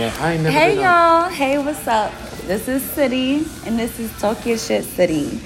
Yeah, 0.00 0.16
I 0.18 0.32
ain't 0.32 0.42
never 0.44 0.58
Hey 0.58 0.80
y'all, 0.80 1.28
hey, 1.28 1.58
what's 1.58 1.86
up? 1.86 2.10
This 2.46 2.68
is 2.68 2.82
City, 2.82 3.44
and 3.66 3.78
this 3.78 4.00
is 4.00 4.10
Tokyo 4.18 4.56
Shit 4.56 4.84
City. 4.84 5.38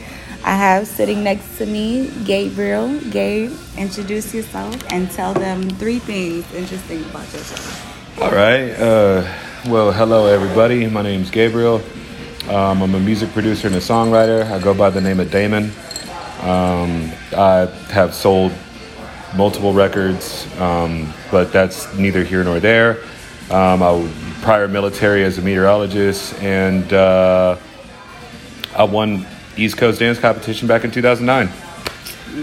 I 0.44 0.54
have 0.54 0.86
sitting 0.86 1.24
next 1.24 1.58
to 1.58 1.66
me 1.66 2.08
Gabriel. 2.24 3.00
Gabe, 3.10 3.50
introduce 3.76 4.32
yourself 4.32 4.80
and 4.92 5.10
tell 5.10 5.34
them 5.34 5.68
three 5.70 5.98
things 5.98 6.46
interesting 6.54 7.02
about 7.06 7.24
yourself. 7.32 8.22
All 8.22 8.30
right. 8.30 8.70
Uh, 8.70 9.26
well, 9.66 9.90
hello 9.90 10.26
everybody. 10.26 10.86
My 10.86 11.02
name's 11.02 11.32
Gabriel. 11.32 11.82
Um, 12.48 12.80
I'm 12.80 12.94
a 12.94 13.00
music 13.00 13.30
producer 13.30 13.66
and 13.66 13.74
a 13.74 13.80
songwriter. 13.80 14.48
I 14.48 14.60
go 14.60 14.72
by 14.72 14.88
the 14.88 15.00
name 15.00 15.18
of 15.18 15.32
Damon. 15.32 15.72
Um, 16.42 17.10
I 17.36 17.66
have 17.90 18.14
sold 18.14 18.52
multiple 19.34 19.72
records, 19.72 20.46
um, 20.60 21.12
but 21.32 21.52
that's 21.52 21.92
neither 21.96 22.22
here 22.22 22.44
nor 22.44 22.60
there. 22.60 23.02
Um, 23.50 23.82
I 23.82 23.90
was 23.90 24.23
prior 24.44 24.68
military 24.68 25.24
as 25.24 25.38
a 25.38 25.42
meteorologist, 25.42 26.34
and 26.42 26.92
uh, 26.92 27.56
I 28.76 28.84
won 28.84 29.26
East 29.56 29.78
Coast 29.78 30.00
Dance 30.00 30.18
Competition 30.18 30.68
back 30.68 30.84
in 30.84 30.90
2009. 30.90 31.48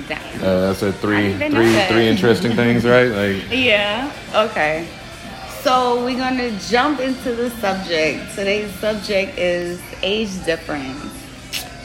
Damn. 0.07 0.35
Uh, 0.43 0.61
that's 0.61 0.81
a 0.81 0.91
three, 0.93 1.33
didn't 1.33 1.35
even 1.35 1.53
know 1.53 1.85
three, 1.87 1.95
three 1.95 2.07
interesting 2.07 2.55
things, 2.55 2.85
right? 2.85 3.09
Like, 3.09 3.43
Yeah, 3.51 4.11
okay. 4.33 4.87
So 5.61 6.03
we're 6.03 6.17
gonna 6.17 6.57
jump 6.69 6.99
into 6.99 7.35
the 7.35 7.51
subject. 7.51 8.33
Today's 8.33 8.73
subject 8.79 9.37
is 9.37 9.79
age 10.01 10.43
difference. 10.43 11.05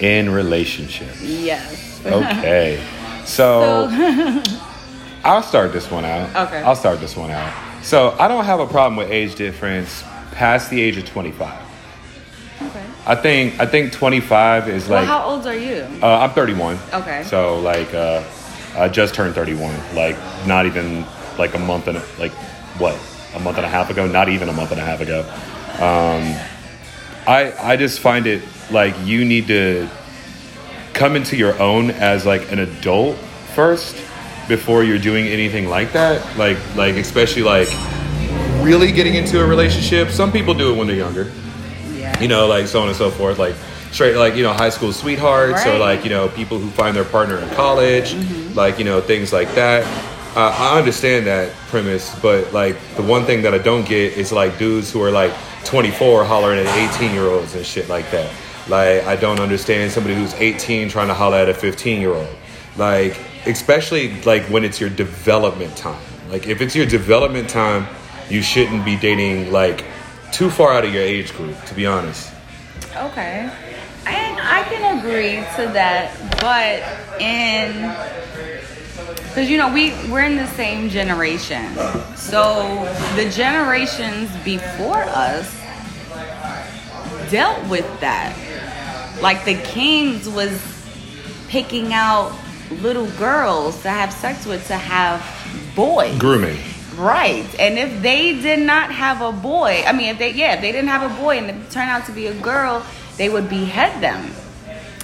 in 0.01 0.31
relationships. 0.31 1.23
Yes. 1.23 2.01
Okay. 2.05 2.83
So, 3.27 3.89
I'll 5.25 5.43
start 5.43 5.73
this 5.73 5.91
one 5.91 6.05
out. 6.05 6.47
Okay. 6.47 6.63
I'll 6.63 6.77
start 6.77 7.01
this 7.01 7.17
one 7.17 7.33
out. 7.33 7.66
So 7.87 8.17
I 8.19 8.27
don't 8.27 8.45
have 8.45 8.59
a 8.59 8.67
problem 8.67 8.97
with 8.97 9.13
age 9.13 9.37
difference 9.37 10.03
past 10.33 10.71
the 10.71 10.81
age 10.81 10.97
of 10.97 11.07
25. 11.07 11.57
okay. 12.63 12.85
I 13.07 13.15
think 13.15 13.61
I 13.61 13.67
think 13.67 13.93
25 13.93 14.69
is 14.69 14.89
Well, 14.89 14.99
like 14.99 15.07
how 15.09 15.23
old 15.25 15.47
are 15.47 15.55
you? 15.55 15.87
uh, 16.03 16.19
I'm 16.19 16.31
31. 16.31 16.81
Okay. 16.93 17.23
So 17.23 17.61
like 17.61 17.95
uh, 17.95 18.25
I 18.77 18.89
just 18.89 19.15
turned 19.15 19.37
31. 19.37 19.73
Like 19.95 20.17
not 20.49 20.67
even 20.67 21.07
like 21.39 21.55
a 21.55 21.61
month 21.61 21.87
and 21.87 21.99
a, 21.99 22.05
like 22.19 22.33
what 22.81 22.99
a 23.37 23.39
month 23.39 23.57
and 23.59 23.65
a 23.65 23.69
half 23.69 23.89
ago. 23.89 24.09
Not 24.09 24.29
even 24.31 24.49
a 24.49 24.53
month 24.53 24.73
and 24.73 24.81
a 24.81 24.85
half 24.85 25.01
ago. 25.01 25.21
Um, 25.75 26.35
I 27.29 27.55
I 27.63 27.77
just 27.77 28.01
find 28.01 28.27
it 28.27 28.43
like 28.73 28.97
you 29.05 29.25
need 29.25 29.47
to 29.47 29.89
come 30.93 31.15
into 31.15 31.37
your 31.37 31.57
own 31.63 31.93
as 31.93 32.27
like 32.27 32.51
an 32.51 32.59
adult 32.59 33.17
first 33.55 33.95
before 34.49 34.85
you're 34.85 34.99
doing 34.99 35.27
anything 35.27 35.69
like 35.69 35.93
that. 35.93 36.21
Like 36.39 36.57
like 36.77 36.97
especially 36.97 37.43
like 37.43 37.69
really 38.63 38.93
getting 38.93 39.15
into 39.15 39.43
a 39.43 39.47
relationship. 39.47 40.11
Some 40.11 40.33
people 40.33 40.55
do 40.55 40.73
it 40.73 40.77
when 40.77 40.87
they're 40.87 40.97
younger 40.97 41.31
Yeah. 41.95 42.19
you 42.21 42.29
know, 42.29 42.47
like 42.47 42.67
so 42.67 42.81
on 42.83 42.89
and 42.89 42.97
so 42.97 43.11
forth. 43.11 43.39
Like 43.39 43.55
straight, 43.93 44.17
like 44.17 44.35
you 44.37 44.43
know, 44.43 44.53
high 44.53 44.71
school 44.71 44.93
sweethearts, 44.93 45.65
or 45.67 45.71
Right. 45.73 45.81
like 45.81 46.05
you 46.05 46.11
know, 46.11 46.29
people 46.29 46.59
who 46.59 46.69
find 46.71 46.95
their 46.97 47.05
partner 47.05 47.39
in 47.39 47.49
college, 47.51 48.15
like 48.55 48.79
you 48.79 48.85
know, 48.85 49.01
things 49.01 49.33
like 49.33 49.53
that. 49.55 49.85
Uh, 50.37 50.55
I 50.59 50.79
understand 50.79 51.27
that 51.27 51.51
premise, 51.71 52.15
but 52.21 52.53
like 52.53 52.77
the 52.97 53.03
one 53.03 53.25
thing 53.25 53.43
that 53.43 53.55
I 53.55 53.59
don't 53.59 53.87
get 53.89 54.13
is 54.19 54.33
like 54.33 54.59
dudes 54.59 54.93
who 54.93 55.03
are 55.03 55.11
like 55.11 55.33
24 55.65 56.25
hollering 56.27 56.59
at 56.65 56.95
18 57.01 57.13
year 57.15 57.27
olds 57.27 57.55
and 57.55 57.65
shit 57.65 57.89
like 57.89 58.11
that. 58.11 58.31
Like 58.69 59.05
I 59.07 59.17
don't 59.17 59.41
understand 59.41 59.93
somebody 59.93 60.15
who's 60.15 60.35
18 60.35 60.89
trying 60.91 61.09
to 61.09 61.15
holler 61.15 61.39
at 61.39 61.49
a 61.49 61.55
15 61.55 62.01
year 62.01 62.13
old. 62.13 62.29
Like 62.77 63.17
especially 63.47 64.21
like 64.23 64.43
when 64.45 64.65
it's 64.65 64.81
your 64.81 64.91
development 64.91 65.77
time. 65.77 66.03
Like 66.29 66.47
if 66.47 66.61
it's 66.61 66.75
your 66.75 66.87
development 66.87 67.49
time, 67.49 67.87
you 68.29 68.43
shouldn't 68.43 68.85
be 68.85 68.97
dating 68.97 69.53
like 69.53 69.85
too 70.33 70.51
far 70.51 70.73
out 70.73 70.85
of 70.85 70.93
your 70.93 71.03
age 71.03 71.33
group, 71.35 71.63
to 71.65 71.75
be 71.75 71.87
honest. 71.87 72.33
Okay. 72.95 73.51
And 74.07 74.41
I 74.41 74.63
can 74.69 74.99
agree 74.99 75.37
to 75.57 75.73
that, 75.73 76.15
but 76.41 76.83
in 77.21 77.95
because 79.29 79.51
you 79.51 79.59
know 79.59 79.73
we 79.73 79.91
we're 80.11 80.25
in 80.25 80.37
the 80.37 80.47
same 80.49 80.89
generation, 80.89 81.75
so 82.17 82.85
the 83.17 83.29
generations 83.31 84.31
before 84.45 85.03
us 85.03 85.53
dealt 87.31 87.69
with 87.69 88.01
that. 88.01 88.35
Like 89.21 89.45
the 89.45 89.55
kings 89.63 90.29
was 90.29 90.59
picking 91.49 91.93
out 91.93 92.33
little 92.71 93.11
girls 93.13 93.81
to 93.83 93.91
have 93.91 94.13
sex 94.13 94.47
with 94.47 94.67
to 94.69 94.77
have 94.77 95.23
boys. 95.75 96.19
Grooming. 96.19 96.59
Right. 96.97 97.47
And 97.59 97.79
if 97.79 98.03
they 98.03 98.41
did 98.41 98.61
not 98.61 98.91
have 98.91 99.21
a 99.21 99.33
boy, 99.33 99.85
I 99.87 99.93
mean, 99.93 100.09
if 100.09 100.19
they, 100.19 100.33
yeah, 100.33 100.55
if 100.55 100.61
they 100.61 100.73
didn't 100.73 100.89
have 100.89 101.11
a 101.11 101.23
boy 101.23 101.39
and 101.39 101.51
it 101.51 101.71
turned 101.71 101.91
out 101.91 102.07
to 102.07 102.13
be 102.13 102.27
a 102.27 102.35
girl, 102.41 102.85
they 103.17 103.29
would 103.29 103.49
behead 103.49 104.03
them. 104.03 104.31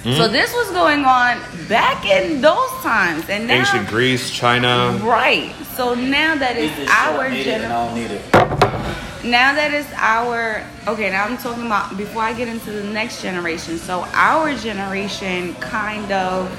Mm-hmm. 0.03 0.17
So 0.17 0.27
this 0.27 0.53
was 0.53 0.69
going 0.71 1.05
on 1.05 1.39
back 1.69 2.05
in 2.05 2.41
those 2.41 2.69
times. 2.81 3.29
And 3.29 3.47
now, 3.47 3.59
Ancient 3.59 3.87
Greece, 3.87 4.31
China. 4.31 4.99
right. 5.03 5.53
So 5.77 5.93
now 5.93 6.35
that 6.35 6.57
it's 6.57 6.75
this 6.75 6.89
shit. 6.89 6.97
I 6.97 7.15
our 7.15 7.29
need 7.29 7.39
it 7.39 7.43
generation. 7.45 7.71
I 7.71 7.85
don't 7.85 7.95
need 7.95 8.11
it. 8.11 9.29
Now 9.31 9.55
that 9.55 9.73
it's 9.73 9.89
our 9.95 10.65
okay, 10.87 11.09
now 11.09 11.23
I'm 11.23 11.37
talking 11.37 11.65
about 11.65 11.95
before 11.95 12.21
I 12.21 12.33
get 12.33 12.49
into 12.49 12.71
the 12.71 12.83
next 12.83 13.21
generation. 13.21 13.77
So 13.77 14.05
our 14.11 14.53
generation 14.55 15.55
kind 15.55 16.11
of 16.11 16.51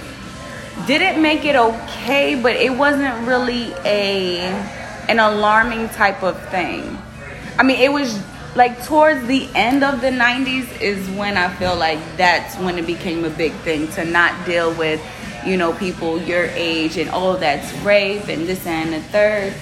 didn't 0.86 1.22
make 1.22 1.44
it 1.44 1.56
okay, 1.56 2.40
but 2.40 2.56
it 2.56 2.70
wasn't 2.70 3.26
really 3.26 3.72
a 3.84 4.40
an 5.08 5.18
alarming 5.18 5.88
type 5.90 6.22
of 6.22 6.40
thing. 6.48 6.98
I 7.58 7.62
mean, 7.62 7.80
it 7.80 7.92
was 7.92 8.22
like 8.56 8.84
towards 8.84 9.26
the 9.26 9.48
end 9.54 9.82
of 9.82 10.00
the 10.00 10.08
90s 10.08 10.80
is 10.80 11.08
when 11.10 11.36
I 11.36 11.52
feel 11.54 11.76
like 11.76 11.98
that's 12.16 12.56
when 12.58 12.78
it 12.78 12.86
became 12.86 13.24
a 13.24 13.30
big 13.30 13.52
thing 13.52 13.88
to 13.92 14.04
not 14.04 14.46
deal 14.46 14.72
with, 14.74 15.02
you 15.44 15.56
know, 15.56 15.72
people 15.72 16.20
your 16.22 16.46
age 16.54 16.96
and 16.96 17.10
oh, 17.12 17.36
that's 17.36 17.72
rape 17.80 18.28
and 18.28 18.46
this 18.46 18.66
and 18.66 18.92
the 18.92 19.00
third. 19.00 19.54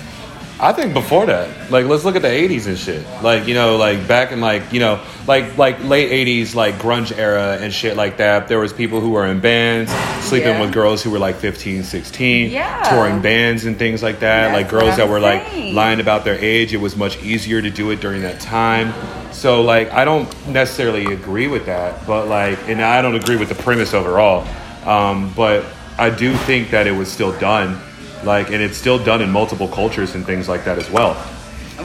I 0.65 0.73
think 0.73 0.95
before 0.95 1.27
that, 1.27 1.73
like 1.73 1.87
let's 1.87 2.05
look 2.05 2.15
at 2.15 2.23
the 2.23 2.29
'80s 2.29 2.69
and 2.69 2.79
shit. 2.79 3.05
Like 3.21 3.49
you 3.49 3.55
know, 3.55 3.77
like 3.77 4.07
back 4.07 4.31
in 4.31 4.41
like 4.41 4.73
you 4.73 4.79
know, 4.79 5.01
like 5.27 5.59
like 5.59 5.83
late 5.83 6.11
'80s, 6.13 6.55
like 6.55 6.77
grunge 6.77 7.11
era 7.19 7.59
and 7.61 7.73
shit 7.75 7.97
like 7.97 8.19
that. 8.19 8.47
There 8.47 8.61
was 8.61 8.73
people 8.73 9.01
who 9.01 9.11
were 9.11 9.27
in 9.27 9.41
bands, 9.41 9.91
sleeping 10.25 10.51
Yeah. 10.51 10.61
with 10.61 10.73
girls 10.73 11.03
who 11.03 11.11
were 11.11 11.19
like 11.19 11.35
15, 11.35 11.83
16, 11.83 12.51
Yeah. 12.51 12.81
touring 12.85 13.21
bands 13.21 13.65
and 13.65 13.77
things 13.77 14.05
like 14.05 14.21
that. 14.21 14.53
That's 14.53 14.55
like 14.55 14.69
girls 14.71 14.97
that 14.99 15.09
were 15.09 15.19
like 15.19 15.45
saying. 15.49 15.75
lying 15.75 15.99
about 15.99 16.25
their 16.25 16.39
age. 16.39 16.73
It 16.73 16.81
was 16.81 16.97
much 16.97 17.21
easier 17.25 17.61
to 17.61 17.69
do 17.71 17.91
it 17.91 18.01
during 18.01 18.23
that 18.23 18.39
time. 18.39 18.95
So 19.33 19.63
like, 19.63 19.91
I 19.93 20.05
don't 20.05 20.29
necessarily 20.47 21.07
agree 21.13 21.49
with 21.49 21.67
that, 21.67 22.07
but 22.07 22.29
like, 22.29 22.59
and 22.69 22.81
I 22.81 23.03
don't 23.03 23.17
agree 23.17 23.37
with 23.37 23.49
the 23.49 23.57
premise 23.57 23.95
overall. 23.95 24.47
Um, 24.87 25.33
but 25.35 25.65
I 25.99 26.11
do 26.11 26.35
think 26.35 26.71
that 26.71 26.87
it 26.87 26.93
was 26.93 27.11
still 27.11 27.33
done. 27.41 27.81
Like, 28.25 28.51
and 28.51 28.63
it's 28.63 28.77
still 28.77 29.03
done 29.03 29.21
in 29.21 29.31
multiple 29.31 29.69
cultures 29.69 30.15
and 30.15 30.25
things 30.25 30.49
like 30.49 30.65
that 30.65 30.79
as 30.79 30.89
well. 30.91 31.15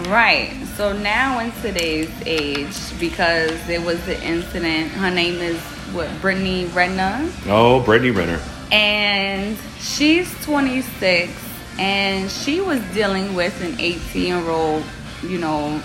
Right. 0.08 0.53
So 0.75 0.94
now 0.94 1.40
in 1.40 1.52
today's 1.64 2.12
age, 2.25 2.75
because 3.00 3.66
there 3.66 3.81
was 3.81 4.03
the 4.06 4.22
incident, 4.24 4.92
her 4.92 5.09
name 5.09 5.36
is 5.42 5.58
what 5.94 6.09
Brittany 6.22 6.66
Renner, 6.66 7.28
Oh, 7.48 7.80
Brittany 7.84 8.12
Renner. 8.12 8.40
and 8.72 9.58
she's 9.80 10.31
26, 10.46 11.31
and 11.80 12.30
she 12.30 12.62
was 12.62 12.80
dealing 12.94 13.34
with 13.34 13.59
an 13.64 13.80
18 13.80 14.28
year 14.28 14.50
old, 14.50 14.84
you 15.24 15.40
know, 15.40 15.81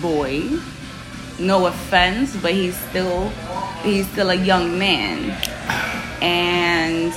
boy. 0.00 0.48
No 1.40 1.66
offense, 1.66 2.36
but 2.36 2.52
he's 2.52 2.76
still 2.90 3.28
he's 3.82 4.06
still 4.10 4.30
a 4.30 4.36
young 4.36 4.78
man, 4.78 5.30
and 6.22 7.12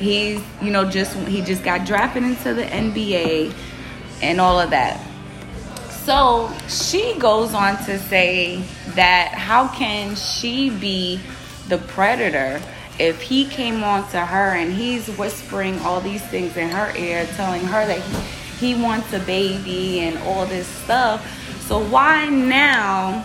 he's 0.00 0.42
you 0.62 0.70
know 0.70 0.88
just 0.88 1.16
he 1.28 1.42
just 1.42 1.62
got 1.62 1.86
drafted 1.86 2.22
into 2.22 2.54
the 2.54 2.64
NBA 2.64 3.54
and 4.22 4.40
all 4.40 4.58
of 4.58 4.70
that. 4.70 5.06
So 5.90 6.50
she 6.68 7.14
goes 7.18 7.54
on 7.54 7.76
to 7.84 7.98
say 7.98 8.62
that 8.94 9.28
how 9.34 9.68
can 9.68 10.16
she 10.16 10.70
be 10.70 11.20
the 11.68 11.78
predator 11.78 12.60
if 12.98 13.22
he 13.22 13.44
came 13.46 13.82
on 13.84 14.08
to 14.10 14.20
her 14.20 14.54
and 14.54 14.72
he's 14.72 15.08
whispering 15.16 15.78
all 15.80 16.00
these 16.00 16.22
things 16.26 16.56
in 16.56 16.68
her 16.68 16.94
ear, 16.96 17.26
telling 17.36 17.64
her 17.64 17.86
that 17.86 18.00
he, 18.00 18.74
he 18.74 18.82
wants 18.82 19.12
a 19.12 19.20
baby 19.20 20.00
and 20.00 20.18
all 20.18 20.46
this 20.46 20.66
stuff. 20.66 21.24
So 21.66 21.82
why 21.84 22.28
now 22.28 23.24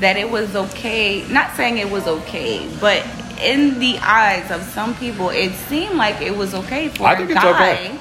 that 0.00 0.16
it 0.16 0.28
was 0.28 0.56
okay, 0.56 1.26
not 1.28 1.54
saying 1.54 1.78
it 1.78 1.90
was 1.90 2.06
okay, 2.06 2.68
but 2.80 3.06
in 3.40 3.78
the 3.78 3.98
eyes 3.98 4.50
of 4.50 4.62
some 4.62 4.94
people, 4.96 5.30
it 5.30 5.52
seemed 5.52 5.96
like 5.96 6.20
it 6.20 6.36
was 6.36 6.54
okay 6.54 6.88
for 6.88 7.06
I 7.06 7.12
a 7.14 7.26
guy 7.26 7.72
okay. 7.72 7.96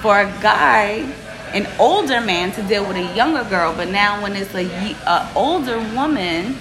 for 0.00 0.20
a 0.20 0.26
guy, 0.40 1.12
an 1.54 1.66
older 1.78 2.20
man, 2.20 2.52
to 2.52 2.62
deal 2.62 2.86
with 2.86 2.96
a 2.96 3.14
younger 3.14 3.44
girl. 3.44 3.74
But 3.74 3.88
now, 3.88 4.22
when 4.22 4.34
it's 4.36 4.54
a, 4.54 4.66
a 5.06 5.32
older 5.34 5.78
woman 5.94 6.56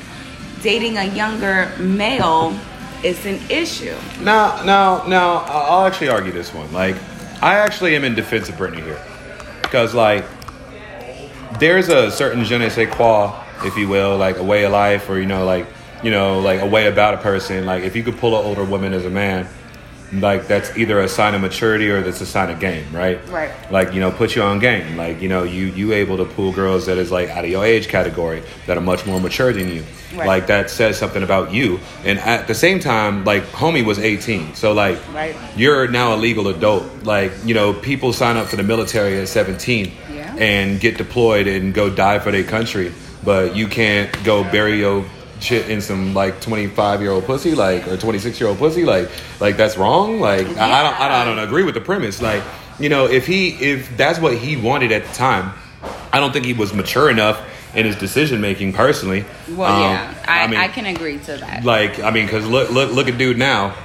dating 0.61 0.97
a 0.97 1.05
younger 1.05 1.71
male, 1.79 2.57
it's 3.03 3.25
an 3.25 3.39
issue. 3.49 3.95
Now, 4.21 4.63
now, 4.63 5.07
now, 5.07 5.43
I'll 5.47 5.85
actually 5.85 6.09
argue 6.09 6.31
this 6.31 6.53
one. 6.53 6.71
Like, 6.71 6.95
I 7.41 7.55
actually 7.55 7.95
am 7.95 8.03
in 8.03 8.15
defense 8.15 8.49
of 8.49 8.57
Brittany 8.57 8.83
here. 8.83 9.01
Because, 9.61 9.93
like, 9.93 10.25
there's 11.59 11.89
a 11.89 12.11
certain 12.11 12.43
je 12.43 12.57
ne 12.57 12.69
sais 12.69 12.89
quoi 12.89 13.33
if 13.65 13.77
you 13.77 13.87
will, 13.87 14.17
like 14.17 14.37
a 14.37 14.43
way 14.43 14.63
of 14.65 14.71
life, 14.71 15.09
or 15.09 15.19
you 15.19 15.25
know, 15.25 15.45
like 15.45 15.67
you 16.03 16.11
know, 16.11 16.39
like 16.39 16.61
a 16.61 16.65
way 16.67 16.87
about 16.87 17.13
a 17.13 17.17
person. 17.17 17.65
Like 17.65 17.83
if 17.83 17.95
you 17.95 18.03
could 18.03 18.17
pull 18.17 18.37
an 18.39 18.45
older 18.45 18.63
woman 18.63 18.93
as 18.93 19.05
a 19.05 19.09
man, 19.09 19.47
like 20.13 20.45
that's 20.47 20.77
either 20.77 20.99
a 20.99 21.07
sign 21.07 21.35
of 21.35 21.41
maturity 21.41 21.89
or 21.89 22.01
that's 22.01 22.19
a 22.19 22.25
sign 22.25 22.49
of 22.49 22.59
game, 22.59 22.83
right? 22.93 23.25
Right. 23.29 23.49
Like 23.71 23.93
you 23.93 24.01
know, 24.01 24.11
put 24.11 24.35
you 24.35 24.41
on 24.43 24.59
game. 24.59 24.97
Like 24.97 25.21
you 25.21 25.29
know, 25.29 25.43
you 25.43 25.67
you 25.67 25.93
able 25.93 26.17
to 26.17 26.25
pull 26.25 26.51
girls 26.51 26.87
that 26.87 26.97
is 26.97 27.11
like 27.11 27.29
out 27.29 27.45
of 27.45 27.49
your 27.49 27.63
age 27.63 27.87
category 27.87 28.43
that 28.67 28.77
are 28.77 28.81
much 28.81 29.05
more 29.05 29.21
mature 29.21 29.53
than 29.53 29.69
you. 29.69 29.83
Right. 30.13 30.27
Like 30.27 30.47
that 30.47 30.69
says 30.69 30.97
something 30.97 31.23
about 31.23 31.53
you. 31.53 31.79
And 32.03 32.19
at 32.19 32.47
the 32.47 32.53
same 32.53 32.81
time, 32.81 33.23
like 33.23 33.43
homie 33.53 33.85
was 33.85 33.99
18, 33.99 34.55
so 34.55 34.73
like 34.73 34.97
Right. 35.13 35.33
you're 35.55 35.87
now 35.87 36.13
a 36.13 36.17
legal 36.17 36.49
adult. 36.49 36.83
Like 37.03 37.31
you 37.45 37.53
know, 37.53 37.71
people 37.71 38.11
sign 38.11 38.35
up 38.35 38.47
for 38.47 38.57
the 38.57 38.63
military 38.63 39.17
at 39.21 39.29
17 39.29 39.93
Yeah. 40.13 40.35
and 40.37 40.77
get 40.81 40.97
deployed 40.97 41.47
and 41.47 41.73
go 41.73 41.89
die 41.89 42.19
for 42.19 42.31
their 42.33 42.43
country, 42.43 42.91
but 43.23 43.55
you 43.55 43.67
can't 43.67 44.11
go 44.25 44.43
bury 44.43 44.79
your 44.79 45.05
shit 45.41 45.69
in 45.69 45.81
some 45.81 46.13
like 46.13 46.39
25 46.41 47.01
year 47.01 47.11
old 47.11 47.25
pussy 47.25 47.55
like 47.55 47.87
or 47.87 47.97
26 47.97 48.39
year 48.39 48.49
old 48.49 48.57
pussy 48.57 48.85
like 48.85 49.09
like 49.39 49.57
that's 49.57 49.77
wrong? 49.77 50.19
Like 50.19 50.47
I, 50.47 50.79
I 50.79 50.83
don't 50.83 50.99
I 50.99 51.07
don't 51.07 51.17
I 51.17 51.25
don't 51.25 51.39
agree 51.39 51.63
with 51.63 51.75
the 51.75 51.81
premise. 51.81 52.21
Like 52.21 52.43
you 52.79 52.89
know 52.89 53.07
if 53.07 53.25
he 53.25 53.49
if 53.49 53.95
that's 53.97 54.19
what 54.19 54.37
he 54.37 54.55
wanted 54.55 54.91
at 54.91 55.05
the 55.05 55.13
time 55.13 55.53
I 56.13 56.19
don't 56.19 56.31
think 56.31 56.45
he 56.45 56.53
was 56.53 56.73
mature 56.73 57.09
enough 57.09 57.41
in 57.73 57.85
his 57.85 57.95
decision 57.95 58.41
making 58.41 58.73
personally. 58.73 59.23
Well, 59.49 59.73
Um, 59.73 59.81
yeah, 59.81 60.13
I, 60.27 60.43
I, 60.43 60.47
mean, 60.47 60.71
can 60.71 60.85
agree 60.85 61.17
to 61.19 61.37
that. 61.37 61.63
like 61.63 61.99
I 61.99 62.11
mean 62.11 62.27
cuz 62.27 62.45
look 62.45 62.69
look 62.69 62.91
look 62.91 63.07
at 63.07 63.17
dude 63.17 63.37
now. 63.37 63.75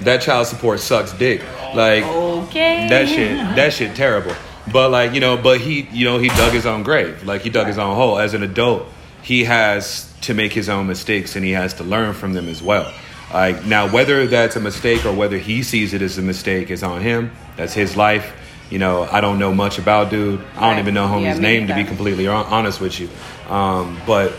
That 0.00 0.22
child 0.22 0.48
support 0.48 0.80
sucks 0.80 1.12
dick. 1.12 1.42
Like 1.74 2.04
okay. 2.04 2.88
that 2.88 3.08
shit 3.08 3.36
that 3.56 3.72
shit 3.72 3.94
terrible. 3.94 4.34
But 4.72 4.90
like 4.90 5.12
you 5.14 5.20
know 5.20 5.36
but 5.36 5.60
he 5.60 5.88
you 5.92 6.04
know 6.04 6.18
he 6.18 6.28
dug 6.28 6.52
his 6.52 6.66
own 6.66 6.82
grave. 6.82 7.24
Like 7.24 7.42
he 7.42 7.50
dug 7.50 7.66
his 7.66 7.78
own 7.78 7.94
hole. 7.94 8.18
As 8.18 8.34
an 8.34 8.42
adult 8.42 8.88
he 9.24 9.44
has 9.44 10.12
to 10.26 10.34
make 10.34 10.52
his 10.52 10.68
own 10.68 10.86
mistakes 10.86 11.36
and 11.36 11.44
he 11.44 11.52
has 11.52 11.74
to 11.74 11.84
learn 11.84 12.14
from 12.14 12.32
them 12.32 12.48
as 12.48 12.62
well. 12.62 12.92
Like 13.32 13.64
now 13.64 13.90
whether 13.90 14.26
that's 14.26 14.56
a 14.56 14.60
mistake 14.60 15.04
or 15.04 15.12
whether 15.12 15.38
he 15.38 15.62
sees 15.62 15.92
it 15.94 16.02
as 16.02 16.18
a 16.18 16.22
mistake 16.22 16.70
is 16.70 16.82
on 16.82 17.00
him. 17.02 17.30
That's 17.56 17.72
his 17.74 17.96
life. 17.96 18.32
You 18.70 18.78
know 18.78 19.06
i 19.12 19.20
don't 19.20 19.38
know 19.38 19.52
much 19.54 19.78
about 19.78 20.10
dude. 20.10 20.40
I 20.40 20.60
don't 20.60 20.70
Right. 20.70 20.78
even 20.78 20.94
know 20.94 21.06
homie's 21.06 21.24
Yeah, 21.24 21.34
me 21.34 21.40
name 21.40 21.66
to 21.68 21.74
be 21.74 21.84
completely 21.84 22.26
honest 22.26 22.80
with 22.80 22.98
you. 22.98 23.08
Um, 23.48 24.00
but 24.06 24.32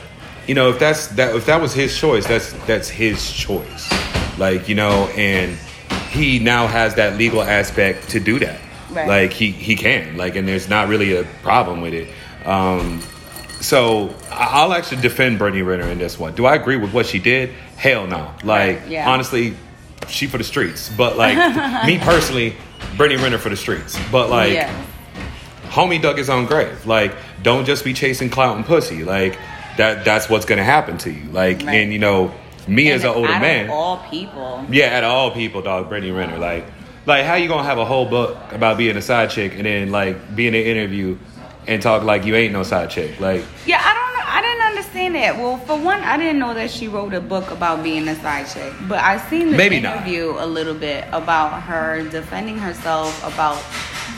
you 0.47 0.55
know 0.55 0.69
if 0.69 0.79
that's 0.79 1.07
that 1.15 1.35
if 1.35 1.45
that 1.45 1.61
was 1.61 1.73
his 1.73 1.95
choice 1.97 2.25
that's 2.27 2.51
that's 2.65 2.89
his 2.89 3.31
choice. 3.31 3.85
Like 4.37 4.67
you 4.67 4.75
know 4.75 5.07
and 5.15 5.57
he 6.11 6.39
now 6.39 6.65
has 6.67 6.95
that 6.95 7.17
legal 7.17 7.41
aspect 7.43 8.09
to 8.09 8.19
do 8.19 8.39
that. 8.39 8.59
Right. 8.91 9.07
like 9.07 9.31
he 9.33 9.51
he 9.51 9.75
can. 9.75 10.17
Like 10.17 10.35
and 10.35 10.47
there's 10.47 10.67
not 10.69 10.87
really 10.89 11.15
a 11.15 11.23
problem 11.43 11.81
with 11.81 11.93
it. 11.93 12.07
Um 12.47 13.01
so 13.61 14.13
i'll 14.31 14.73
actually 14.73 15.01
defend 15.01 15.37
brittany 15.37 15.61
renner 15.61 15.87
in 15.87 15.97
this 15.97 16.19
one 16.19 16.33
do 16.35 16.45
i 16.45 16.55
agree 16.55 16.77
with 16.77 16.93
what 16.93 17.05
she 17.05 17.19
did 17.19 17.49
hell 17.77 18.05
no 18.07 18.31
like 18.43 18.79
Right, 18.79 18.87
yeah. 18.87 19.09
honestly 19.09 19.55
she 20.07 20.27
for 20.27 20.37
the 20.37 20.43
streets 20.43 20.89
but 20.95 21.17
like 21.17 21.37
me 21.87 21.97
personally 21.99 22.55
brittany 22.97 23.21
renner 23.21 23.37
for 23.37 23.49
the 23.49 23.55
streets 23.57 23.97
but 24.11 24.29
like 24.29 24.53
yeah. 24.53 24.85
homie 25.69 26.01
dug 26.01 26.17
his 26.17 26.29
own 26.29 26.45
grave. 26.45 26.85
Like, 26.85 27.13
don't 27.43 27.65
just 27.65 27.83
be 27.83 27.93
chasing 27.93 28.29
clout 28.29 28.55
and 28.55 28.65
pussy. 28.65 29.03
Like, 29.03 29.37
that 29.77 30.05
that's 30.05 30.29
what's 30.29 30.45
gonna 30.45 30.63
happen 30.63 30.97
to 30.99 31.11
you. 31.11 31.29
Like, 31.31 31.57
Right. 31.63 31.75
and 31.81 31.91
you 31.91 31.99
know, 31.99 32.31
me 32.67 32.91
as 32.91 33.03
an 33.03 33.09
older 33.09 33.27
out 33.27 33.35
of 33.35 33.41
man, 33.41 33.69
all 33.69 33.97
people. 34.09 34.65
yeah, 34.69 34.85
at 34.85 35.03
all 35.03 35.31
people, 35.31 35.61
dog, 35.61 35.89
Brittany 35.89 36.11
Renner. 36.11 36.37
Like, 36.37 36.65
like 37.05 37.25
how 37.25 37.35
you 37.35 37.47
gonna 37.49 37.63
have 37.67 37.77
a 37.77 37.83
whole 37.85 38.05
book 38.05 38.37
about 38.51 38.77
being 38.77 38.95
a 38.95 39.01
side 39.01 39.31
chick 39.31 39.53
and 39.55 39.65
then 39.65 39.91
like 39.91 40.33
being 40.35 40.55
an 40.55 40.61
interview 40.61 41.17
and 41.67 41.81
talk 41.81 42.03
like 42.03 42.25
you 42.25 42.35
ain't 42.35 42.53
no 42.53 42.63
side 42.63 42.89
chick? 42.89 43.19
Like, 43.19 43.43
Yeah, 43.65 43.81
I 43.83 43.93
don't 43.93 44.13
know. 44.17 44.25
I 44.27 44.41
didn't 44.41 44.65
understand 44.67 45.15
that. 45.15 45.37
Well, 45.37 45.57
for 45.57 45.77
one, 45.79 46.01
I 46.01 46.17
didn't 46.17 46.39
know 46.39 46.53
that 46.53 46.69
she 46.71 46.87
wrote 46.87 47.13
a 47.13 47.21
book 47.21 47.49
about 47.51 47.83
being 47.83 48.07
a 48.07 48.15
side 48.15 48.47
chick. 48.47 48.73
But 48.87 48.99
I 48.99 49.17
seen 49.29 49.51
the 49.51 49.57
Maybe 49.57 49.79
not. 49.79 49.97
interview 49.97 50.35
a 50.37 50.45
little 50.45 50.73
bit 50.75 51.05
about 51.11 51.61
her 51.63 52.03
defending 52.09 52.57
herself 52.57 53.17
about 53.23 53.57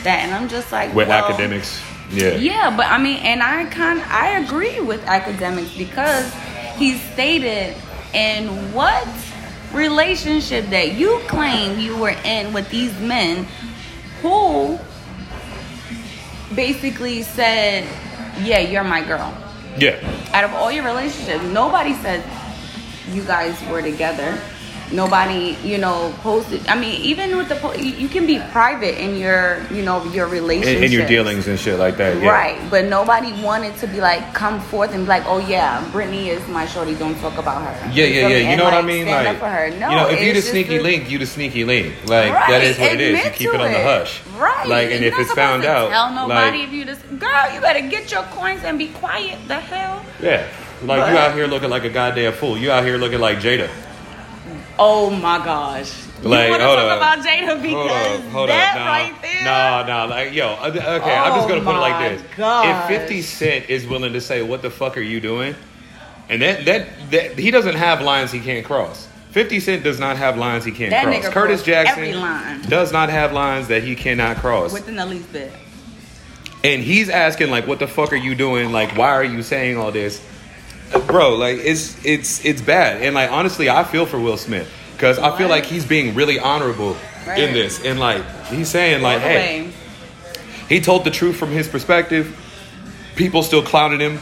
that, 0.04 0.20
and 0.24 0.34
I'm 0.34 0.48
just 0.48 0.70
like, 0.72 0.94
with 0.94 1.08
well, 1.08 1.22
Akademiks, 1.30 1.82
yeah, 2.12 2.36
Yeah, 2.36 2.74
but 2.76 2.86
I 2.86 2.98
mean, 2.98 3.16
and 3.18 3.42
I 3.42 3.64
kind 3.66 4.00
I 4.02 4.38
agree 4.40 4.80
with 4.80 5.02
Akademiks 5.04 5.76
because 5.76 6.32
he 6.76 6.96
stated 6.98 7.74
in 8.14 8.46
what 8.72 9.06
relationship 9.72 10.66
that 10.66 10.94
you 10.94 11.20
claim 11.26 11.78
you 11.78 11.96
were 11.98 12.16
in 12.24 12.52
with 12.52 12.68
these 12.70 12.98
men 13.00 13.46
who 14.22 14.78
basically 16.58 17.22
said, 17.22 17.86
"Yeah, 18.42 18.58
you're 18.58 18.82
my 18.82 19.02
girl." 19.06 19.30
yeah, 19.78 19.94
Out 20.34 20.42
of 20.42 20.52
all 20.58 20.72
your 20.72 20.82
relationships, 20.82 21.44
nobody 21.54 21.94
said 22.02 22.18
you 23.14 23.22
guys 23.22 23.54
were 23.70 23.80
together. 23.80 24.34
Nobody, 24.92 25.56
you 25.62 25.76
know, 25.78 26.14
posted. 26.22 26.66
I 26.66 26.74
mean, 26.78 27.00
even 27.02 27.36
with 27.36 27.48
the 27.48 27.56
po- 27.56 27.74
you 27.74 28.08
can 28.08 28.26
be 28.26 28.38
private 28.52 28.98
in 29.02 29.16
your, 29.16 29.60
you 29.70 29.82
know, 29.82 30.02
your 30.12 30.26
relationship 30.26 30.82
in, 30.82 30.90
your 30.92 31.06
dealings 31.06 31.46
and 31.46 31.58
shit 31.58 31.78
like 31.78 31.96
that. 31.98 32.22
Yeah. 32.22 32.30
Right, 32.30 32.70
but 32.70 32.86
nobody 32.86 33.32
wanted 33.42 33.76
to 33.78 33.86
be 33.86 34.00
like 34.00 34.32
come 34.32 34.60
forth 34.60 34.92
and 34.94 35.04
be 35.04 35.08
like, 35.08 35.24
oh 35.26 35.38
yeah, 35.38 35.86
Brittany 35.92 36.30
is 36.30 36.46
my 36.48 36.64
shorty. 36.66 36.94
Don't 36.94 37.16
talk 37.18 37.36
about 37.36 37.62
her. 37.62 37.90
Yeah, 37.92 38.04
yeah, 38.06 38.28
yeah. 38.28 38.36
You 38.38 38.44
And, 38.46 38.58
know 38.58 38.64
what 38.64 38.74
I 38.74 38.82
mean? 38.82 39.06
Like, 39.06 39.26
up 39.28 39.36
for 39.36 39.48
her. 39.48 39.70
No, 39.78 39.90
you 39.90 39.96
know, 39.96 40.08
if 40.08 40.22
you 40.22 40.32
the 40.32 40.40
sneaky 40.42 40.78
link, 40.78 41.10
you 41.10 41.18
the 41.18 41.26
sneaky 41.26 41.64
link. 41.64 41.94
Like 42.06 42.32
Right, 42.32 42.48
that 42.50 42.62
is 42.62 42.78
what 42.78 42.92
it 42.92 43.00
is. 43.00 43.24
You 43.24 43.30
keep 43.32 43.50
it 43.54 43.60
on 43.60 43.70
the 43.70 43.82
hush. 43.82 44.22
Right, 44.36 44.66
Like, 44.66 44.90
and 44.90 45.04
You're 45.04 45.12
if 45.12 45.18
it's 45.18 45.32
found 45.32 45.64
out, 45.64 45.90
tell 45.90 46.12
nobody 46.14 46.58
like, 46.60 46.68
if 46.68 46.72
you 46.72 46.84
just 46.86 47.02
girl, 47.18 47.52
you 47.52 47.60
better 47.60 47.86
get 47.88 48.10
your 48.10 48.22
coins 48.24 48.62
and 48.64 48.78
be 48.78 48.88
quiet. 48.88 49.38
The 49.48 49.56
hell. 49.60 50.02
yeah, 50.22 50.46
like 50.82 51.00
But- 51.00 51.12
you 51.12 51.18
out 51.18 51.34
here 51.34 51.46
looking 51.46 51.68
like 51.70 51.84
a 51.84 51.90
goddamn 51.90 52.32
fool. 52.32 52.56
You 52.56 52.70
out 52.70 52.84
here 52.84 52.96
looking 52.96 53.20
like 53.20 53.38
Jada. 53.38 53.68
Oh 54.78 55.10
my 55.10 55.38
gosh. 55.44 55.92
Like, 56.22 56.46
you 56.46 56.50
want 56.50 56.60
to 56.60 56.66
hold 56.66 56.78
talk 56.78 56.90
up. 56.90 56.98
about 56.98 57.18
Jada 57.24 57.46
Hold 57.46 57.62
because 57.62 58.20
up, 58.20 58.24
hold 58.32 58.48
that 58.48 58.76
up, 58.76 58.80
nah, 58.80 58.86
right 58.86 59.22
there. 59.22 59.44
Nah, 59.44 59.86
nah, 59.86 60.04
like 60.04 60.32
yo, 60.32 60.48
uh, 60.48 60.66
okay, 60.68 61.16
I'm 61.16 61.34
just 61.34 61.48
gonna 61.48 61.60
Oh 61.60 61.64
put 61.64 61.76
it 61.76 61.78
like 61.78 61.92
my 61.94 62.08
this: 62.10 62.22
gosh. 62.36 62.90
if 62.90 63.00
50 63.00 63.22
Cent 63.22 63.70
is 63.70 63.86
willing 63.86 64.12
to 64.12 64.20
say, 64.20 64.42
"What 64.42 64.62
the 64.62 64.70
fuck 64.70 64.96
are 64.96 65.00
you 65.02 65.20
doing?" 65.20 65.54
and 66.28 66.42
that 66.42 66.64
that, 66.66 67.10
that 67.12 67.38
he 67.38 67.50
doesn't 67.50 67.76
have 67.76 68.02
lines 68.02 68.32
he 68.32 68.40
can't 68.40 68.64
cross. 68.66 69.06
50 69.30 69.60
Cent 69.60 69.84
does 69.84 70.00
not 70.00 70.16
have 70.16 70.36
lines 70.38 70.64
he 70.64 70.72
can't 70.72 70.90
That 70.90 71.04
cross. 71.04 71.28
Curtis 71.32 71.62
Jackson 71.62 71.98
every 72.04 72.14
line. 72.14 72.62
does 72.62 72.92
not 72.92 73.10
have 73.10 73.32
lines 73.32 73.68
that 73.68 73.82
he 73.84 73.94
cannot 73.94 74.38
cross. 74.38 74.72
Within 74.72 74.96
the 74.96 75.06
least 75.06 75.32
bit. 75.32 75.52
and 76.64 76.82
he's 76.82 77.08
asking 77.08 77.50
like, 77.50 77.66
"What 77.68 77.78
the 77.78 77.86
fuck 77.86 78.12
are 78.12 78.16
you 78.16 78.34
doing? 78.34 78.72
Like, 78.72 78.96
why 78.96 79.10
are 79.10 79.24
you 79.24 79.42
saying 79.42 79.76
all 79.76 79.92
this?" 79.92 80.20
Bro, 81.06 81.36
like 81.36 81.58
it's 81.58 82.02
it's 82.04 82.44
it's 82.44 82.62
bad. 82.62 83.02
And 83.02 83.14
like 83.14 83.30
honestly, 83.30 83.68
I 83.68 83.84
feel 83.84 84.06
for 84.06 84.18
Will 84.18 84.36
Smith 84.36 84.70
because 84.92 85.18
I 85.18 85.36
feel 85.36 85.48
like 85.48 85.64
he's 85.64 85.86
being 85.86 86.14
really 86.14 86.38
honorable 86.38 86.96
Right. 87.26 87.40
in 87.40 87.52
this, 87.52 87.84
and 87.84 88.00
like 88.00 88.24
he's 88.46 88.68
saying 88.70 89.02
like, 89.02 89.20
"Hey." 89.20 89.70
He 90.68 90.80
told 90.80 91.04
the 91.04 91.10
truth 91.10 91.36
from 91.36 91.50
his 91.50 91.66
perspective. 91.66 92.36
People 93.16 93.42
still 93.42 93.62
clowning 93.62 94.00
him. 94.00 94.18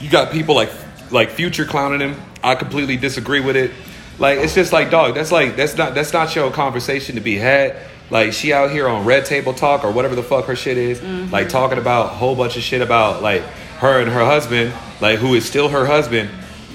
You 0.00 0.10
got 0.10 0.30
people 0.30 0.54
like 0.54 0.70
like 1.10 1.30
Future 1.30 1.64
clowning 1.64 2.00
him. 2.00 2.20
I 2.42 2.54
completely 2.54 2.96
disagree 2.96 3.40
with 3.40 3.56
it. 3.56 3.70
Like 4.18 4.38
it's 4.38 4.54
just 4.54 4.72
like 4.72 4.90
dog. 4.90 5.14
That's 5.14 5.32
like 5.32 5.56
that's 5.56 5.76
not 5.76 5.94
that's 5.94 6.12
not 6.12 6.34
your 6.34 6.50
conversation 6.50 7.14
to 7.16 7.20
be 7.20 7.36
had. 7.36 7.76
Like 8.10 8.32
she 8.32 8.52
out 8.52 8.70
here 8.70 8.88
on 8.88 9.04
Red 9.04 9.24
Table 9.24 9.52
Talk 9.52 9.84
or 9.84 9.90
whatever 9.90 10.14
the 10.14 10.22
fuck 10.22 10.44
her 10.46 10.56
shit 10.56 10.76
is. 10.78 11.00
Mm-hmm. 11.00 11.32
Like 11.32 11.48
talking 11.48 11.78
about 11.78 12.06
a 12.06 12.14
whole 12.14 12.36
bunch 12.36 12.56
of 12.56 12.62
shit 12.62 12.82
about 12.82 13.22
like 13.22 13.42
her 13.78 14.00
and 14.00 14.10
her 14.10 14.24
husband, 14.24 14.72
like 15.00 15.18
who 15.18 15.34
is 15.34 15.44
still 15.46 15.68
her 15.68 15.86
husband. 15.86 16.30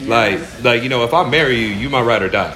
Like 0.06 0.40
like 0.64 0.84
you 0.84 0.90
know 0.90 1.04
if 1.04 1.14
I 1.14 1.30
marry 1.30 1.60
you, 1.60 1.68
you 1.68 1.90
my 1.90 2.02
ride 2.02 2.22
or 2.24 2.30
die. 2.30 2.56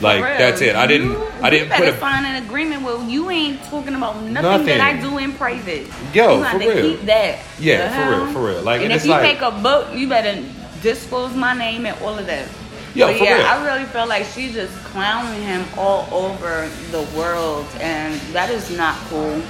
Like 0.00 0.22
that's 0.22 0.60
it. 0.60 0.76
I 0.76 0.86
didn't 0.86 1.10
You- 1.12 1.24
I 1.42 1.50
didn't 1.50 1.70
put 1.70 1.86
a 1.88 1.98
sign 1.98 2.24
an 2.24 2.42
agreement 2.44 2.82
where 2.82 3.00
you 3.08 3.30
ain't 3.30 3.62
talking 3.64 3.94
about 3.94 4.16
nothing, 4.22 4.32
Nothing. 4.32 4.66
that 4.66 4.80
I 4.80 5.00
do 5.00 5.18
in 5.18 5.32
private. 5.34 5.86
Yo, 6.12 6.42
for 6.42 6.58
real. 6.58 6.96
keep 6.96 7.06
that. 7.06 7.38
Yeah, 7.60 7.94
for 8.10 8.10
real, 8.24 8.32
for 8.32 8.46
real. 8.48 8.62
Like, 8.62 8.82
and, 8.82 8.92
and 8.92 9.00
if 9.00 9.04
you 9.04 9.10
like- 9.12 9.22
make 9.22 9.40
a 9.40 9.50
book, 9.52 9.92
you 9.94 10.08
better 10.08 10.42
disclose 10.82 11.34
my 11.36 11.52
name 11.56 11.86
and 11.86 11.96
all 12.02 12.16
of 12.18 12.26
that. 12.26 12.48
Yo, 12.94 13.06
but 13.08 13.20
yeah, 13.20 13.36
real. 13.38 13.46
I 13.46 13.64
really 13.66 13.84
feel 13.86 14.06
like 14.08 14.24
she's 14.24 14.52
just 14.54 14.72
clowning 14.86 15.42
him 15.42 15.64
all 15.76 16.08
over 16.12 16.68
the 16.90 17.02
world, 17.16 17.66
and 17.80 18.14
that 18.32 18.50
is 18.50 18.70
not 18.76 18.96
cool. 19.10 19.40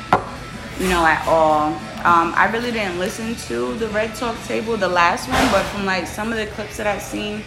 You 0.78 0.88
know, 0.88 1.04
at 1.06 1.26
all. 1.26 1.73
Um, 2.05 2.33
I 2.37 2.49
really 2.52 2.71
didn't 2.71 2.99
listen 2.99 3.35
to 3.49 3.75
the 3.75 3.88
Red 3.88 4.14
Talk 4.14 4.37
Table, 4.45 4.76
the 4.76 4.88
last 4.88 5.28
one, 5.28 5.50
but 5.50 5.64
from 5.67 5.85
like 5.85 6.07
some 6.07 6.31
of 6.33 6.38
the 6.38 6.47
clips 6.47 6.76
that 6.76 6.87
I've 6.87 7.02
seen, 7.02 7.43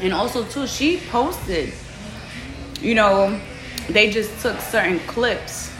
and 0.00 0.12
also 0.12 0.44
too, 0.44 0.66
she 0.66 0.98
posted. 1.10 1.72
You 2.80 2.94
know, 2.94 3.38
they 3.90 4.10
just 4.10 4.40
took 4.40 4.58
certain 4.60 5.00
clips 5.00 5.70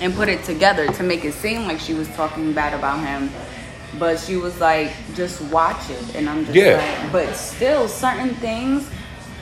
and 0.00 0.14
put 0.14 0.28
it 0.28 0.42
together 0.44 0.86
to 0.88 1.02
make 1.02 1.24
it 1.24 1.34
seem 1.34 1.66
like 1.66 1.78
she 1.78 1.94
was 1.94 2.08
talking 2.16 2.52
bad 2.52 2.72
about 2.74 2.98
him. 3.06 3.30
But 3.98 4.18
she 4.18 4.36
was 4.36 4.58
like, 4.60 4.92
just 5.14 5.40
watch 5.42 5.90
it. 5.90 6.14
And 6.16 6.28
I'm 6.28 6.44
just 6.44 6.56
Yeah. 6.56 6.76
like, 7.02 7.12
but 7.12 7.34
still, 7.36 7.86
certain 7.88 8.34
things 8.36 8.88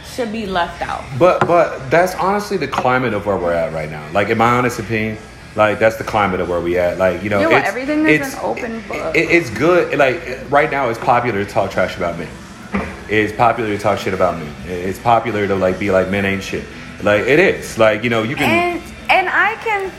should 0.07 0.33
be 0.33 0.47
left 0.47 0.83
out. 0.83 1.05
But 1.19 1.47
but 1.47 1.91
that's 1.91 2.15
honestly 2.17 2.57
the 2.57 2.67
climate 2.69 3.15
of 3.15 3.25
where 3.27 3.37
we're 3.37 3.53
at 3.53 3.73
right 3.73 3.91
now. 3.91 4.05
Like 4.13 4.31
in 4.31 4.39
my 4.39 4.51
honest 4.51 4.79
opinion, 4.81 5.19
Like 5.59 5.81
that's 5.81 5.97
the 5.97 6.05
climate 6.05 6.39
of 6.41 6.49
where 6.49 6.61
we 6.61 6.79
at. 6.79 6.99
Like 6.99 7.25
you 7.25 7.31
know, 7.31 7.41
Yeah, 7.41 7.49
well, 7.49 7.65
everything 7.67 8.07
is 8.07 8.15
it's- 8.21 8.35
an 8.35 8.41
open 8.45 8.81
book. 8.87 9.17
it- 9.17 9.29
it's 9.29 9.51
good. 9.51 9.99
Like 9.99 10.23
right 10.51 10.71
now, 10.71 10.89
it's 10.89 11.01
popular 11.01 11.45
to 11.45 11.51
talk 11.51 11.73
trash 11.73 11.97
about 11.97 12.17
men. 12.17 12.29
It's 13.09 13.33
popular 13.33 13.71
to 13.77 13.79
talk 13.79 13.99
shit 13.99 14.15
about 14.15 14.39
men. 14.39 14.53
It's 14.69 15.01
popular 15.01 15.49
to 15.49 15.57
like 15.57 15.79
be 15.81 15.91
like 15.91 16.11
men 16.11 16.25
ain't 16.25 16.45
shit. 16.45 16.65
Like 17.03 17.23
it 17.27 17.41
is. 17.41 17.77
Like 17.77 18.05
you 18.05 18.11
know, 18.11 18.23
you 18.23 18.37
can. 18.37 18.49
and 18.49 18.83
and 19.11 19.29
I 19.29 19.57
can 19.57 19.91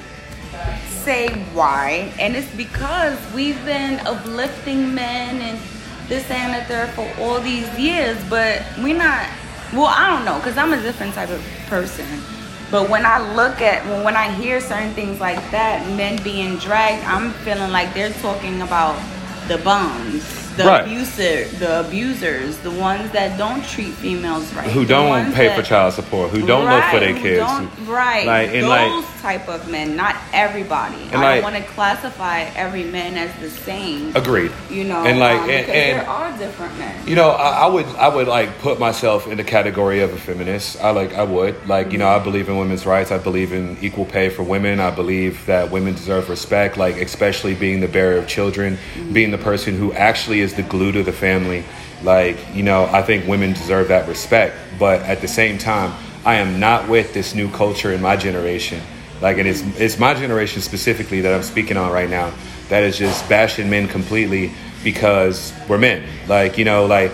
say 1.03 1.27
why, 1.53 2.13
and 2.19 2.35
it's 2.37 2.51
because 2.55 3.17
we've 3.35 3.61
been 3.65 3.99
uplifting 4.07 4.95
men 4.95 5.41
and 5.41 5.59
this 6.07 6.23
and 6.31 6.53
that 6.53 6.67
third 6.67 6.89
for 6.95 7.07
all 7.21 7.39
these 7.41 7.67
years, 7.77 8.17
but 8.29 8.63
we're 8.77 8.97
not. 8.97 9.25
Well, 9.73 9.85
I 9.87 10.09
don't 10.09 10.23
know, 10.25 10.39
cause 10.39 10.57
I'm 10.57 10.71
a 10.73 10.81
different 10.81 11.13
type 11.15 11.29
of 11.29 11.43
person. 11.67 12.05
But 12.71 12.87
when 12.87 13.03
I 13.03 13.17
look 13.33 13.61
at 13.61 13.83
when 14.05 14.15
I 14.15 14.31
hear 14.31 14.61
certain 14.61 14.93
things 14.93 15.19
like 15.19 15.39
that, 15.49 15.87
men 15.97 16.21
being 16.23 16.57
dragged, 16.57 17.03
I'm 17.05 17.31
feeling 17.41 17.71
like 17.71 17.95
they're 17.95 18.13
talking 18.21 18.61
about 18.61 18.93
the 19.47 19.57
bums, 19.57 20.23
the 20.57 20.65
Right. 20.65 20.83
abuser, 20.85 21.45
the 21.59 21.81
abusers, 21.81 22.57
the 22.59 22.71
ones 22.71 23.11
that 23.11 23.37
don't 23.37 23.63
treat 23.67 23.93
females 23.93 24.51
right, 24.53 24.67
who 24.67 24.85
don't 24.85 25.33
pay 25.33 25.47
that- 25.47 25.57
for 25.57 25.63
child 25.63 25.93
support, 25.93 26.31
who 26.31 26.45
don't 26.45 26.65
look 26.65 26.83
for 26.85 26.97
Right, 26.97 26.99
their 26.99 27.13
kids, 27.13 27.49
who- 27.85 27.91
right. 27.93 28.25
Like 28.25 28.49
and 28.53 28.63
Those 28.63 28.69
like 28.69 29.21
type 29.21 29.49
of 29.49 29.67
men, 29.69 29.95
not 29.95 30.15
everybody. 30.33 30.95
I 31.13 31.17
like- 31.21 31.41
don't 31.41 31.53
want 31.53 31.55
to 31.65 31.71
classify 31.73 32.45
every 32.55 32.83
man 32.83 33.17
as 33.17 33.29
the 33.41 33.49
same. 33.49 34.11
agreed. 34.15 34.51
You 34.69 34.83
know, 34.85 35.03
and 35.05 35.19
like 35.19 35.37
um, 35.41 35.49
and, 35.49 35.69
and 35.69 35.99
there 35.99 36.09
are 36.09 36.31
different 36.37 36.77
men. 36.79 36.93
You 37.05 37.15
know, 37.15 37.29
I, 37.31 37.63
I 37.63 37.67
would 37.67 37.85
I 37.97 38.07
would 38.07 38.27
like 38.27 38.59
put 38.61 38.79
myself 38.79 39.27
in 39.27 39.37
the 39.37 39.43
category 39.43 40.01
of 40.01 40.13
a 40.13 40.17
feminist. 40.17 40.81
I 40.81 40.91
like 40.91 41.13
I 41.15 41.23
would 41.23 41.55
like 41.67 41.91
you 41.91 41.97
know 41.97 42.07
I 42.07 42.19
believe 42.19 42.49
in 42.49 42.57
women's 42.57 42.85
rights. 42.85 43.11
I 43.11 43.17
believe 43.17 43.51
in 43.53 43.77
equal 43.81 44.05
pay 44.05 44.29
for 44.29 44.43
women. 44.43 44.79
I 44.79 44.91
believe 44.91 45.45
that 45.47 45.69
women 45.71 45.93
deserve 45.95 46.29
respect. 46.29 46.77
Like 46.77 46.95
especially 46.97 47.53
being 47.53 47.79
the 47.81 47.87
bearer 47.87 48.17
of 48.17 48.27
children, 48.27 48.77
being 49.11 49.31
the 49.31 49.37
person 49.37 49.77
who 49.77 49.93
actually 49.93 50.38
is 50.39 50.53
the 50.53 50.63
glue 50.63 50.91
to 50.91 51.03
the 51.03 51.13
family. 51.13 51.63
Like 52.03 52.37
you 52.53 52.63
know, 52.63 52.85
I 52.85 53.01
think 53.01 53.27
women 53.27 53.53
deserve 53.53 53.89
that 53.89 54.07
respect. 54.07 54.55
But 54.77 55.01
at 55.01 55.21
the 55.21 55.27
same 55.27 55.57
time, 55.57 55.93
I 56.25 56.35
am 56.35 56.59
not 56.59 56.87
with 56.87 57.13
this 57.13 57.35
new 57.35 57.49
culture 57.51 57.91
in 57.91 58.01
my 58.01 58.15
generation. 58.15 58.81
Like, 59.21 59.37
and 59.37 59.47
it's 59.47 59.61
it's 59.79 59.99
my 59.99 60.13
generation 60.13 60.61
specifically 60.61 61.21
that 61.21 61.33
I'm 61.33 61.43
speaking 61.43 61.77
on 61.77 61.91
right 61.91 62.09
now. 62.09 62.33
That 62.69 62.83
is 62.83 62.97
just 62.97 63.27
bashing 63.27 63.69
men 63.69 63.87
completely 63.87 64.51
because 64.83 65.53
we're 65.67 65.77
men. 65.77 66.03
Like, 66.27 66.57
you 66.57 66.65
know, 66.65 66.85
like, 66.85 67.11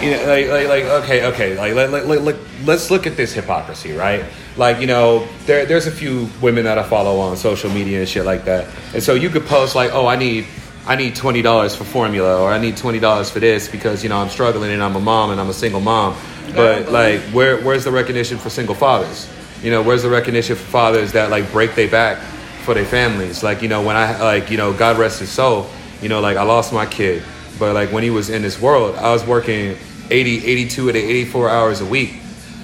you 0.00 0.10
know, 0.12 0.26
like, 0.26 0.48
like, 0.48 0.68
like 0.68 0.84
okay, 1.02 1.26
okay, 1.26 1.56
like, 1.56 1.74
let, 1.74 1.90
let, 1.90 2.06
let, 2.06 2.22
let, 2.22 2.36
let's 2.64 2.90
look 2.90 3.06
at 3.06 3.16
this 3.16 3.32
hypocrisy, 3.32 3.92
right? 3.92 4.24
Like, 4.56 4.80
you 4.80 4.86
know, 4.86 5.26
there, 5.46 5.66
there's 5.66 5.86
a 5.86 5.90
few 5.90 6.28
women 6.40 6.64
that 6.64 6.78
I 6.78 6.82
follow 6.82 7.18
on 7.20 7.36
social 7.36 7.70
media 7.70 8.00
and 8.00 8.08
shit 8.08 8.24
like 8.24 8.44
that, 8.44 8.68
and 8.94 9.02
so 9.02 9.14
you 9.14 9.30
could 9.30 9.46
post 9.46 9.74
like, 9.74 9.92
oh, 9.92 10.06
I 10.06 10.16
need. 10.16 10.46
I 10.88 10.96
need 10.96 11.14
twenty 11.14 11.42
dollars 11.42 11.76
for 11.76 11.84
formula, 11.84 12.42
or 12.42 12.50
I 12.50 12.58
need 12.58 12.76
twenty 12.76 12.98
dollars 12.98 13.30
for 13.30 13.38
this 13.38 13.68
because 13.68 14.02
you 14.02 14.08
know 14.08 14.16
I'm 14.16 14.30
struggling 14.30 14.72
and 14.72 14.82
I'm 14.82 14.96
a 14.96 15.00
mom 15.00 15.30
and 15.30 15.40
I'm 15.40 15.50
a 15.50 15.54
single 15.54 15.80
mom. 15.80 16.16
But 16.54 16.90
like, 16.90 17.20
where 17.32 17.62
where's 17.62 17.84
the 17.84 17.92
recognition 17.92 18.38
for 18.38 18.50
single 18.50 18.74
fathers? 18.74 19.28
You 19.62 19.70
know, 19.70 19.82
where's 19.82 20.02
the 20.02 20.08
recognition 20.08 20.56
for 20.56 20.64
fathers 20.64 21.12
that 21.12 21.30
like 21.30 21.52
break 21.52 21.74
their 21.74 21.88
back 21.88 22.18
for 22.64 22.74
their 22.74 22.86
families? 22.86 23.42
Like, 23.42 23.60
you 23.60 23.68
know, 23.68 23.82
when 23.82 23.96
I 23.96 24.18
like, 24.18 24.50
you 24.50 24.56
know, 24.56 24.72
God 24.72 24.98
rest 24.98 25.20
his 25.20 25.30
soul. 25.30 25.68
You 26.00 26.08
know, 26.08 26.20
like 26.20 26.36
I 26.36 26.42
lost 26.44 26.72
my 26.72 26.86
kid, 26.86 27.22
but 27.58 27.74
like 27.74 27.92
when 27.92 28.02
he 28.02 28.10
was 28.10 28.30
in 28.30 28.40
this 28.40 28.60
world, 28.60 28.94
I 28.96 29.12
was 29.12 29.26
working 29.26 29.76
80, 30.10 30.46
82 30.46 30.92
to 30.92 30.98
84 30.98 31.50
hours 31.50 31.80
a 31.80 31.86
week 31.86 32.14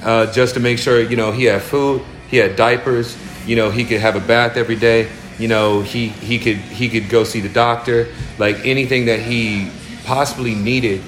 uh, 0.05 0.31
just 0.33 0.55
to 0.55 0.61
make 0.61 0.79
sure 0.79 1.01
you 1.01 1.17
know 1.17 1.33
he 1.33 1.45
had 1.45 1.63
food, 1.63 2.03
he 2.29 2.37
had 2.37 2.57
diapers, 2.57 3.17
you 3.47 3.57
know 3.57 3.71
he 3.71 3.85
could 3.85 4.01
have 4.01 4.17
a 4.17 4.21
bath 4.21 4.57
every 4.57 4.77
day, 4.77 5.11
you 5.39 5.49
know 5.49 5.83
he 5.83 6.09
he 6.09 6.39
could 6.39 6.57
he 6.57 6.89
could 6.89 7.09
go 7.09 7.25
see 7.25 7.41
the 7.41 7.49
doctor, 7.49 8.09
like 8.39 8.65
anything 8.65 9.07
that 9.07 9.21
he 9.21 9.71
possibly 10.05 10.55
needed, 10.55 11.03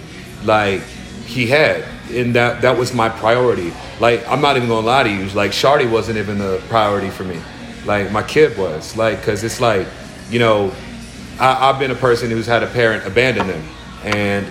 like 0.44 0.82
he 1.26 1.46
had, 1.46 1.84
and 2.10 2.34
that 2.34 2.62
that 2.62 2.76
was 2.76 2.92
my 2.92 3.08
priority. 3.08 3.72
Like 4.00 4.26
I'm 4.28 4.40
not 4.40 4.56
even 4.56 4.68
gonna 4.68 4.86
lie 4.86 5.04
to 5.04 5.10
you, 5.10 5.28
like 5.30 5.52
Shardy 5.52 5.90
wasn't 5.90 6.18
even 6.18 6.38
the 6.38 6.62
priority 6.68 7.10
for 7.10 7.24
me, 7.24 7.40
like 7.84 8.10
my 8.10 8.22
kid 8.22 8.56
was, 8.58 8.96
like 8.96 9.20
because 9.20 9.44
it's 9.44 9.60
like 9.60 9.86
you 10.30 10.38
know 10.38 10.72
I, 11.38 11.70
I've 11.70 11.78
been 11.78 11.90
a 11.90 11.96
person 11.96 12.30
who's 12.30 12.46
had 12.46 12.62
a 12.62 12.68
parent 12.68 13.06
abandon 13.06 13.46
them, 13.46 13.64
and 14.04 14.46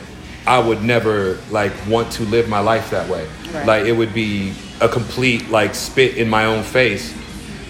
I 0.48 0.60
would 0.60 0.84
never 0.84 1.38
like 1.50 1.74
want 1.88 2.12
to 2.13 2.24
live 2.24 2.48
my 2.48 2.60
life 2.60 2.91
that 2.91 3.10
way. 3.10 3.27
Right. 3.51 3.65
Like 3.65 3.86
it 3.86 3.94
would 3.94 4.13
be 4.13 4.53
a 4.82 4.88
complete 4.88 5.50
like 5.50 5.75
spit 5.75 6.17
in 6.17 6.29
my 6.29 6.46
own 6.46 6.63
face, 6.63 7.13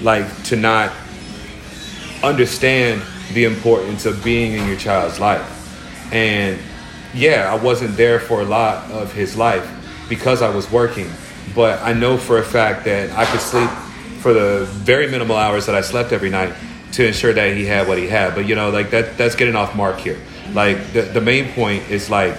like 0.02 0.44
to 0.46 0.56
not 0.56 0.92
understand 2.26 3.02
the 3.34 3.46
importance 3.46 4.06
of 4.06 4.24
being 4.24 4.54
in 4.54 4.68
your 4.68 4.78
child's 4.78 5.20
life. 5.20 6.14
And 6.14 6.60
yeah, 7.14 7.52
I 7.52 7.56
wasn't 7.62 7.96
there 7.98 8.20
for 8.20 8.42
a 8.42 8.46
lot 8.46 8.90
of 8.92 9.14
his 9.14 9.36
life 9.38 9.70
because 10.10 10.42
I 10.42 10.54
was 10.54 10.70
working, 10.72 11.10
but 11.54 11.82
I 11.82 11.94
know 11.94 12.18
for 12.18 12.38
a 12.38 12.44
fact 12.44 12.86
that 12.86 13.12
I 13.12 13.26
could 13.26 13.42
sleep 13.42 13.70
for 14.20 14.34
the 14.34 14.66
very 14.66 15.10
minimal 15.10 15.36
hours 15.36 15.66
that 15.68 15.76
I 15.76 15.82
slept 15.82 16.12
every 16.12 16.30
night 16.30 16.54
to 16.94 17.06
ensure 17.06 17.34
that 17.34 17.56
he 17.56 17.66
had 17.66 17.88
what 17.88 17.98
he 17.98 18.08
had. 18.08 18.36
But 18.36 18.48
you 18.48 18.56
know, 18.56 18.70
like 18.70 18.90
that 18.92 19.18
that's 19.18 19.36
getting 19.36 19.56
off 19.56 19.76
mark 19.76 19.98
here. 19.98 20.20
Like 20.54 20.94
the 20.94 21.02
the 21.02 21.22
main 21.22 21.52
point 21.54 21.90
is 21.90 22.10
like 22.10 22.36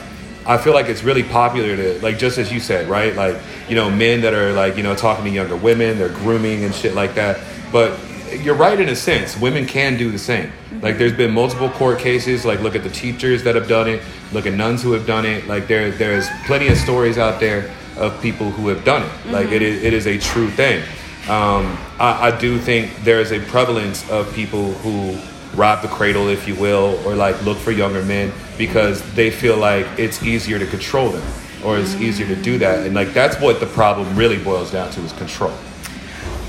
I 0.47 0.59
feel 0.59 0.75
like 0.75 0.87
it's 0.87 1.03
really 1.03 1.25
popular 1.25 1.77
to 1.77 2.01
like 2.03 2.19
just 2.19 2.39
as 2.39 2.53
you 2.53 2.61
said, 2.61 2.89
right? 2.89 3.15
Like, 3.15 3.37
you 3.69 3.75
know, 3.75 3.91
men 3.91 4.21
that 4.21 4.33
are 4.33 4.53
like, 4.53 4.77
you 4.77 4.85
know, 4.85 4.95
talking 4.95 5.25
to 5.25 5.31
younger 5.31 5.57
women, 5.57 5.99
they're 5.99 6.09
grooming 6.09 6.65
and 6.65 6.73
shit 6.73 6.95
like 6.95 7.17
that. 7.17 7.41
But 7.73 7.99
you're 8.43 8.55
right 8.55 8.79
in 8.79 8.89
a 8.89 8.97
sense. 8.97 9.37
Women 9.37 9.67
can 9.67 9.97
do 9.97 10.11
the 10.11 10.19
same. 10.19 10.47
Mm-hmm. 10.47 10.81
Like 10.81 10.99
there's 10.99 11.17
been 11.17 11.33
multiple 11.33 11.71
court 11.71 11.99
cases, 11.99 12.45
like 12.45 12.61
look 12.61 12.75
at 12.75 12.83
the 12.83 12.91
teachers 12.91 13.43
that 13.45 13.55
have 13.55 13.69
done 13.69 13.89
it, 13.89 14.03
look 14.33 14.47
at 14.47 14.55
nuns 14.55 14.83
who 14.83 14.93
have 14.93 15.07
done 15.07 15.25
it. 15.25 15.47
Like 15.47 15.67
there 15.67 15.91
there's 15.91 16.29
plenty 16.47 16.69
of 16.69 16.77
stories 16.77 17.19
out 17.19 17.41
there 17.41 17.71
of 17.97 18.21
people 18.21 18.51
who 18.51 18.69
have 18.69 18.85
done 18.85 19.03
it. 19.03 19.33
Like 19.33 19.47
mm-hmm. 19.47 19.55
it 19.55 19.63
is 19.63 19.83
it 19.83 19.93
is 19.93 20.07
a 20.07 20.19
true 20.19 20.51
thing. 20.51 20.83
Um, 21.29 21.77
I, 21.99 22.31
I 22.31 22.39
do 22.39 22.59
think 22.59 22.95
there 23.03 23.21
is 23.21 23.33
a 23.33 23.41
prevalence 23.41 24.09
of 24.11 24.33
people 24.33 24.73
who 24.75 25.19
rob 25.57 25.83
the 25.83 25.89
cradle, 25.89 26.29
if 26.29 26.47
you 26.47 26.55
will, 26.55 27.01
or 27.05 27.17
like 27.17 27.43
look 27.45 27.59
for 27.59 27.73
younger 27.73 28.05
men 28.05 28.33
because 28.59 29.03
they 29.15 29.31
feel 29.31 29.57
like 29.57 29.87
it's 29.99 30.23
easier 30.23 30.59
to 30.59 30.67
control 30.67 31.09
them 31.11 31.27
or 31.65 31.79
it's 31.79 31.95
mm-hmm. 31.95 32.05
easier 32.05 32.27
to 32.27 32.37
do 32.37 32.59
that. 32.59 32.87
And 32.87 32.95
like 32.95 33.13
that's 33.13 33.41
what 33.41 33.61
the 33.61 33.67
problem 33.67 34.15
really 34.17 34.39
boils 34.39 34.71
down 34.71 34.91
to 34.93 35.01
is 35.01 35.13
control. 35.15 35.53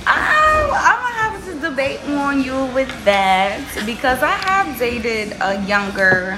I'm, 0.05 0.69
I'm 0.71 1.01
gonna 1.01 1.15
have 1.15 1.45
to 1.45 1.59
debate 1.59 1.99
on 2.27 2.43
you 2.43 2.65
with 2.73 2.91
that 3.05 3.63
because 3.85 4.21
I 4.21 4.31
have 4.31 4.77
dated 4.77 5.37
a 5.39 5.63
younger 5.65 6.37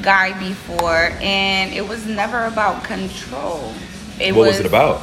guy 0.00 0.32
before, 0.38 1.10
and 1.20 1.74
it 1.74 1.86
was 1.86 2.06
never 2.06 2.46
about 2.46 2.84
control. 2.84 3.74
It 4.18 4.34
what 4.34 4.46
was, 4.48 4.60
it 4.60 4.66
about? 4.66 5.02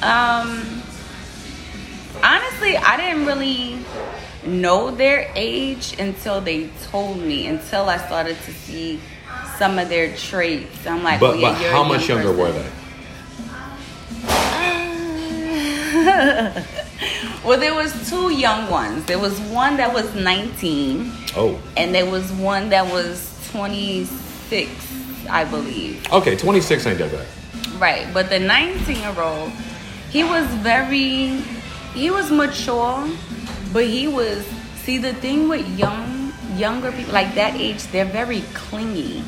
Um, 0.00 0.80
honestly, 2.22 2.76
I 2.76 2.96
didn't 2.96 3.26
really 3.26 3.78
know 4.46 4.92
their 4.92 5.32
age 5.34 5.98
until 5.98 6.40
they 6.40 6.68
told 6.90 7.18
me. 7.18 7.48
Until 7.48 7.88
I 7.88 7.96
started 7.96 8.36
to 8.42 8.52
see 8.52 9.00
some 9.58 9.80
of 9.80 9.88
their 9.88 10.14
traits. 10.16 10.86
I'm 10.86 11.02
like, 11.02 11.18
But, 11.18 11.34
oh, 11.34 11.38
yeah, 11.38 11.52
but 11.52 11.72
how 11.72 11.82
much 11.82 12.08
young 12.08 12.22
younger 12.22 12.40
were 12.40 12.52
they? 12.52 12.70
well, 17.44 17.58
there 17.58 17.74
was 17.74 18.08
two 18.08 18.30
young 18.32 18.70
ones. 18.70 19.04
There 19.06 19.18
was 19.18 19.38
one 19.40 19.76
that 19.76 19.92
was 19.92 20.14
19, 20.14 21.12
Oh, 21.36 21.60
and 21.76 21.94
there 21.94 22.06
was 22.06 22.32
one 22.32 22.70
that 22.70 22.90
was 22.90 23.48
26, 23.52 24.70
I 25.28 25.44
believe. 25.44 26.10
okay, 26.12 26.36
26 26.36 26.86
ain't 26.86 26.98
that 26.98 27.12
bad. 27.12 27.26
Right, 27.80 28.06
but 28.14 28.30
the 28.30 28.38
19 28.38 28.96
year 28.96 29.20
old, 29.20 29.50
he 30.10 30.24
was 30.24 30.46
very, 30.64 31.42
he 31.94 32.10
was 32.10 32.30
mature, 32.30 33.06
but 33.72 33.84
he 33.84 34.08
was. 34.08 34.46
See, 34.84 34.98
the 34.98 35.12
thing 35.14 35.48
with 35.48 35.66
young, 35.78 36.32
younger 36.56 36.92
people 36.92 37.12
like 37.12 37.34
that 37.34 37.54
age, 37.56 37.82
they're 37.88 38.04
very 38.04 38.42
clingy. 38.54 39.22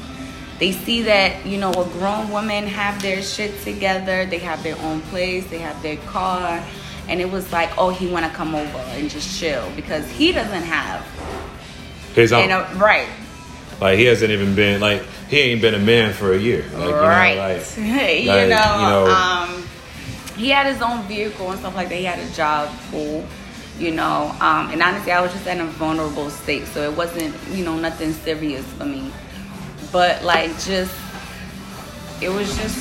They 0.60 0.72
see 0.72 1.02
that 1.02 1.44
you 1.44 1.58
know 1.58 1.70
a 1.72 1.84
grown 1.98 2.30
woman 2.30 2.66
have 2.66 3.02
their 3.02 3.22
shit 3.22 3.60
together, 3.62 4.24
they 4.24 4.38
have 4.38 4.62
their 4.62 4.78
own 4.78 5.00
place, 5.02 5.46
they 5.50 5.58
have 5.58 5.80
their 5.82 5.96
car, 5.98 6.62
and 7.08 7.20
it 7.20 7.30
was 7.30 7.50
like, 7.52 7.70
oh, 7.78 7.90
he 7.90 8.06
want 8.06 8.26
to 8.26 8.32
come 8.32 8.54
over 8.54 8.78
and 8.78 9.08
just 9.10 9.38
chill 9.38 9.70
because 9.76 10.08
he 10.10 10.32
doesn't 10.32 10.62
have, 10.62 11.06
His 12.14 12.32
own. 12.32 12.48
know, 12.48 12.66
right, 12.76 13.08
like 13.80 13.98
he 13.98 14.04
hasn't 14.04 14.30
even 14.30 14.54
been 14.54 14.80
like 14.80 15.02
he 15.28 15.38
ain't 15.38 15.60
been 15.60 15.74
a 15.74 15.78
man 15.78 16.12
for 16.12 16.32
a 16.32 16.38
year. 16.38 16.64
Like, 16.72 16.94
right. 16.94 17.32
You 17.76 17.82
know, 17.84 17.92
like, 17.96 18.22
you, 18.22 18.28
like, 18.28 18.48
know, 18.48 18.74
you 18.74 18.88
know- 18.88 19.06
um, 19.06 19.64
he 20.36 20.50
had 20.50 20.72
his 20.72 20.80
own 20.80 21.02
vehicle 21.02 21.50
and 21.50 21.58
stuff 21.58 21.74
like 21.74 21.88
that. 21.88 21.96
He 21.96 22.04
had 22.04 22.18
a 22.20 22.32
job, 22.32 22.70
cool. 22.90 23.26
You 23.78 23.92
know, 23.92 24.34
um, 24.40 24.70
and 24.70 24.82
honestly, 24.82 25.12
I 25.12 25.20
was 25.20 25.32
just 25.32 25.46
in 25.46 25.60
a 25.60 25.66
vulnerable 25.66 26.30
state, 26.30 26.66
so 26.66 26.90
it 26.90 26.96
wasn't, 26.96 27.34
you 27.50 27.64
know, 27.64 27.76
nothing 27.78 28.12
serious 28.12 28.64
for 28.72 28.84
me. 28.84 29.10
But 29.92 30.24
like, 30.24 30.50
just 30.60 30.94
it 32.20 32.28
was 32.28 32.56
just 32.56 32.76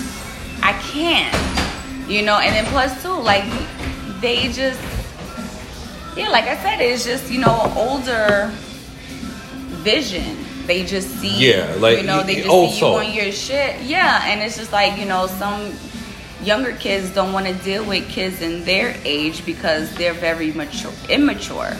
I 0.64 0.74
can't, 0.74 2.10
you 2.10 2.24
know. 2.24 2.40
And 2.40 2.56
then 2.56 2.66
plus 2.72 3.02
two, 3.04 3.10
like 3.10 3.44
they 4.22 4.52
just 4.52 4.80
Yeah, 6.16 6.30
like 6.30 6.46
I 6.46 6.58
said, 6.64 6.82
it's 6.82 7.06
just 7.06 7.32
you 7.32 7.40
know 7.40 7.72
older 7.76 8.52
vision. 9.84 10.38
They 10.66 10.84
just 10.86 11.08
see, 11.22 11.48
Yeah, 11.50 11.76
like, 11.80 12.00
you 12.00 12.04
know, 12.04 12.24
they 12.24 12.36
just 12.36 12.50
old 12.50 12.74
see 12.74 12.80
you 12.80 12.86
on 12.88 13.14
your 13.14 13.32
shit. 13.32 13.82
Yeah, 13.84 14.22
and 14.26 14.42
it's 14.42 14.58
just 14.58 14.74
like 14.74 15.00
you 15.00 15.06
know 15.06 15.28
some 15.28 15.72
younger 16.44 16.74
kids 16.74 17.10
don't 17.12 17.32
want 17.34 17.48
to 17.48 17.54
deal 17.64 17.86
with 17.86 18.08
kids 18.10 18.42
in 18.42 18.64
their 18.66 18.96
age 19.06 19.46
because 19.46 19.94
they're 19.96 20.14
very 20.14 20.52
mature, 20.52 20.92
immature. 21.10 21.72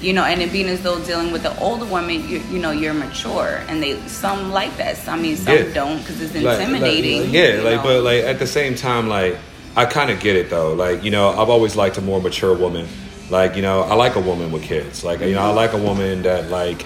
You 0.00 0.14
know, 0.14 0.24
and 0.24 0.40
it 0.40 0.50
being 0.50 0.66
as 0.68 0.82
though 0.82 1.04
dealing 1.04 1.30
with 1.30 1.42
the 1.42 1.54
older 1.60 1.84
woman, 1.84 2.26
you, 2.26 2.38
you 2.50 2.58
know, 2.58 2.70
you're 2.70 2.94
mature, 2.94 3.60
and 3.68 3.82
they 3.82 3.98
some 4.08 4.50
like 4.50 4.74
that. 4.78 4.96
Some, 4.96 5.18
I 5.18 5.22
mean, 5.22 5.36
some 5.36 5.54
Yeah. 5.54 5.74
don't 5.74 5.98
because 5.98 6.22
it's 6.22 6.32
Like- 6.34 6.44
like- 6.44 6.60
intimidating. 6.60 7.28
yeah, 7.30 7.60
like 7.62 7.76
know. 7.76 7.82
but 7.82 8.02
like 8.02 8.24
at 8.24 8.38
the 8.38 8.46
same 8.46 8.74
time, 8.74 9.08
like 9.10 9.36
I 9.76 9.86
kind 9.86 10.10
of 10.10 10.20
get 10.20 10.36
it 10.36 10.50
though. 10.50 10.74
Like 10.74 11.04
you 11.04 11.10
know, 11.10 11.30
I've 11.30 11.50
always 11.50 11.76
liked 11.76 11.98
a 11.98 12.00
more 12.00 12.20
mature 12.20 12.56
woman. 12.56 12.86
Like 13.30 13.56
you 13.56 13.62
know, 13.62 13.82
I 13.82 13.94
like 13.94 14.16
a 14.16 14.20
woman 14.20 14.50
with 14.52 14.62
kids. 14.62 15.04
Like 15.04 15.20
you 15.20 15.34
know, 15.34 15.42
I 15.42 15.52
like 15.52 15.72
a 15.72 15.78
woman 15.78 16.22
that 16.22 16.50
like. 16.50 16.84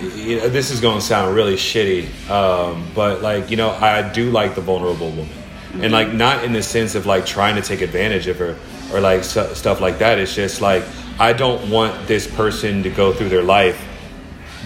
You 0.00 0.38
know, 0.38 0.48
this 0.48 0.70
is 0.70 0.80
gonna 0.80 1.02
sound 1.02 1.36
really 1.36 1.56
shitty, 1.56 2.30
um, 2.30 2.86
but 2.94 3.20
like 3.20 3.50
you 3.50 3.58
know, 3.58 3.68
I 3.68 4.10
do 4.10 4.30
like 4.30 4.54
the 4.54 4.62
vulnerable 4.62 5.10
woman, 5.10 5.28
and 5.74 5.92
like 5.92 6.10
not 6.10 6.42
in 6.42 6.54
the 6.54 6.62
sense 6.62 6.94
of 6.94 7.04
like 7.04 7.26
trying 7.26 7.56
to 7.56 7.62
take 7.62 7.82
advantage 7.82 8.26
of 8.26 8.38
her 8.38 8.56
or 8.94 9.00
like 9.00 9.24
stu- 9.24 9.54
stuff 9.54 9.78
like 9.78 9.98
that. 9.98 10.18
It's 10.18 10.34
just 10.34 10.62
like 10.62 10.84
I 11.18 11.34
don't 11.34 11.68
want 11.70 12.08
this 12.08 12.26
person 12.26 12.82
to 12.84 12.88
go 12.88 13.12
through 13.12 13.28
their 13.28 13.42
life 13.42 13.78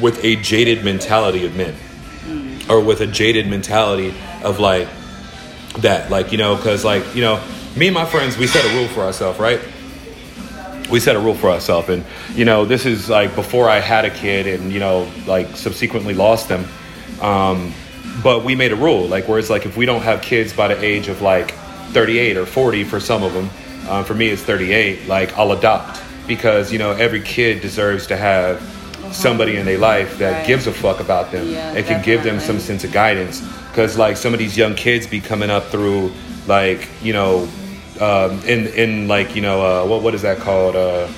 with 0.00 0.24
a 0.24 0.36
jaded 0.36 0.84
mentality 0.84 1.44
of 1.44 1.56
men 1.56 1.74
or 2.68 2.80
with 2.80 3.00
a 3.00 3.06
jaded 3.06 3.48
mentality 3.48 4.14
of 4.42 4.60
like 4.60 4.88
that 5.78 6.10
like 6.10 6.32
you 6.32 6.38
know 6.38 6.56
because 6.56 6.84
like 6.84 7.14
you 7.14 7.22
know 7.22 7.42
me 7.76 7.88
and 7.88 7.94
my 7.94 8.04
friends 8.04 8.36
we 8.38 8.46
set 8.46 8.64
a 8.64 8.76
rule 8.78 8.88
for 8.88 9.00
ourselves 9.02 9.38
right? 9.38 9.60
We 10.90 11.00
set 11.00 11.16
a 11.16 11.18
rule 11.18 11.34
for 11.34 11.50
ourselves 11.50 11.88
and 11.88 12.04
you 12.34 12.44
know 12.44 12.64
this 12.64 12.84
is 12.86 13.08
like 13.08 13.34
before 13.34 13.68
i 13.68 13.80
had 13.80 14.04
a 14.04 14.10
kid 14.10 14.46
and 14.46 14.70
you 14.72 14.78
know 14.80 15.10
like 15.26 15.56
subsequently 15.56 16.14
lost 16.14 16.48
them 16.48 16.66
um, 17.20 17.72
but 18.22 18.44
we 18.44 18.54
made 18.54 18.70
a 18.72 18.76
rule 18.76 19.06
like 19.08 19.26
where 19.26 19.38
it's 19.38 19.50
like 19.50 19.66
if 19.66 19.76
we 19.76 19.86
don't 19.86 20.02
have 20.02 20.20
kids 20.22 20.52
by 20.52 20.68
the 20.68 20.84
age 20.84 21.08
of 21.08 21.22
like 21.22 21.52
38 21.92 22.36
or 22.36 22.46
40 22.46 22.84
for 22.84 23.00
some 23.00 23.22
of 23.22 23.32
them 23.32 23.48
um, 23.88 24.04
for 24.04 24.14
me 24.14 24.28
it's 24.28 24.42
38 24.42 25.08
like 25.08 25.32
i'll 25.38 25.52
adopt 25.52 26.00
because 26.28 26.70
you 26.72 26.78
know 26.78 26.92
every 26.92 27.22
kid 27.22 27.60
deserves 27.60 28.06
to 28.08 28.16
have 28.16 28.60
somebody 29.12 29.56
in 29.56 29.64
their 29.66 29.78
life 29.78 30.18
that 30.18 30.32
Right. 30.38 30.46
gives 30.46 30.66
a 30.66 30.72
fuck 30.72 31.00
about 31.00 31.32
them 31.32 31.48
Yeah, 31.48 31.72
and 31.74 31.86
can 31.86 32.02
give 32.02 32.22
them 32.24 32.40
some 32.40 32.58
sense 32.60 32.84
of 32.84 32.92
guidance 32.92 33.42
because 33.74 33.98
like 33.98 34.16
some 34.16 34.32
of 34.32 34.38
these 34.38 34.56
young 34.56 34.76
kids 34.76 35.04
be 35.04 35.20
coming 35.20 35.50
up 35.50 35.64
through 35.64 36.12
like 36.46 36.88
you 37.02 37.12
know 37.12 37.48
um, 38.00 38.38
in 38.46 38.68
in 38.68 39.08
like 39.08 39.34
you 39.34 39.42
know 39.42 39.60
uh, 39.82 39.84
what 39.86 40.00
what 40.00 40.14
is 40.14 40.22
that 40.22 40.38
called 40.38 40.76
uh, 40.76 41.08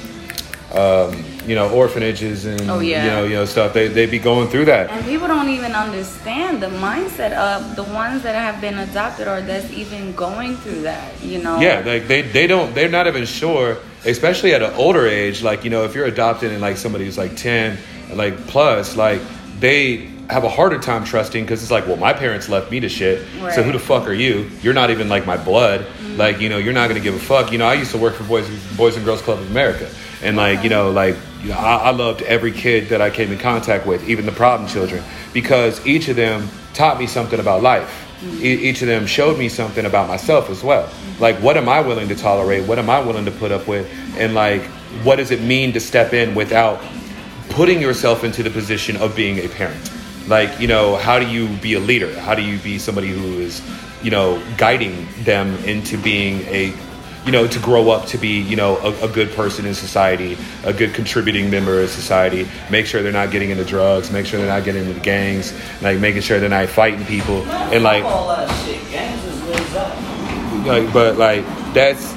um, 0.72 1.22
you 1.46 1.54
know 1.54 1.70
orphanages 1.70 2.46
and 2.46 2.70
Oh, 2.70 2.78
yeah. 2.80 3.04
you 3.04 3.10
know 3.10 3.24
you 3.24 3.34
know 3.34 3.44
stuff 3.44 3.74
they 3.74 3.88
they 3.88 4.06
be 4.06 4.18
going 4.18 4.48
through 4.48 4.64
that 4.66 4.90
And 4.90 5.04
people 5.04 5.28
don't 5.28 5.50
even 5.50 5.72
understand 5.72 6.62
the 6.62 6.68
mindset 6.68 7.32
of 7.34 7.76
the 7.76 7.84
ones 7.84 8.22
that 8.22 8.34
have 8.34 8.58
been 8.62 8.78
adopted 8.78 9.28
or 9.28 9.42
that's 9.42 9.70
even 9.70 10.14
going 10.14 10.56
through 10.56 10.80
that, 10.82 11.22
you 11.22 11.42
know? 11.42 11.60
yeah 11.60 11.82
like 11.84 12.08
they 12.08 12.22
they 12.22 12.46
don't 12.46 12.74
they're 12.74 12.88
not 12.88 13.06
even 13.06 13.26
sure 13.26 13.76
especially 14.06 14.54
at 14.54 14.62
an 14.62 14.72
older 14.74 15.06
age 15.06 15.42
like 15.42 15.62
you 15.62 15.68
know 15.70 15.84
if 15.84 15.94
you're 15.94 16.06
adopted 16.06 16.52
and 16.52 16.62
like 16.62 16.78
somebody 16.78 17.04
who's 17.04 17.18
like 17.18 17.36
10 17.36 17.76
like 18.14 18.34
plus 18.46 18.96
like 18.96 19.20
they 19.60 20.08
have 20.28 20.44
a 20.44 20.48
harder 20.48 20.78
time 20.78 21.04
trusting 21.04 21.44
because 21.44 21.62
it's 21.62 21.70
like 21.70 21.86
well 21.86 21.96
my 21.96 22.12
parents 22.12 22.48
left 22.48 22.70
me 22.70 22.80
to 22.80 22.88
shit 22.88 23.26
so 23.54 23.62
who 23.62 23.72
the 23.72 23.78
fuck 23.78 24.08
are 24.08 24.14
you? 24.14 24.50
You're 24.62 24.74
not 24.74 24.90
even 24.90 25.08
like 25.08 25.26
my 25.26 25.36
blood. 25.36 25.86
Mm. 26.00 26.16
Like 26.16 26.40
you 26.40 26.48
know 26.48 26.58
you're 26.58 26.72
not 26.72 26.88
gonna 26.88 27.00
give 27.00 27.14
a 27.14 27.18
fuck. 27.18 27.52
You 27.52 27.58
know 27.58 27.66
i 27.66 27.74
used 27.74 27.92
to 27.92 27.98
work 27.98 28.14
for 28.14 28.24
boys 28.24 28.48
boys 28.76 28.96
and 28.96 29.04
girls 29.04 29.22
club 29.22 29.38
of 29.38 29.50
america. 29.50 29.88
And 30.22 30.36
like 30.36 30.62
you 30.64 30.70
know 30.70 30.90
like 30.90 31.16
you 31.42 31.50
know, 31.50 31.56
I, 31.56 31.76
I 31.76 31.90
loved 31.90 32.22
every 32.22 32.52
kid 32.52 32.88
that 32.88 33.00
i 33.00 33.10
came 33.10 33.30
in 33.30 33.38
contact 33.38 33.86
with 33.86 34.08
even 34.08 34.26
the 34.26 34.32
problem 34.32 34.68
children 34.68 35.02
because 35.32 35.84
each 35.86 36.08
of 36.08 36.16
them 36.16 36.48
taught 36.74 36.98
me 36.98 37.06
something 37.06 37.38
about 37.38 37.62
life. 37.62 38.04
Mm. 38.20 38.40
E- 38.40 38.68
each 38.68 38.82
of 38.82 38.88
them 38.88 39.06
showed 39.06 39.38
me 39.38 39.48
something 39.48 39.86
about 39.86 40.08
myself 40.08 40.50
as 40.50 40.62
well. 40.62 40.88
Mm. 40.88 41.20
Like 41.20 41.36
what 41.36 41.56
am 41.56 41.68
i 41.68 41.80
willing 41.80 42.08
to 42.08 42.16
tolerate? 42.16 42.66
What 42.66 42.78
am 42.78 42.90
i 42.90 42.98
willing 43.00 43.26
to 43.26 43.32
put 43.32 43.52
up 43.52 43.68
with? 43.68 43.88
And 44.18 44.34
like 44.34 44.62
what 45.04 45.16
does 45.16 45.30
it 45.30 45.40
mean 45.40 45.72
to 45.74 45.80
step 45.80 46.12
in 46.12 46.34
without 46.34 46.82
putting 47.50 47.80
yourself 47.80 48.24
into 48.24 48.42
the 48.42 48.50
position 48.50 48.96
of 48.96 49.14
being 49.14 49.38
a 49.38 49.48
parent 49.48 49.92
like 50.28 50.60
you 50.60 50.66
know 50.66 50.96
how 50.96 51.18
do 51.18 51.26
you 51.26 51.48
be 51.58 51.74
a 51.74 51.80
leader 51.80 52.18
how 52.20 52.34
do 52.34 52.42
you 52.42 52.58
be 52.58 52.78
somebody 52.78 53.08
who 53.08 53.38
is 53.38 53.62
you 54.02 54.10
know 54.10 54.42
guiding 54.56 55.06
them 55.24 55.54
into 55.64 55.96
being 55.98 56.40
a 56.42 56.72
you 57.24 57.32
know 57.32 57.46
to 57.46 57.58
grow 57.58 57.90
up 57.90 58.06
to 58.06 58.18
be 58.18 58.40
you 58.40 58.56
know 58.56 58.76
a, 58.78 59.04
a 59.04 59.08
good 59.08 59.30
person 59.32 59.66
in 59.66 59.74
society 59.74 60.38
a 60.64 60.72
good 60.72 60.94
contributing 60.94 61.50
member 61.50 61.80
of 61.80 61.90
society 61.90 62.46
make 62.70 62.86
sure 62.86 63.02
they're 63.02 63.12
not 63.12 63.30
getting 63.30 63.50
into 63.50 63.64
drugs 63.64 64.10
make 64.12 64.26
sure 64.26 64.38
they're 64.38 64.48
not 64.48 64.64
getting 64.64 64.86
into 64.86 65.00
gangs 65.00 65.52
like 65.82 65.98
making 65.98 66.22
sure 66.22 66.38
they're 66.38 66.48
not 66.48 66.68
fighting 66.68 67.04
people 67.06 67.42
and 67.72 67.82
like 67.82 68.04
all 68.04 68.28
that 68.28 68.48
shit. 68.64 68.80
Gangs 68.90 69.24
is 69.24 69.42
laid 69.44 69.76
up. 69.76 70.66
like 70.66 70.92
but 70.92 71.16
like 71.16 71.44
that's 71.74 72.12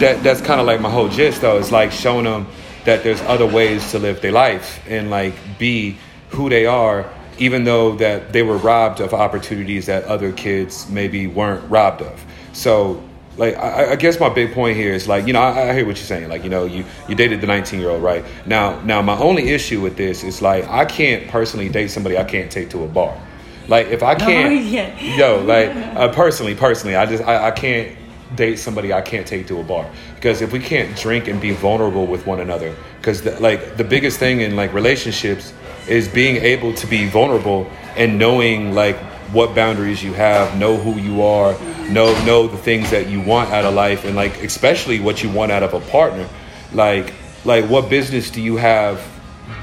that 0.00 0.20
that's 0.22 0.42
kind 0.42 0.60
of 0.60 0.66
like 0.66 0.80
my 0.80 0.90
whole 0.90 1.08
gist 1.08 1.40
though 1.40 1.58
it's 1.58 1.72
like 1.72 1.90
showing 1.90 2.24
them 2.24 2.46
that 2.84 3.02
there's 3.02 3.20
other 3.22 3.46
ways 3.46 3.90
to 3.90 3.98
live 3.98 4.20
their 4.20 4.32
life 4.32 4.80
and 4.86 5.10
like 5.10 5.34
be 5.58 5.96
who 6.30 6.50
they 6.50 6.66
are 6.66 7.10
even 7.38 7.64
though 7.64 7.96
that 7.96 8.32
they 8.32 8.42
were 8.42 8.56
robbed 8.56 9.00
of 9.00 9.12
opportunities 9.12 9.86
that 9.86 10.04
other 10.04 10.32
kids 10.32 10.88
maybe 10.88 11.26
weren't 11.26 11.68
robbed 11.70 12.02
of. 12.02 12.24
So 12.52 13.02
like 13.36 13.56
I, 13.56 13.92
I 13.92 13.96
guess 13.96 14.18
my 14.18 14.28
big 14.28 14.54
point 14.54 14.76
here 14.76 14.92
is 14.92 15.06
like 15.06 15.26
you 15.26 15.32
know 15.32 15.40
I, 15.40 15.70
I 15.70 15.74
hear 15.74 15.86
what 15.86 15.96
you're 15.96 16.06
saying. 16.06 16.28
Like 16.28 16.42
you 16.44 16.50
know 16.50 16.64
you 16.64 16.84
you 17.08 17.14
dated 17.14 17.40
the 17.40 17.46
19 17.46 17.80
year 17.80 17.90
old 17.90 18.02
right? 18.02 18.24
Now 18.46 18.80
now 18.82 19.02
my 19.02 19.18
only 19.18 19.50
issue 19.50 19.80
with 19.80 19.96
this 19.96 20.24
is 20.24 20.40
like 20.40 20.66
I 20.68 20.84
can't 20.84 21.28
personally 21.28 21.68
date 21.68 21.88
somebody 21.88 22.16
I 22.16 22.24
can't 22.24 22.50
take 22.50 22.70
to 22.70 22.84
a 22.84 22.88
bar. 22.88 23.20
Like 23.68 23.88
if 23.88 24.02
I 24.02 24.14
can't 24.14 24.64
yeah. 24.64 24.98
yo 25.00 25.42
like 25.42 25.70
uh, 25.96 26.12
personally 26.12 26.54
personally 26.54 26.96
I 26.96 27.06
just 27.06 27.22
I, 27.24 27.48
I 27.48 27.50
can't 27.50 27.96
date 28.34 28.56
somebody 28.56 28.92
I 28.92 29.02
can't 29.02 29.26
take 29.26 29.46
to 29.48 29.60
a 29.60 29.62
bar. 29.62 29.90
Because 30.14 30.40
if 30.40 30.52
we 30.52 30.58
can't 30.58 30.96
drink 30.96 31.28
and 31.28 31.40
be 31.40 31.52
vulnerable 31.52 32.06
with 32.06 32.26
one 32.26 32.40
another 32.40 32.74
because 32.98 33.24
like 33.40 33.76
the 33.76 33.84
biggest 33.84 34.18
thing 34.18 34.40
in 34.40 34.56
like 34.56 34.72
relationships 34.72 35.52
is 35.88 36.08
being 36.08 36.36
able 36.36 36.74
to 36.74 36.86
be 36.86 37.08
vulnerable 37.08 37.70
and 37.96 38.18
knowing 38.18 38.74
like 38.74 38.96
what 39.32 39.54
boundaries 39.54 40.02
you 40.02 40.12
have 40.12 40.56
know 40.56 40.76
who 40.76 40.98
you 41.00 41.22
are 41.22 41.52
know 41.88 42.12
know 42.24 42.46
the 42.46 42.56
things 42.56 42.90
that 42.90 43.08
you 43.08 43.20
want 43.20 43.50
out 43.50 43.64
of 43.64 43.74
life 43.74 44.04
and 44.04 44.14
like 44.14 44.42
especially 44.42 45.00
what 45.00 45.22
you 45.22 45.30
want 45.30 45.50
out 45.50 45.62
of 45.62 45.74
a 45.74 45.80
partner 45.90 46.28
like 46.72 47.12
like 47.44 47.64
what 47.66 47.90
business 47.90 48.30
do 48.30 48.40
you 48.40 48.56
have 48.56 49.00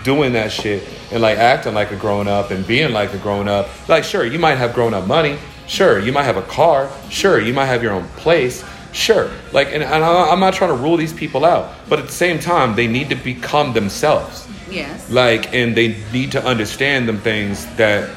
doing 0.03 0.33
that 0.33 0.51
shit 0.51 0.87
and 1.11 1.21
like 1.21 1.37
acting 1.37 1.73
like 1.73 1.91
a 1.91 1.95
grown 1.95 2.27
up 2.27 2.51
and 2.51 2.65
being 2.65 2.91
like 2.91 3.13
a 3.13 3.17
grown 3.17 3.47
up. 3.47 3.69
Like, 3.87 4.03
sure, 4.03 4.25
you 4.25 4.39
might 4.39 4.55
have 4.55 4.73
grown 4.73 4.93
up 4.93 5.07
money. 5.07 5.37
Sure, 5.67 5.99
you 5.99 6.11
might 6.11 6.23
have 6.23 6.37
a 6.37 6.43
car. 6.43 6.89
Sure, 7.09 7.39
you 7.39 7.53
might 7.53 7.67
have 7.67 7.83
your 7.83 7.93
own 7.93 8.07
place. 8.09 8.63
Sure, 8.91 9.31
like, 9.51 9.67
and, 9.67 9.83
and 9.83 10.03
I'm 10.03 10.39
not 10.39 10.53
trying 10.53 10.69
to 10.69 10.75
rule 10.75 10.97
these 10.97 11.13
people 11.13 11.45
out, 11.45 11.73
but 11.89 11.99
at 11.99 12.05
the 12.05 12.11
same 12.11 12.39
time, 12.39 12.75
they 12.75 12.87
need 12.87 13.09
to 13.09 13.15
become 13.15 13.73
themselves. 13.73 14.47
Yes. 14.73 15.09
Like, 15.09 15.53
and 15.53 15.75
they 15.75 16.01
need 16.11 16.31
to 16.33 16.43
understand 16.43 17.07
them 17.07 17.19
things 17.19 17.65
that 17.75 18.09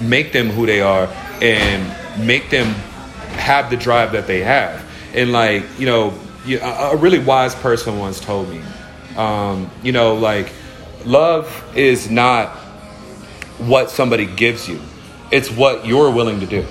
make 0.00 0.32
them 0.32 0.50
who 0.50 0.66
they 0.66 0.80
are 0.80 1.08
and 1.40 2.26
make 2.26 2.50
them 2.50 2.66
have 3.36 3.70
the 3.70 3.76
drive 3.76 4.12
that 4.12 4.26
they 4.26 4.40
have. 4.40 4.84
And 5.14 5.32
like, 5.32 5.64
you 5.78 5.86
know, 5.86 6.18
a 6.60 6.96
really 6.96 7.18
wise 7.18 7.54
person 7.54 7.98
once 7.98 8.20
told 8.20 8.48
me, 8.48 8.62
um, 9.16 9.70
you 9.82 9.92
know, 9.92 10.14
like, 10.14 10.52
love 11.04 11.64
is 11.76 12.10
not 12.10 12.50
what 13.58 13.90
somebody 13.90 14.26
gives 14.26 14.68
you; 14.68 14.80
it's 15.30 15.50
what 15.50 15.86
you're 15.86 16.10
willing 16.10 16.40
to 16.40 16.46
do. 16.46 16.66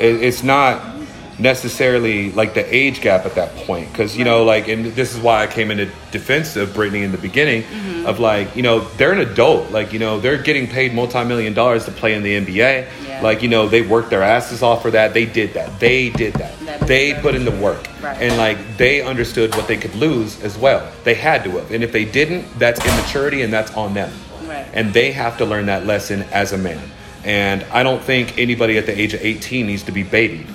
It's 0.00 0.42
not 0.42 0.93
necessarily 1.38 2.30
like 2.32 2.54
the 2.54 2.74
age 2.74 3.00
gap 3.00 3.26
at 3.26 3.34
that 3.34 3.54
point. 3.56 3.90
Because 3.90 4.16
you 4.16 4.24
know 4.24 4.44
like 4.44 4.68
and 4.68 4.86
this 4.86 5.14
is 5.14 5.20
why 5.20 5.42
i 5.42 5.46
came 5.46 5.70
into 5.70 5.86
defense 6.10 6.56
of 6.56 6.74
brittany 6.74 7.02
in 7.02 7.12
the 7.12 7.18
beginning 7.18 7.62
mm-hmm. 7.62 8.06
of 8.06 8.20
like 8.20 8.54
you 8.54 8.62
know 8.62 8.80
they're 8.96 9.12
an 9.12 9.20
adult. 9.20 9.70
Like 9.70 9.92
you 9.92 9.98
know 9.98 10.20
they're 10.20 10.40
getting 10.40 10.66
paid 10.68 10.94
multi-million 10.94 11.54
dollars 11.54 11.84
to 11.86 11.90
play 11.90 12.14
in 12.14 12.22
the 12.22 12.40
nba 12.40 12.88
Yeah. 13.06 13.20
like 13.22 13.42
you 13.42 13.48
know 13.48 13.68
they 13.68 13.82
worked 13.82 14.10
their 14.10 14.22
asses 14.22 14.62
off 14.62 14.82
for 14.82 14.90
that. 14.92 15.14
They 15.14 15.26
did 15.26 15.54
that. 15.54 15.80
They 15.80 16.10
did 16.10 16.34
that. 16.34 16.58
That 16.60 16.80
they 16.86 17.14
put 17.14 17.34
in 17.34 17.44
the 17.44 17.50
work. 17.50 17.86
Right. 18.00 18.20
and 18.20 18.36
like 18.36 18.76
they 18.76 19.02
understood 19.02 19.54
what 19.54 19.66
they 19.66 19.76
could 19.76 19.94
lose 19.94 20.42
as 20.42 20.58
well. 20.58 20.90
They 21.04 21.14
had 21.14 21.42
to 21.44 21.50
have. 21.52 21.70
And 21.70 21.82
if 21.82 21.90
they 21.92 22.04
didn't 22.04 22.58
that's 22.58 22.84
immaturity 22.84 23.42
and 23.42 23.52
that's 23.52 23.72
on 23.74 23.94
them. 23.94 24.12
Right. 24.46 24.66
and 24.74 24.92
they 24.92 25.10
have 25.12 25.38
to 25.38 25.44
learn 25.46 25.66
that 25.66 25.86
lesson 25.86 26.22
as 26.30 26.52
a 26.52 26.58
man. 26.58 26.90
And 27.24 27.64
i 27.72 27.82
don't 27.82 28.02
think 28.02 28.38
anybody 28.38 28.78
at 28.78 28.86
the 28.86 28.96
age 28.98 29.14
of 29.14 29.20
18 29.24 29.66
needs 29.66 29.82
to 29.84 29.92
be 29.92 30.02
babied 30.02 30.46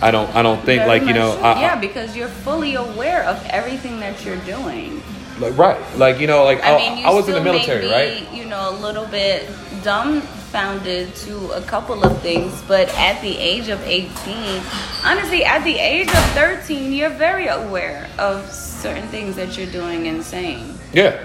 i 0.00 0.10
don't 0.10 0.34
i 0.34 0.42
don't 0.42 0.62
think 0.64 0.82
Very 0.82 0.88
like 0.88 1.08
you 1.08 1.14
know. 1.14 1.32
I, 1.40 1.60
yeah, 1.60 1.78
because 1.80 2.16
you're 2.16 2.28
fully 2.28 2.74
aware 2.74 3.24
of 3.24 3.44
everything 3.46 4.00
that 4.00 4.24
you're 4.24 4.38
doing. 4.44 5.02
like, 5.38 5.56
right 5.56 5.80
like 5.96 6.18
you 6.20 6.26
know 6.26 6.44
like 6.44 6.62
i, 6.62 6.74
I 6.74 6.78
mean, 6.78 7.06
I 7.06 7.10
was 7.10 7.28
in 7.28 7.34
the 7.34 7.40
military 7.42 7.88
may 7.88 7.92
right 7.92 8.32
You 8.32 8.44
know, 8.46 8.70
a 8.70 8.76
little 8.78 9.06
bit 9.06 9.48
dumbfounded 9.82 11.14
to 11.26 11.50
a 11.52 11.60
couple 11.62 12.04
of 12.04 12.20
things, 12.22 12.62
but 12.68 12.88
at 12.96 13.20
the 13.20 13.36
age 13.36 13.68
of 13.68 13.80
18, 13.82 14.62
honestly, 15.04 15.44
at 15.44 15.62
the 15.64 15.76
age 15.76 16.08
of 16.08 16.24
13, 16.32 16.92
you're 16.92 17.10
very 17.10 17.46
aware 17.48 18.08
of 18.18 18.50
certain 18.50 19.06
things 19.08 19.34
that 19.36 19.56
you're 19.56 19.70
doing 19.70 20.08
and 20.08 20.22
saying. 20.22 20.78
Yeah, 20.92 21.20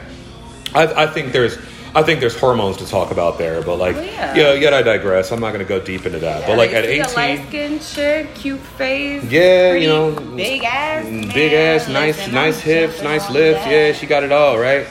I, 0.74 1.04
I 1.04 1.08
think 1.08 1.32
there's. 1.32 1.58
I 1.96 2.04
think 2.04 2.20
there's 2.20 2.38
hormones 2.40 2.78
to 2.78 2.86
talk 2.88 3.10
about 3.12 3.38
there, 3.40 3.62
but 3.64 3.78
like, 3.78 3.96
Well, 3.96 4.06
yeah. 4.06 4.36
yeah, 4.36 4.54
yet 4.54 4.74
I 4.74 4.84
digress. 4.84 5.32
I'm 5.32 5.40
not 5.40 5.52
gonna 5.54 5.64
go 5.66 5.80
deep 5.80 6.06
into 6.06 6.20
that. 6.20 6.46
but 6.46 6.58
like 6.58 6.72
at 6.72 6.86
A 6.86 7.02
18, 7.02 7.16
light 7.16 7.48
skinned 7.48 7.82
chick, 7.82 8.36
cute 8.36 8.60
face, 8.60 9.24
Yeah, 9.24 9.72
pretty 9.72 9.86
you 9.86 9.92
know, 9.92 10.12
big 10.36 10.64
ass, 10.64 11.06
Mm, 11.06 11.34
big 11.34 11.54
ass, 11.54 11.88
nice, 11.88 12.18
listen, 12.18 12.34
nice 12.34 12.60
hips, 12.60 13.02
nice 13.02 13.30
lips. 13.32 13.60
Yeah, 13.66 13.92
she 13.94 14.06
got 14.06 14.24
it 14.24 14.32
all, 14.32 14.58
right? 14.60 14.86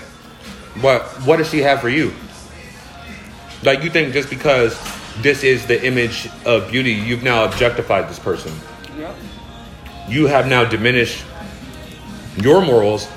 But 0.83 1.03
what 1.25 1.37
does 1.37 1.49
she 1.51 1.59
have 1.61 1.81
for 1.81 1.89
you? 1.89 2.13
Like 3.63 3.83
you 3.85 3.91
think 3.91 4.13
just 4.13 4.29
because 4.31 4.77
this 5.23 5.43
is 5.45 5.67
the 5.67 5.85
image 5.85 6.29
of 6.45 6.71
beauty, 6.71 6.93
you've 6.93 7.23
now 7.23 7.45
objectified 7.45 8.09
this 8.09 8.19
person. 8.19 8.53
Yep. 8.99 9.15
You 10.09 10.27
have 10.27 10.47
now 10.49 10.65
diminished 10.65 11.25
your 12.37 12.61
morals 12.61 13.09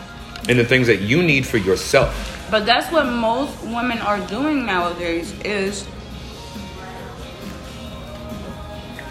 and 0.50 0.58
the 0.60 0.66
things 0.66 0.88
that 0.88 1.02
you 1.02 1.22
need 1.24 1.46
for 1.48 1.58
yourself. 1.58 2.28
But 2.52 2.66
that's 2.66 2.92
what 2.92 3.06
most 3.06 3.64
women 3.64 4.00
are 4.00 4.20
doing 4.28 4.66
nowadays 4.66 5.34
is 5.46 5.86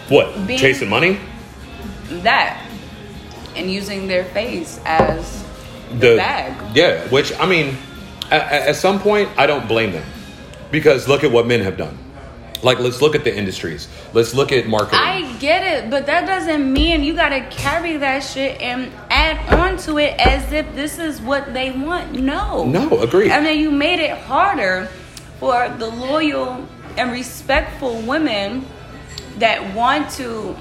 What? 0.09 0.45
Being- 0.45 0.59
Chasing 0.59 0.89
money? 0.89 1.19
that 2.23 2.61
and 3.55 3.71
using 3.71 4.07
their 4.07 4.25
face 4.25 4.79
as 4.85 5.43
the, 5.97 6.17
bag. 6.17 6.75
Yeah, 6.75 6.99
which 7.07 7.31
I 7.39 7.45
mean, 7.45 7.77
at, 8.29 8.51
at 8.51 8.75
some 8.75 8.99
point, 8.99 9.29
I 9.37 9.45
don't 9.47 9.67
blame 9.67 9.93
them 9.93 10.03
because 10.71 11.07
look 11.07 11.23
at 11.23 11.31
what 11.31 11.47
men 11.47 11.61
have 11.61 11.77
done. 11.77 11.97
Like, 12.63 12.79
let's 12.79 13.01
look 13.01 13.15
at 13.15 13.23
the 13.23 13.35
industries. 13.35 13.87
Let's 14.13 14.33
look 14.33 14.51
at 14.51 14.67
marketing. 14.67 14.99
I 14.99 15.37
get 15.39 15.63
it, 15.63 15.89
but 15.89 16.05
that 16.05 16.27
doesn't 16.27 16.71
mean 16.71 17.03
you 17.03 17.15
gotta 17.15 17.41
carry 17.49 17.97
that 17.97 18.19
shit 18.19 18.61
and 18.61 18.91
add 19.09 19.53
on 19.53 19.77
to 19.79 19.97
it 19.97 20.19
as 20.19 20.51
if 20.51 20.73
this 20.75 20.99
is 20.99 21.19
what 21.21 21.53
they 21.53 21.71
want. 21.71 22.13
No. 22.13 22.65
No, 22.65 23.01
agree. 23.01 23.31
And 23.31 23.45
then 23.45 23.57
you 23.57 23.71
made 23.71 23.99
it 23.99 24.17
harder 24.17 24.89
for 25.39 25.69
the 25.79 25.87
loyal 25.87 26.67
and 26.97 27.11
respectful 27.11 28.01
women 28.01 28.65
that 29.37 29.73
want 29.73 30.11
to 30.11 30.55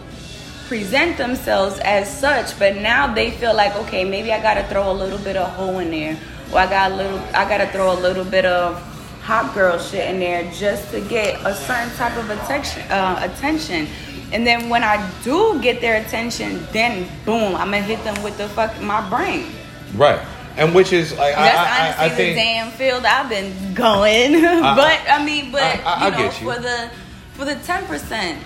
present 0.68 1.18
themselves 1.18 1.78
as 1.80 2.08
such, 2.20 2.56
but 2.58 2.76
now 2.76 3.12
they 3.12 3.32
feel 3.32 3.54
like, 3.54 3.74
okay, 3.74 4.04
maybe 4.04 4.32
I 4.32 4.40
gotta 4.40 4.66
throw 4.68 4.90
a 4.90 4.94
little 4.94 5.18
bit 5.18 5.36
of 5.36 5.50
hoe 5.50 5.80
in 5.80 5.90
there, 5.90 6.16
or 6.52 6.60
I 6.60 6.66
got 6.70 6.92
a 6.92 6.94
little, 6.94 7.18
I 7.34 7.48
gotta 7.48 7.66
throw 7.66 7.92
a 7.92 7.98
little 8.00 8.24
bit 8.24 8.44
of 8.44 8.80
hot 9.22 9.54
girl 9.54 9.78
shit 9.78 10.08
in 10.10 10.18
there 10.20 10.50
just 10.52 10.90
to 10.92 11.00
get 11.02 11.40
a 11.46 11.54
certain 11.54 11.90
type 11.96 12.16
of 12.16 12.30
attention. 12.30 12.82
Uh, 12.90 13.20
attention. 13.32 13.86
And 14.32 14.46
then 14.46 14.68
when 14.68 14.82
I 14.84 14.96
do 15.24 15.60
get 15.60 15.80
their 15.80 16.00
attention, 16.04 16.66
then 16.72 17.08
boom, 17.24 17.54
I'm 17.56 17.70
gonna 17.70 17.82
hit 17.82 18.02
them 18.04 18.22
with 18.22 18.38
the 18.38 18.48
fuck 18.50 18.80
my 18.80 19.06
brain. 19.08 19.46
right. 19.94 20.20
And 20.56 20.74
which 20.74 20.92
is, 20.92 21.16
like, 21.16 21.34
I, 21.36 21.42
That's 21.42 21.58
I, 21.58 21.62
I, 21.62 21.80
honestly 21.86 22.04
I 22.04 22.08
the 22.08 22.14
think, 22.16 22.36
damn 22.36 22.70
field 22.72 23.04
I've 23.04 23.28
been 23.30 23.72
going. 23.74 24.32
but 24.42 25.00
I 25.08 25.24
mean, 25.24 25.52
but 25.52 25.62
I- 25.62 25.80
I- 25.84 25.94
I 25.94 26.04
you 26.06 26.10
know, 26.10 26.24
you. 26.24 26.30
for 26.30 26.58
the 26.60 26.90
for 27.34 27.44
the 27.44 27.54
ten 27.64 27.86
percent 27.86 28.42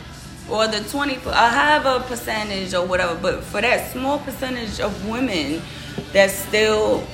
or 0.48 0.68
the 0.68 0.80
twenty, 0.90 1.16
I 1.26 1.48
have 1.48 1.86
a 1.86 2.00
percentage 2.00 2.74
or 2.74 2.84
whatever. 2.86 3.14
But 3.14 3.42
for 3.42 3.60
that 3.62 3.90
small 3.90 4.18
percentage 4.18 4.80
of 4.80 5.08
women 5.08 5.62
that's 6.12 6.34
still 6.34 7.04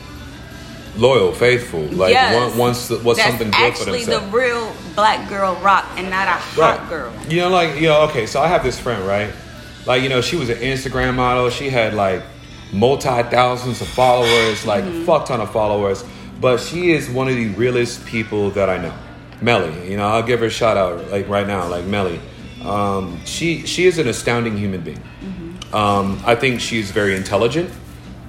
loyal, 0.97 1.33
faithful, 1.33 1.83
like, 1.83 2.13
yes, 2.13 2.57
wants 2.57 2.89
that's 2.89 3.23
something 3.23 3.51
good 3.51 3.55
for 3.55 3.63
actually 3.63 4.05
the 4.05 4.21
real 4.33 4.75
black 4.95 5.29
girl 5.29 5.55
rock 5.57 5.87
and 5.97 6.11
not 6.11 6.29
a 6.29 6.33
hot 6.33 6.89
girl. 6.89 7.13
You 7.29 7.41
know, 7.41 7.49
like, 7.51 7.77
you 7.81 7.89
know, 7.89 8.03
okay, 8.09 8.27
so 8.27 8.41
I 8.41 8.49
have 8.49 8.63
this 8.63 8.79
friend, 8.79 9.07
right? 9.07 9.33
Like, 9.87 10.03
you 10.03 10.09
know, 10.09 10.21
she 10.21 10.37
was 10.37 10.51
an 10.51 10.59
Instagram 10.59 11.15
model. 11.15 11.49
She 11.51 11.71
had 11.71 11.95
like 11.95 12.23
multi 12.73 13.23
thousands 13.25 13.81
of 13.81 13.89
followers, 13.89 14.67
like 14.67 14.85
Mm-hmm. 14.85 15.05
fuck 15.05 15.27
ton 15.27 15.41
of 15.41 15.51
followers. 15.53 16.05
But 16.41 16.59
she 16.59 16.93
is 16.93 17.09
one 17.11 17.29
of 17.29 17.37
the 17.37 17.49
realest 17.49 18.05
people 18.07 18.51
that 18.53 18.69
I 18.71 18.79
know. 18.79 18.95
Melly, 19.43 19.91
you 19.91 19.97
know, 19.97 20.07
I'll 20.07 20.23
give 20.23 20.41
her 20.41 20.47
a 20.47 20.51
shout 20.51 20.77
out 20.77 21.11
like 21.11 21.29
right 21.29 21.47
now, 21.47 21.67
like 21.69 21.85
Melly. 21.85 22.21
Um, 22.63 23.21
she 23.25 23.67
she 23.67 23.87
is 23.87 23.99
an 23.99 24.07
astounding 24.09 24.57
human 24.57 24.83
being. 24.83 24.99
Mm-hmm. 25.23 25.75
Um, 25.75 26.21
I 26.27 26.35
think 26.35 26.61
she's 26.61 26.91
very 26.91 27.17
intelligent. 27.17 27.71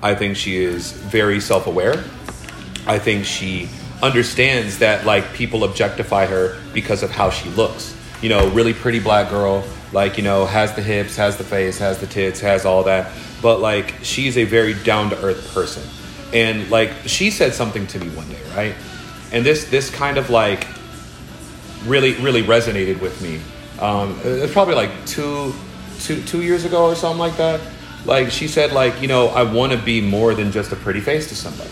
I 0.02 0.16
think 0.16 0.38
she 0.38 0.58
is 0.58 0.92
very 0.94 1.40
self 1.40 1.68
aware. 1.68 2.04
I 2.92 3.00
think 3.00 3.24
she 3.24 3.70
understands 4.04 4.80
that 4.80 5.06
like 5.06 5.32
people 5.32 5.64
objectify 5.64 6.26
her 6.26 6.60
because 6.74 7.04
of 7.04 7.10
how 7.10 7.30
she 7.30 7.48
looks. 7.52 7.96
You 8.22 8.28
know, 8.28 8.50
really 8.50 8.74
pretty 8.74 9.00
black 9.00 9.30
girl, 9.30 9.64
like, 9.94 10.18
you 10.18 10.24
know, 10.24 10.46
has 10.46 10.76
the 10.76 10.82
hips, 10.82 11.16
has 11.16 11.38
the 11.38 11.46
face, 11.46 11.80
has 11.80 12.00
the 12.00 12.08
tits, 12.08 12.42
has 12.42 12.66
all 12.66 12.84
that. 12.84 13.14
But 13.42 13.62
like 13.62 13.96
she's 14.02 14.38
a 14.38 14.44
very 14.44 14.74
down 14.74 15.10
to 15.12 15.24
earth 15.24 15.54
person. 15.54 15.84
And 16.34 16.70
like 16.70 16.92
she 17.06 17.32
said 17.32 17.54
something 17.54 17.88
to 17.88 18.00
me 18.00 18.10
one 18.10 18.28
day, 18.28 18.42
right? 18.58 18.76
And 19.32 19.46
this 19.46 19.70
this 19.70 19.90
kind 19.90 20.18
of 20.18 20.30
like 20.30 20.68
really 21.86 22.16
really 22.16 22.44
resonated 22.44 23.00
with 23.00 23.22
me. 23.22 23.40
Um, 23.80 24.20
it's 24.26 24.52
probably 24.52 24.76
like 24.76 24.92
two, 25.06 25.54
two, 26.02 26.22
two 26.24 26.42
years 26.42 26.66
ago 26.66 26.88
or 26.88 26.96
something 26.96 27.20
like 27.20 27.38
that. 27.38 27.62
Like 28.04 28.32
she 28.32 28.50
said, 28.50 28.74
like 28.74 29.02
you 29.02 29.08
know, 29.08 29.28
I 29.28 29.44
want 29.44 29.72
to 29.72 29.78
be 29.78 30.02
more 30.02 30.34
than 30.34 30.52
just 30.52 30.74
a 30.74 30.76
pretty 30.76 31.00
face 31.00 31.30
to 31.30 31.36
somebody. 31.38 31.72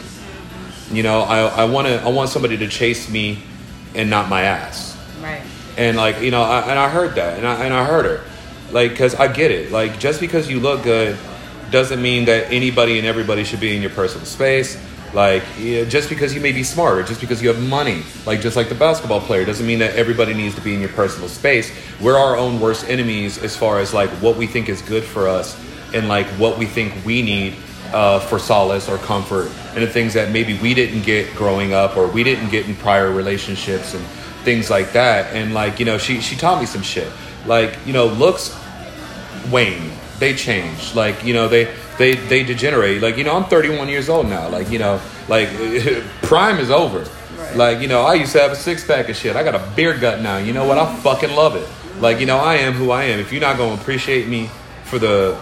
You 0.92 1.04
know, 1.04 1.22
I 1.22 1.42
I 1.42 1.66
want 1.66 1.88
to 1.88 2.02
I 2.02 2.10
want 2.10 2.30
somebody 2.30 2.58
to 2.58 2.68
chase 2.68 3.10
me, 3.10 3.40
and 3.94 4.10
not 4.10 4.30
my 4.30 4.42
ass. 4.42 4.98
Right. 5.22 5.42
And 5.78 5.98
like 5.98 6.22
you 6.22 6.32
know, 6.32 6.42
I, 6.42 6.62
and 6.62 6.80
I 6.80 6.90
heard 6.90 7.16
that, 7.16 7.38
and 7.38 7.48
I 7.48 7.64
and 7.64 7.74
I 7.74 7.86
heard 7.86 8.06
her, 8.06 8.24
like 8.72 8.92
because 8.92 9.16
I 9.16 9.32
get 9.32 9.52
it. 9.52 9.72
Like 9.72 10.00
just 10.00 10.20
because 10.20 10.50
you 10.50 10.60
look 10.60 10.84
good, 10.84 11.18
doesn't 11.70 12.02
mean 12.02 12.26
that 12.26 12.52
anybody 12.52 12.98
and 12.98 13.08
everybody 13.08 13.44
should 13.44 13.60
be 13.60 13.76
in 13.76 13.82
your 13.82 13.92
personal 13.92 14.26
space. 14.26 14.84
Like 15.14 15.44
yeah, 15.60 15.86
just 15.86 16.10
because 16.10 16.34
you 16.34 16.42
may 16.42 16.52
be 16.52 16.64
smart, 16.64 16.98
or 16.98 17.04
just 17.04 17.22
because 17.22 17.42
you 17.42 17.50
have 17.50 17.62
money, 17.70 18.04
like 18.26 18.42
just 18.42 18.56
like 18.56 18.70
the 18.70 18.76
basketball 18.76 19.22
player, 19.22 19.46
doesn't 19.46 19.66
mean 19.66 19.80
that 19.80 19.96
everybody 19.96 20.34
needs 20.34 20.56
to 20.56 20.62
be 20.62 20.74
in 20.74 20.80
your 20.80 20.90
personal 20.90 21.30
space. 21.30 21.72
We're 22.02 22.18
our 22.18 22.36
own 22.36 22.60
worst 22.60 22.88
enemies 22.90 23.38
as 23.38 23.56
far 23.56 23.80
as 23.80 23.94
like 23.94 24.10
what 24.22 24.38
we 24.38 24.48
think 24.48 24.70
is 24.70 24.82
good 24.82 25.04
for 25.04 25.28
us, 25.28 25.60
and 25.94 26.08
like 26.08 26.28
what 26.40 26.58
we 26.58 26.66
think 26.66 26.94
we 27.06 27.22
need 27.22 27.56
uh, 27.94 28.20
for 28.20 28.40
solace 28.40 28.90
or 28.90 28.98
comfort, 28.98 29.52
and 29.74 29.84
the 29.84 29.88
things 29.88 30.14
that 30.14 30.32
maybe 30.32 30.58
we 30.60 30.74
didn't 30.74 31.04
get 31.04 31.34
growing 31.36 31.74
up, 31.74 31.98
or 31.98 32.08
we 32.08 32.24
didn't 32.24 32.50
get 32.50 32.68
in 32.68 32.76
prior 32.76 33.12
relationships, 33.12 33.94
and 33.94 34.06
things 34.44 34.70
like 34.70 34.92
that. 34.94 35.34
And 35.36 35.54
like 35.54 35.80
you 35.80 35.86
know, 35.86 35.98
she 35.98 36.22
she 36.22 36.36
taught 36.36 36.60
me 36.60 36.66
some 36.66 36.82
shit. 36.82 37.12
Like 37.46 37.78
you 37.86 37.94
know, 37.94 38.08
looks 38.08 38.56
wane. 39.52 39.92
They 40.20 40.36
change. 40.36 40.96
Like 40.96 41.24
you 41.24 41.34
know, 41.34 41.48
they 41.48 41.74
they 41.98 42.16
they 42.16 42.44
degenerate. 42.44 43.02
Like 43.02 43.18
you 43.18 43.24
know, 43.24 43.36
I'm 43.36 43.46
31 43.46 43.90
years 43.90 44.10
old 44.10 44.28
now. 44.28 44.50
Like 44.50 44.70
you 44.70 44.80
know, 44.80 45.02
like 45.28 45.50
prime 46.22 46.60
is 46.60 46.72
over. 46.72 47.00
Right. 47.38 47.56
Like 47.56 47.82
you 47.82 47.88
know, 47.88 48.02
I 48.02 48.16
used 48.16 48.34
to 48.34 48.40
have 48.40 48.52
a 48.52 48.56
six 48.56 48.86
pack 48.86 49.10
of 49.10 49.16
shit. 49.16 49.36
I 49.36 49.44
got 49.44 49.56
a 49.56 49.76
beer 49.76 49.98
gut 49.98 50.22
now. 50.22 50.38
You 50.38 50.54
know 50.54 50.66
what? 50.66 50.78
I 50.78 50.94
fucking 50.98 51.36
love 51.36 51.56
it. 51.56 51.68
Like 52.02 52.20
you 52.20 52.26
know, 52.26 52.38
I 52.38 52.56
am 52.56 52.74
who 52.74 52.92
I 52.92 53.06
am. 53.06 53.20
If 53.20 53.32
you're 53.32 53.42
not 53.42 53.58
to 53.58 53.74
appreciate 53.74 54.28
me 54.28 54.50
for 54.86 55.00
the 55.00 55.40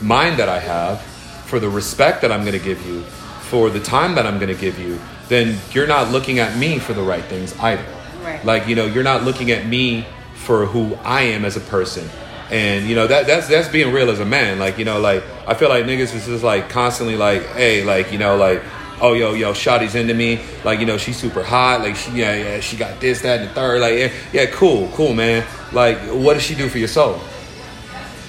mind 0.00 0.38
that 0.38 0.48
I 0.48 0.58
have, 0.58 1.11
for 1.52 1.60
the 1.60 1.68
respect 1.68 2.22
that 2.22 2.32
I'm 2.32 2.46
going 2.46 2.58
to 2.58 2.64
give 2.64 2.80
you, 2.86 3.02
for 3.02 3.68
the 3.68 3.78
time 3.78 4.14
that 4.14 4.24
I'm 4.24 4.38
going 4.38 4.48
to 4.48 4.58
give 4.58 4.78
you, 4.78 4.98
then 5.28 5.58
you're 5.72 5.86
not 5.86 6.10
looking 6.10 6.38
at 6.38 6.56
me 6.56 6.78
for 6.78 6.94
the 6.94 7.02
right 7.02 7.22
things 7.22 7.54
either. 7.58 7.84
Right. 8.22 8.42
Like 8.42 8.68
you 8.68 8.74
know, 8.74 8.86
you're 8.86 9.02
not 9.04 9.24
looking 9.24 9.50
at 9.50 9.66
me 9.66 10.06
for 10.34 10.64
who 10.64 10.94
I 11.04 11.24
am 11.24 11.44
as 11.44 11.58
a 11.58 11.60
person. 11.60 12.08
And 12.50 12.88
you 12.88 12.94
know 12.94 13.06
that 13.06 13.26
that's 13.26 13.48
that's 13.48 13.68
being 13.68 13.92
real 13.92 14.08
as 14.08 14.18
a 14.18 14.24
man. 14.24 14.58
Like 14.58 14.78
you 14.78 14.86
know, 14.86 14.98
like 14.98 15.24
I 15.46 15.52
feel 15.52 15.68
like 15.68 15.84
niggas 15.84 16.14
is 16.14 16.24
just 16.24 16.42
like 16.42 16.70
constantly 16.70 17.16
like, 17.16 17.44
hey, 17.48 17.84
like 17.84 18.12
you 18.12 18.18
know, 18.18 18.34
like 18.38 18.62
oh 19.02 19.12
yo 19.12 19.34
yo, 19.34 19.52
Shotty's 19.52 19.94
into 19.94 20.14
me. 20.14 20.40
Like 20.64 20.80
you 20.80 20.86
know, 20.86 20.96
she's 20.96 21.18
super 21.18 21.42
hot. 21.42 21.82
Like 21.82 21.96
she 21.96 22.12
yeah 22.12 22.34
yeah, 22.34 22.60
she 22.60 22.78
got 22.78 22.98
this 22.98 23.20
that 23.20 23.40
and 23.40 23.50
the 23.50 23.52
third. 23.52 23.82
Like 23.82 23.98
yeah, 23.98 24.12
yeah 24.32 24.46
cool 24.46 24.88
cool 24.94 25.12
man. 25.12 25.46
Like 25.70 25.98
what 25.98 26.32
does 26.32 26.44
she 26.44 26.54
do 26.54 26.70
for 26.70 26.78
your 26.78 26.88
soul? 26.88 27.20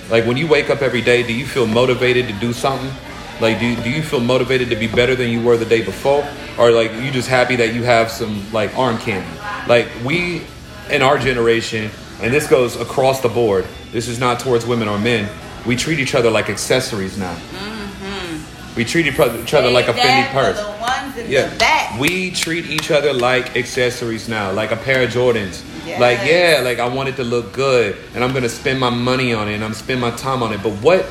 Like 0.10 0.26
when 0.26 0.36
you 0.36 0.46
wake 0.46 0.70
up 0.70 0.82
every 0.82 1.02
day, 1.02 1.24
do 1.24 1.34
you 1.34 1.46
feel 1.46 1.66
motivated 1.66 2.28
to 2.28 2.34
do 2.34 2.52
something? 2.52 2.92
Like 3.42 3.60
do 3.60 3.76
do 3.84 3.90
you 3.90 4.02
feel 4.02 4.20
motivated 4.20 4.70
to 4.70 4.76
be 4.76 4.88
better 4.88 5.16
than 5.16 5.30
you 5.30 5.42
were 5.42 5.58
the 5.58 5.66
day 5.66 5.84
before, 5.84 6.28
or 6.58 6.72
like 6.72 6.92
you 6.94 7.12
just 7.12 7.28
happy 7.28 7.56
that 7.58 7.74
you 7.74 7.84
have 7.84 8.12
some 8.12 8.52
like 8.52 8.78
arm 8.78 8.98
candy? 8.98 9.28
Like 9.68 9.88
we 10.04 10.44
in 10.90 11.02
our 11.02 11.18
generation, 11.18 11.90
and 12.22 12.34
this 12.34 12.48
goes 12.48 12.80
across 12.80 13.22
the 13.22 13.30
board. 13.30 13.66
This 13.92 14.08
is 14.08 14.20
not 14.20 14.40
towards 14.40 14.66
women 14.66 14.88
or 14.88 15.00
men. 15.00 15.30
We 15.66 15.76
treat 15.76 16.00
each 16.00 16.16
other 16.16 16.30
like 16.30 16.50
accessories 16.50 17.18
now. 17.18 17.36
Mm-hmm. 17.36 18.76
We 18.76 18.86
treat 18.86 19.06
each 19.06 19.20
other 19.20 19.70
like 19.70 19.88
a 19.88 19.94
Fendi 19.94 20.32
purse. 20.32 20.60
The 20.60 20.72
ones 20.82 21.18
in 21.18 21.32
Yeah, 21.32 22.00
we 22.00 22.32
treat 22.32 22.66
each 22.66 22.92
other 22.92 23.14
like 23.14 23.56
accessories 23.56 24.28
now, 24.28 24.52
like 24.52 24.72
a 24.72 24.78
pair 24.78 25.04
of 25.04 25.12
Jordans. 25.12 25.64
Yes. 25.86 26.00
Like 26.00 26.20
yeah, 26.28 26.62
like 26.64 26.80
I 26.80 26.88
want 26.88 27.10
it 27.10 27.16
to 27.18 27.24
look 27.24 27.54
good, 27.54 27.98
and 28.14 28.24
I'm 28.24 28.34
gonna 28.34 28.50
spend 28.50 28.80
my 28.80 28.90
money 28.90 29.34
on 29.34 29.48
it, 29.48 29.56
and 29.56 29.64
I'm 29.64 29.74
spend 29.74 30.02
my 30.02 30.12
time 30.12 30.42
on 30.42 30.54
it. 30.54 30.64
But 30.64 30.74
what, 30.82 31.06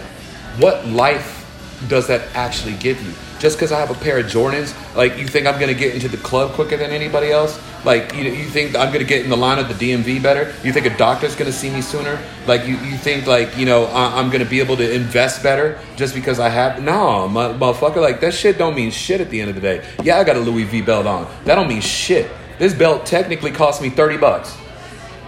what 0.58 0.86
life 0.88 1.41
does 1.88 2.06
that 2.08 2.34
actually 2.34 2.74
give 2.74 3.02
you? 3.02 3.12
just 3.42 3.56
because 3.56 3.72
I 3.72 3.80
have 3.80 3.90
a 3.90 3.94
pair 3.94 4.20
of 4.20 4.26
Jordans, 4.26 4.72
like 4.94 5.18
you 5.18 5.26
think 5.26 5.48
I'm 5.48 5.58
gonna 5.58 5.74
get 5.74 5.96
into 5.96 6.06
the 6.06 6.16
club 6.16 6.52
quicker 6.52 6.76
than 6.76 6.92
anybody 6.92 7.32
else? 7.32 7.60
Like 7.84 8.14
you, 8.14 8.22
you 8.22 8.44
think 8.44 8.76
I'm 8.76 8.92
gonna 8.92 9.02
get 9.02 9.24
in 9.24 9.30
the 9.30 9.36
line 9.36 9.58
of 9.58 9.66
the 9.66 9.74
DMV 9.74 10.22
better? 10.22 10.54
You 10.62 10.72
think 10.72 10.86
a 10.86 10.96
doctor's 10.96 11.34
gonna 11.34 11.50
see 11.50 11.68
me 11.68 11.82
sooner? 11.82 12.20
Like 12.46 12.68
you, 12.68 12.76
you 12.76 12.96
think 12.96 13.26
like 13.26 13.56
you 13.58 13.66
know 13.66 13.86
I, 13.86 14.20
I'm 14.20 14.30
gonna 14.30 14.44
be 14.44 14.60
able 14.60 14.76
to 14.76 14.94
invest 14.94 15.42
better 15.42 15.80
just 15.96 16.14
because 16.14 16.38
I 16.38 16.50
have? 16.50 16.80
No, 16.84 17.26
my, 17.26 17.48
motherfucker, 17.48 18.00
like 18.00 18.20
that 18.20 18.32
shit 18.32 18.58
don't 18.58 18.76
mean 18.76 18.92
shit 18.92 19.20
at 19.20 19.28
the 19.28 19.40
end 19.40 19.50
of 19.50 19.56
the 19.56 19.60
day. 19.60 19.84
Yeah, 20.04 20.18
I 20.18 20.24
got 20.24 20.36
a 20.36 20.40
Louis 20.40 20.62
V 20.62 20.80
belt 20.80 21.06
on. 21.06 21.28
That 21.44 21.56
don't 21.56 21.68
mean 21.68 21.80
shit. 21.80 22.30
This 22.60 22.72
belt 22.72 23.04
technically 23.04 23.50
cost 23.50 23.82
me 23.82 23.90
thirty 23.90 24.18
bucks. 24.18 24.56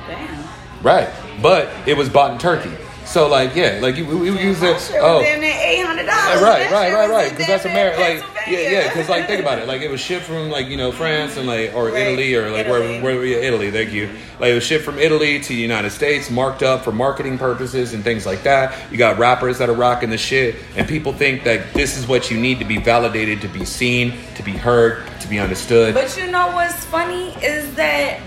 Damn. 0.06 0.48
Right, 0.84 1.10
but 1.42 1.68
it 1.84 1.96
was 1.96 2.08
bought 2.08 2.30
in 2.30 2.38
Turkey. 2.38 2.83
So 3.04 3.28
like 3.28 3.54
yeah, 3.54 3.78
like 3.80 3.96
you, 3.96 4.06
we, 4.06 4.30
we 4.30 4.42
use 4.42 4.62
it. 4.62 4.76
Oh, 4.94 5.22
damn 5.22 5.40
near 5.40 5.54
eight 5.54 5.84
hundred 5.84 6.06
dollars. 6.06 6.42
right, 6.42 6.70
right, 6.70 6.92
right, 6.92 7.10
right. 7.10 7.30
Because 7.30 7.46
that's 7.46 7.64
America. 7.64 8.00
Like, 8.00 8.48
yeah, 8.48 8.70
yeah. 8.70 8.88
Because 8.88 9.08
like, 9.08 9.26
think 9.26 9.40
about 9.40 9.58
it. 9.58 9.68
Like, 9.68 9.82
it 9.82 9.90
was 9.90 10.00
shipped 10.00 10.24
from 10.24 10.50
like 10.50 10.66
you 10.66 10.76
know 10.76 10.90
France 10.90 11.36
and 11.36 11.46
like 11.46 11.74
or 11.74 11.86
Right, 11.86 11.94
Italy 12.08 12.34
or 12.34 12.50
like 12.50 12.66
Italy. 12.66 13.00
where 13.02 13.16
where 13.16 13.24
yeah, 13.24 13.36
Italy. 13.38 13.70
Thank 13.70 13.92
you. 13.92 14.08
Mm-hmm. 14.08 14.42
Like 14.42 14.50
it 14.50 14.54
was 14.54 14.64
shipped 14.64 14.84
from 14.84 14.98
Italy 14.98 15.38
to 15.40 15.48
the 15.48 15.54
United 15.54 15.90
States, 15.90 16.30
marked 16.30 16.62
up 16.62 16.82
for 16.82 16.92
marketing 16.92 17.38
purposes 17.38 17.92
and 17.94 18.02
things 18.02 18.26
like 18.26 18.42
that. 18.42 18.90
You 18.90 18.98
got 18.98 19.18
rappers 19.18 19.58
that 19.58 19.68
are 19.68 19.74
rocking 19.74 20.10
the 20.10 20.18
shit, 20.18 20.56
and 20.76 20.88
people 20.88 21.12
think 21.12 21.44
that 21.44 21.72
this 21.74 21.96
is 21.96 22.06
what 22.08 22.30
you 22.30 22.38
need 22.38 22.58
to 22.58 22.64
be 22.64 22.78
validated, 22.78 23.40
to 23.42 23.48
be 23.48 23.64
seen, 23.64 24.14
to 24.34 24.42
be 24.42 24.52
heard, 24.52 25.04
to 25.20 25.28
be 25.28 25.38
understood. 25.38 25.94
But 25.94 26.16
you 26.16 26.30
know 26.30 26.48
what's 26.48 26.84
funny 26.86 27.28
is 27.44 27.72
that 27.76 28.20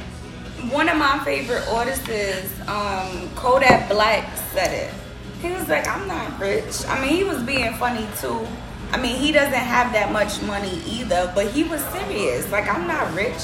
one 0.72 0.89
of 0.89 0.98
my 0.98 1.20
favorite 1.24 1.67
artists 1.70 2.08
is 2.10 2.52
um, 2.67 3.30
Kodak 3.36 3.89
Black 3.89 4.36
said 4.52 4.74
it. 4.74 4.93
He 5.41 5.52
was 5.52 5.67
like, 5.70 5.88
I'm 5.88 6.08
not 6.08 6.39
rich. 6.39 6.86
I 6.88 7.00
mean, 7.00 7.15
he 7.15 7.24
was 7.24 7.41
being 7.43 7.74
funny 7.76 8.08
too. 8.20 8.46
I 8.91 8.98
mean, 8.98 9.17
he 9.17 9.32
doesn't 9.32 9.54
have 9.54 9.93
that 9.93 10.12
much 10.12 10.41
money 10.41 10.82
either, 10.86 11.32
but 11.36 11.52
he 11.52 11.63
was 11.63 11.82
serious. 11.86 12.50
Like, 12.52 12.67
I'm 12.67 12.88
not 12.88 13.13
rich. 13.13 13.38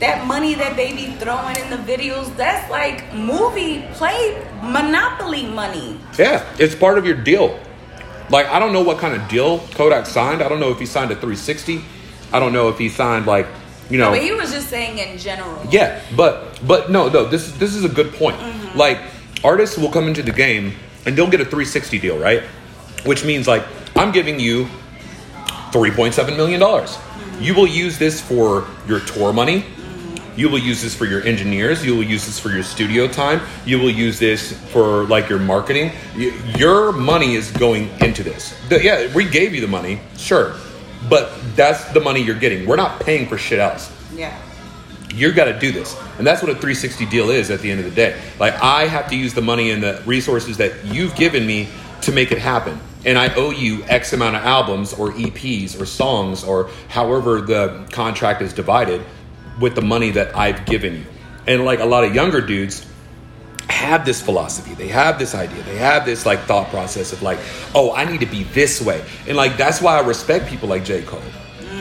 That 0.00 0.26
money 0.26 0.54
that 0.54 0.76
they 0.76 0.92
be 0.94 1.12
throwing 1.16 1.56
in 1.56 1.70
the 1.70 1.76
videos, 1.76 2.34
that's 2.36 2.70
like 2.70 3.12
movie 3.14 3.82
play 3.94 4.46
monopoly 4.62 5.46
money. 5.46 5.98
Yeah, 6.18 6.44
it's 6.58 6.74
part 6.74 6.98
of 6.98 7.06
your 7.06 7.16
deal. 7.16 7.58
Like 8.28 8.46
I 8.46 8.58
don't 8.58 8.74
know 8.74 8.82
what 8.82 8.98
kind 8.98 9.14
of 9.14 9.26
deal 9.28 9.60
Kodak 9.72 10.04
signed. 10.04 10.42
I 10.42 10.48
don't 10.48 10.60
know 10.60 10.70
if 10.70 10.78
he 10.78 10.84
signed 10.84 11.10
a 11.12 11.14
360. 11.14 11.82
I 12.32 12.40
don't 12.40 12.52
know 12.52 12.68
if 12.68 12.76
he 12.76 12.90
signed 12.90 13.24
like 13.24 13.46
you 13.90 13.98
know. 13.98 14.10
But 14.10 14.22
he 14.22 14.32
was 14.32 14.50
just 14.52 14.68
saying 14.68 14.98
in 14.98 15.18
general. 15.18 15.64
Yeah, 15.70 16.00
but 16.16 16.60
but 16.66 16.90
no, 16.90 17.08
no. 17.08 17.24
This 17.26 17.46
is 17.48 17.58
this 17.58 17.74
is 17.74 17.84
a 17.84 17.88
good 17.88 18.12
point. 18.14 18.36
Mm-hmm. 18.38 18.78
Like 18.78 18.98
artists 19.44 19.76
will 19.78 19.90
come 19.90 20.08
into 20.08 20.22
the 20.22 20.32
game 20.32 20.72
and 21.04 21.16
they'll 21.16 21.30
get 21.30 21.40
a 21.40 21.44
360 21.44 21.98
deal, 21.98 22.18
right? 22.18 22.42
Which 23.04 23.24
means 23.24 23.46
like 23.46 23.64
I'm 23.94 24.12
giving 24.12 24.40
you 24.40 24.66
3.7 25.72 26.36
million 26.36 26.60
dollars. 26.60 26.98
You 27.40 27.54
will 27.54 27.66
use 27.66 27.98
this 27.98 28.20
for 28.20 28.66
your 28.88 29.00
tour 29.00 29.32
money. 29.32 29.64
You 30.36 30.50
will 30.50 30.58
use 30.58 30.82
this 30.82 30.94
for 30.94 31.06
your 31.06 31.22
engineers. 31.22 31.84
You 31.84 31.96
will 31.96 32.02
use 32.02 32.26
this 32.26 32.38
for 32.38 32.50
your 32.50 32.62
studio 32.62 33.08
time. 33.08 33.40
You 33.64 33.78
will 33.78 33.90
use 33.90 34.18
this 34.18 34.52
for 34.70 35.04
like 35.04 35.30
your 35.30 35.38
marketing. 35.38 35.92
Y- 36.14 36.32
Your 36.58 36.92
money 36.92 37.36
is 37.36 37.50
going 37.52 37.88
into 38.00 38.22
this. 38.22 38.54
The- 38.68 38.82
yeah, 38.82 39.14
we 39.14 39.24
gave 39.28 39.54
you 39.54 39.62
the 39.62 39.66
money, 39.68 39.98
sure, 40.18 40.54
but 41.08 41.32
that's 41.54 41.84
the 41.92 42.00
money 42.00 42.22
you're 42.22 42.38
getting. 42.38 42.66
We're 42.66 42.76
not 42.76 43.00
paying 43.00 43.28
for 43.28 43.38
shit 43.38 43.58
else. 43.58 43.92
Yeah. 44.14 44.36
you've 45.12 45.34
got 45.36 45.44
to 45.46 45.58
do 45.58 45.72
this. 45.72 45.96
And 46.18 46.26
that's 46.26 46.42
what 46.42 46.50
a 46.50 46.54
360 46.54 47.06
deal 47.06 47.30
is 47.30 47.50
at 47.50 47.60
the 47.60 47.70
end 47.70 47.80
of 47.80 47.86
the 47.86 47.92
day. 47.94 48.20
Like 48.38 48.54
i 48.62 48.86
have 48.86 49.08
to 49.10 49.16
use 49.16 49.34
the 49.34 49.42
money 49.42 49.70
and 49.70 49.82
the 49.82 50.02
resources 50.06 50.56
that 50.58 50.84
you've 50.84 51.14
given 51.16 51.46
me 51.46 51.68
to 52.02 52.12
make 52.12 52.32
it 52.32 52.38
happen. 52.38 52.80
And 53.04 53.18
i 53.18 53.32
owe 53.34 53.50
you 53.50 53.84
x 53.84 54.12
amount 54.12 54.36
of 54.36 54.42
albums 54.42 54.92
or 54.92 55.12
eps 55.12 55.80
or 55.80 55.86
songs 55.86 56.44
or 56.44 56.70
however 56.88 57.40
the 57.40 57.86
contract 57.92 58.42
is 58.42 58.52
divided 58.52 59.04
with 59.60 59.74
the 59.74 59.82
money 59.82 60.10
that 60.10 60.36
i've 60.36 60.66
given 60.66 60.94
you. 60.94 61.04
And 61.46 61.64
like 61.64 61.80
a 61.80 61.86
lot 61.86 62.04
of 62.04 62.14
younger 62.14 62.40
dudes 62.40 62.86
have 63.68 64.04
this 64.04 64.22
philosophy 64.22 64.74
they 64.74 64.88
have 64.88 65.18
this 65.18 65.34
idea 65.34 65.62
they 65.64 65.76
have 65.76 66.04
this 66.04 66.24
like 66.24 66.40
thought 66.40 66.68
process 66.68 67.12
of 67.12 67.20
like 67.22 67.38
oh 67.74 67.92
i 67.94 68.04
need 68.04 68.20
to 68.20 68.26
be 68.26 68.44
this 68.44 68.80
way. 68.80 69.04
And 69.26 69.36
like 69.36 69.56
that's 69.56 69.80
why 69.80 69.98
i 69.98 70.00
respect 70.00 70.46
people 70.46 70.68
like 70.68 70.84
j. 70.84 71.02
Cole. 71.02 71.20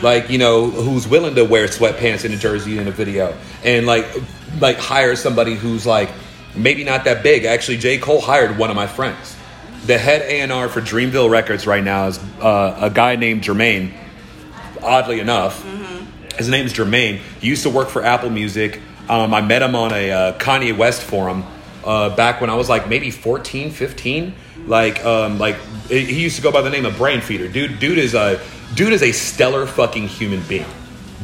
Like 0.01 0.29
you 0.29 0.37
know 0.37 0.69
who's 0.69 1.07
willing 1.07 1.35
to 1.35 1.43
wear 1.43 1.67
sweatpants 1.67 2.25
and 2.25 2.33
a 2.33 2.37
jersey 2.37 2.77
in 2.77 2.87
a 2.87 2.91
video 2.91 3.35
and 3.63 3.85
like 3.85 4.05
like 4.59 4.77
hire 4.77 5.15
somebody 5.15 5.55
who's 5.55 5.85
like 5.85 6.09
maybe 6.55 6.83
not 6.83 7.05
that 7.05 7.23
big. 7.23 7.45
Actually 7.45 7.77
j. 7.77 7.97
Cole 7.97 8.21
hired 8.21 8.57
one 8.57 8.69
of 8.69 8.75
my 8.75 8.87
friends. 8.87 9.35
The 9.85 9.97
head 9.97 10.23
a&r 10.23 10.67
for 10.67 10.81
dreamville 10.81 11.29
records 11.29 11.67
right 11.67 11.83
now 11.83 12.07
is 12.07 12.17
uh, 12.41 12.79
a 12.81 12.89
guy 12.89 13.15
named 13.15 13.43
jermaine 13.43 13.93
oddly 14.85 15.19
enough. 15.19 15.63
His 16.37 16.49
name 16.49 16.65
is 16.65 16.73
Jermaine. 16.73 17.17
He 17.39 17.47
used 17.47 17.63
to 17.63 17.69
work 17.69 17.89
for 17.89 18.03
Apple 18.03 18.29
Music. 18.29 18.81
Um, 19.09 19.33
I 19.33 19.41
met 19.41 19.61
him 19.61 19.75
on 19.75 19.93
a 19.93 20.11
uh, 20.11 20.37
Kanye 20.37 20.75
West 20.75 21.01
forum 21.01 21.45
uh, 21.85 22.15
back 22.15 22.41
when 22.41 22.49
I 22.49 22.55
was 22.55 22.67
like 22.67 22.89
maybe 22.89 23.11
14, 23.11 23.71
15. 23.71 24.33
Like, 24.67 25.03
um, 25.05 25.37
like 25.37 25.57
he 25.87 26.21
used 26.21 26.35
to 26.37 26.41
go 26.41 26.51
by 26.51 26.61
the 26.61 26.69
name 26.69 26.85
of 26.85 26.97
Brain 26.97 27.21
Feeder. 27.21 27.47
Dude, 27.47 27.79
dude 27.79 27.97
is 27.97 28.15
a 28.15 28.41
dude 28.73 28.93
is 28.93 29.03
a 29.03 29.11
stellar 29.11 29.65
fucking 29.67 30.07
human 30.07 30.41
being. 30.47 30.65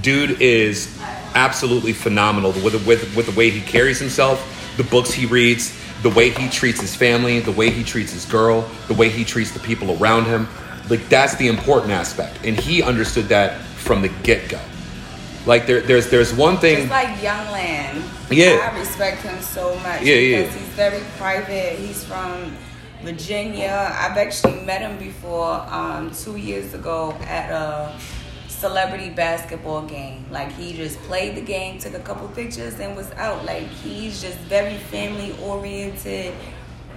Dude 0.02 0.42
is 0.42 0.98
absolutely 1.34 1.94
phenomenal 1.94 2.52
with 2.52 2.86
with 2.86 3.16
with 3.16 3.26
the 3.26 3.38
way 3.38 3.50
he 3.50 3.62
carries 3.62 4.00
himself, 4.00 4.74
the 4.78 4.84
books 4.84 5.12
he 5.12 5.26
reads, 5.26 5.78
the 6.04 6.10
way 6.10 6.30
he 6.30 6.50
treats 6.50 6.80
his 6.80 6.96
family, 6.96 7.40
the 7.40 7.52
way 7.52 7.70
he 7.70 7.84
treats 7.84 8.12
his 8.12 8.26
girl, 8.26 8.70
the 8.88 8.94
way 8.94 9.10
he 9.10 9.24
treats 9.24 9.52
the 9.52 9.60
people 9.60 10.02
around 10.02 10.26
him. 10.26 10.48
Like 10.90 11.08
that's 11.10 11.36
the 11.36 11.48
important 11.48 11.92
aspect, 11.92 12.46
and 12.46 12.60
he 12.60 12.84
understood 12.84 13.26
that 13.26 13.60
from 13.62 14.02
the 14.02 14.10
get 14.24 14.50
go. 14.50 14.60
Like 15.46 15.66
there, 15.66 15.82
there's 15.82 16.10
there's 16.10 16.34
one 16.34 16.58
thing. 16.58 16.78
Just 16.78 16.90
like 16.90 17.18
Youngland. 17.18 18.04
Yeah. 18.30 18.70
I 18.72 18.78
respect 18.78 19.24
him 19.24 19.42
so 19.42 19.76
much. 19.78 20.04
Yeah, 20.04 20.16
yeah. 20.16 20.44
He's 20.44 20.68
very 20.76 21.02
private. 21.18 21.80
He's 21.80 22.04
from 22.04 22.56
Virginia. 23.02 23.92
I've 23.98 24.18
actually 24.18 24.62
met 24.62 24.82
him 24.82 24.98
before 25.00 25.66
um, 25.70 26.12
two 26.12 26.36
years 26.36 26.74
ago 26.74 27.14
at 27.22 27.50
a 27.52 27.98
celebrity 28.48 29.10
basketball 29.10 29.82
game. 29.82 30.28
Like 30.30 30.52
he 30.52 30.74
just 30.74 31.00
played 31.02 31.36
the 31.36 31.42
game, 31.42 31.80
took 31.80 31.96
a 31.96 32.00
couple 32.00 32.28
pictures, 32.30 32.80
and 32.80 32.96
was 32.96 33.12
out. 33.14 33.44
Like 33.44 33.68
he's 33.68 34.22
just 34.22 34.38
very 34.42 34.78
family 34.78 35.36
oriented. 35.42 36.34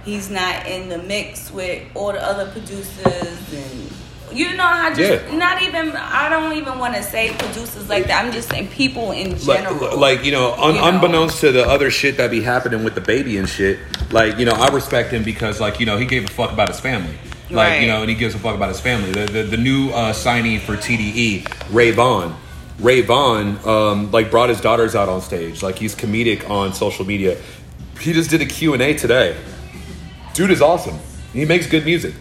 He's 0.03 0.29
not 0.29 0.67
in 0.67 0.87
the 0.87 0.99
mix 0.99 1.51
with 1.51 1.81
all 1.95 2.13
the 2.13 2.23
other 2.23 2.51
producers 2.51 3.53
and 3.53 3.91
you 4.33 4.55
know 4.55 4.63
how 4.63 4.93
just 4.93 5.23
Yeah. 5.25 5.35
not 5.37 5.61
even 5.61 5.91
I 5.95 6.29
don't 6.29 6.53
even 6.57 6.77
want 6.79 6.95
to 6.95 7.03
say 7.03 7.33
producers 7.37 7.87
like 7.89 8.07
that. 8.07 8.23
I'm 8.25 8.31
just 8.31 8.49
saying 8.49 8.67
people 8.69 9.11
in 9.11 9.31
like, 9.45 9.63
general. 9.63 9.97
like 9.97 10.23
you 10.25 10.31
know, 10.31 10.53
un- 10.53 10.75
You 10.75 10.81
know. 10.81 10.87
unbeknownst 10.89 11.39
to 11.41 11.51
the 11.51 11.65
other 11.67 11.89
shit 11.91 12.17
that 12.17 12.31
be 12.31 12.41
happening 12.41 12.83
with 12.83 12.95
the 12.95 13.01
baby 13.01 13.37
and 13.37 13.47
shit. 13.47 13.79
Like 14.11 14.37
you 14.39 14.45
know, 14.45 14.53
I 14.53 14.67
respect 14.69 15.11
him 15.11 15.23
because 15.23 15.59
like 15.61 15.79
you 15.79 15.85
know 15.85 15.97
he 15.97 16.05
gave 16.05 16.25
a 16.25 16.27
fuck 16.27 16.51
about 16.51 16.67
his 16.69 16.79
family. 16.79 17.15
Like 17.49 17.69
Right. 17.69 17.81
you 17.81 17.87
know, 17.87 18.01
and 18.01 18.09
he 18.09 18.15
gives 18.15 18.33
a 18.35 18.39
fuck 18.39 18.55
about 18.55 18.69
his 18.69 18.79
family. 18.79 19.11
The 19.11 19.25
the, 19.31 19.43
the 19.43 19.57
new 19.57 19.89
uh, 19.91 20.13
signee 20.13 20.59
for 20.59 20.75
TDE, 20.75 21.45
Ray 21.71 21.91
Vaughn. 21.91 22.35
Ray 22.79 23.01
Vaughn, 23.01 23.57
um, 23.65 24.11
like 24.11 24.29
brought 24.31 24.49
his 24.49 24.59
daughters 24.59 24.95
out 24.95 25.07
on 25.07 25.21
stage. 25.21 25.61
Like 25.63 25.77
he's 25.79 25.95
comedic 25.95 26.49
on 26.49 26.73
social 26.73 27.05
media. 27.05 27.37
He 28.01 28.11
just 28.11 28.29
did 28.29 28.41
a 28.41 28.45
Q 28.45 28.73
and 28.73 28.81
A 28.81 28.93
today. 28.97 29.37
Dude 30.33 30.51
is 30.51 30.61
awesome. 30.61 30.99
He 31.31 31.45
makes 31.45 31.67
good 31.67 31.85
music. 31.85 32.13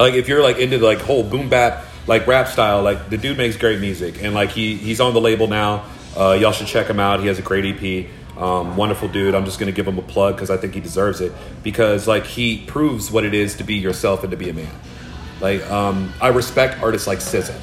Like 0.00 0.14
if 0.14 0.28
you're 0.28 0.42
like 0.42 0.58
into 0.58 0.78
the 0.78 0.86
like 0.86 0.98
whole 0.98 1.22
boom 1.22 1.48
bap 1.48 1.84
like 2.06 2.26
rap 2.26 2.48
style 2.48 2.82
like 2.82 3.10
the 3.10 3.16
dude 3.16 3.36
makes 3.36 3.56
great 3.56 3.80
music. 3.80 4.22
And 4.22 4.34
like 4.34 4.50
he 4.50 4.76
he's 4.76 5.00
on 5.00 5.14
the 5.14 5.20
label 5.20 5.46
now. 5.46 5.84
Uh, 6.16 6.36
y'all 6.40 6.52
should 6.52 6.66
check 6.66 6.88
him 6.88 6.98
out. 6.98 7.20
He 7.20 7.26
has 7.28 7.38
a 7.38 7.42
great 7.42 7.64
ep 7.64 8.10
um, 8.36 8.76
wonderful 8.76 9.08
dude. 9.08 9.34
I'm 9.34 9.44
just 9.44 9.60
gonna 9.60 9.72
give 9.72 9.86
him 9.86 9.98
a 9.98 10.02
plug 10.02 10.34
because 10.34 10.50
i 10.50 10.56
think 10.56 10.74
he 10.74 10.80
deserves 10.80 11.20
it. 11.20 11.32
Because 11.62 12.08
like 12.08 12.24
he 12.24 12.64
proves 12.66 13.10
what 13.10 13.24
it 13.24 13.34
is 13.34 13.56
to 13.56 13.64
be 13.64 13.74
yourself 13.74 14.22
and 14.22 14.30
to 14.30 14.36
be 14.36 14.48
a 14.48 14.54
man. 14.54 14.74
Like 15.40 15.68
um, 15.70 16.12
i 16.20 16.28
respect 16.28 16.82
artists 16.82 17.06
like 17.06 17.18
SZA. 17.18 17.58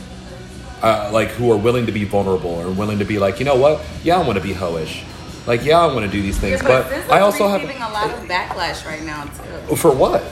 Uh, 0.82 1.10
like 1.12 1.30
who 1.30 1.52
are 1.52 1.58
willing 1.58 1.88
to 1.88 1.92
be 1.92 2.04
vulnerable 2.04 2.52
or 2.52 2.70
willing 2.72 3.00
to 3.00 3.06
be 3.06 3.18
like 3.18 3.40
you 3.40 3.46
know 3.46 3.56
what? 3.56 3.84
Yeah 4.04 4.18
i 4.20 4.26
want 4.26 4.38
to 4.38 4.44
be 4.44 4.54
hoish. 4.54 5.04
Like 5.48 5.66
yeah 5.66 5.80
i 5.80 5.92
want 5.92 6.06
to 6.06 6.12
do 6.12 6.22
these 6.22 6.38
things. 6.38 6.62
Yeah, 6.62 6.68
but, 6.68 6.86
SZA's 6.86 7.10
i 7.10 7.20
also 7.20 7.48
have 7.50 7.64
a 7.64 7.94
lot 7.94 8.12
of 8.12 8.30
backlash 8.30 8.86
right 8.86 9.04
now 9.04 9.24
too. 9.24 9.76
For 9.76 9.92
what 9.94 10.24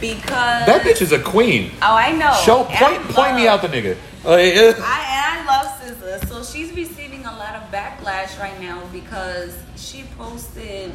because 0.00 0.66
that 0.66 0.82
bitch 0.82 1.02
is 1.02 1.12
a 1.12 1.18
queen 1.18 1.70
Oh, 1.82 1.94
I 1.94 2.12
know. 2.12 2.32
show 2.44 2.64
point 2.64 3.00
I 3.00 3.12
point 3.12 3.36
me 3.36 3.46
out 3.46 3.62
the 3.62 3.68
nigga 3.68 3.96
Like, 4.24 4.54
eh. 4.54 4.74
I 4.76 4.98
and 5.10 5.48
I 5.48 5.62
love 5.62 5.80
SZA, 5.80 6.28
so 6.28 6.42
she's 6.42 6.72
receiving 6.74 7.24
a 7.24 7.32
lot 7.36 7.54
of 7.54 7.62
backlash 7.70 8.38
right 8.38 8.58
now 8.60 8.82
because 8.92 9.56
she 9.76 10.04
posted. 10.18 10.92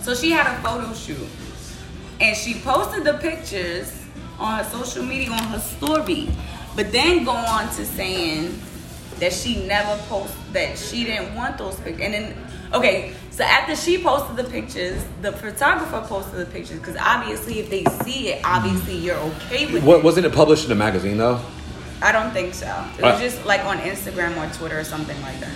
So 0.00 0.14
she 0.14 0.30
had 0.32 0.46
a 0.48 0.60
photo 0.62 0.92
shoot, 0.94 1.28
and 2.20 2.36
she 2.36 2.54
posted 2.60 3.04
the 3.04 3.14
pictures 3.18 3.92
on 4.38 4.58
her 4.58 4.64
social 4.64 5.04
media 5.04 5.30
on 5.30 5.44
her 5.44 5.60
story, 5.60 6.28
but 6.74 6.90
then 6.90 7.22
go 7.24 7.30
on 7.30 7.66
to 7.76 7.84
saying 7.86 8.60
that 9.20 9.32
she 9.32 9.64
never 9.66 9.96
post 10.08 10.34
that 10.52 10.76
she 10.76 11.04
didn't 11.04 11.34
want 11.36 11.56
those 11.58 11.76
pictures, 11.76 12.02
and 12.02 12.14
then 12.14 12.36
okay. 12.74 13.14
So 13.32 13.44
after 13.44 13.74
she 13.74 13.96
posted 14.02 14.36
the 14.36 14.44
pictures, 14.44 15.02
the 15.22 15.32
photographer 15.32 16.04
posted 16.06 16.38
the 16.40 16.44
pictures 16.46 16.78
because 16.78 16.96
obviously, 17.00 17.60
if 17.60 17.70
they 17.70 17.82
see 18.04 18.28
it, 18.28 18.42
obviously 18.44 18.94
you're 18.96 19.16
okay 19.16 19.72
with 19.72 19.82
What 19.84 19.98
it. 20.00 20.04
wasn't 20.04 20.26
it 20.26 20.34
published 20.34 20.66
in 20.66 20.72
a 20.72 20.74
magazine 20.74 21.16
though? 21.16 21.40
I 22.02 22.12
don't 22.12 22.30
think 22.32 22.52
so. 22.52 22.66
It 22.98 23.02
was 23.02 23.14
Uh, 23.14 23.20
just 23.20 23.44
like 23.46 23.64
on 23.64 23.78
Instagram 23.78 24.36
or 24.36 24.52
Twitter 24.54 24.78
or 24.78 24.84
something 24.84 25.20
like 25.22 25.40
that. 25.40 25.50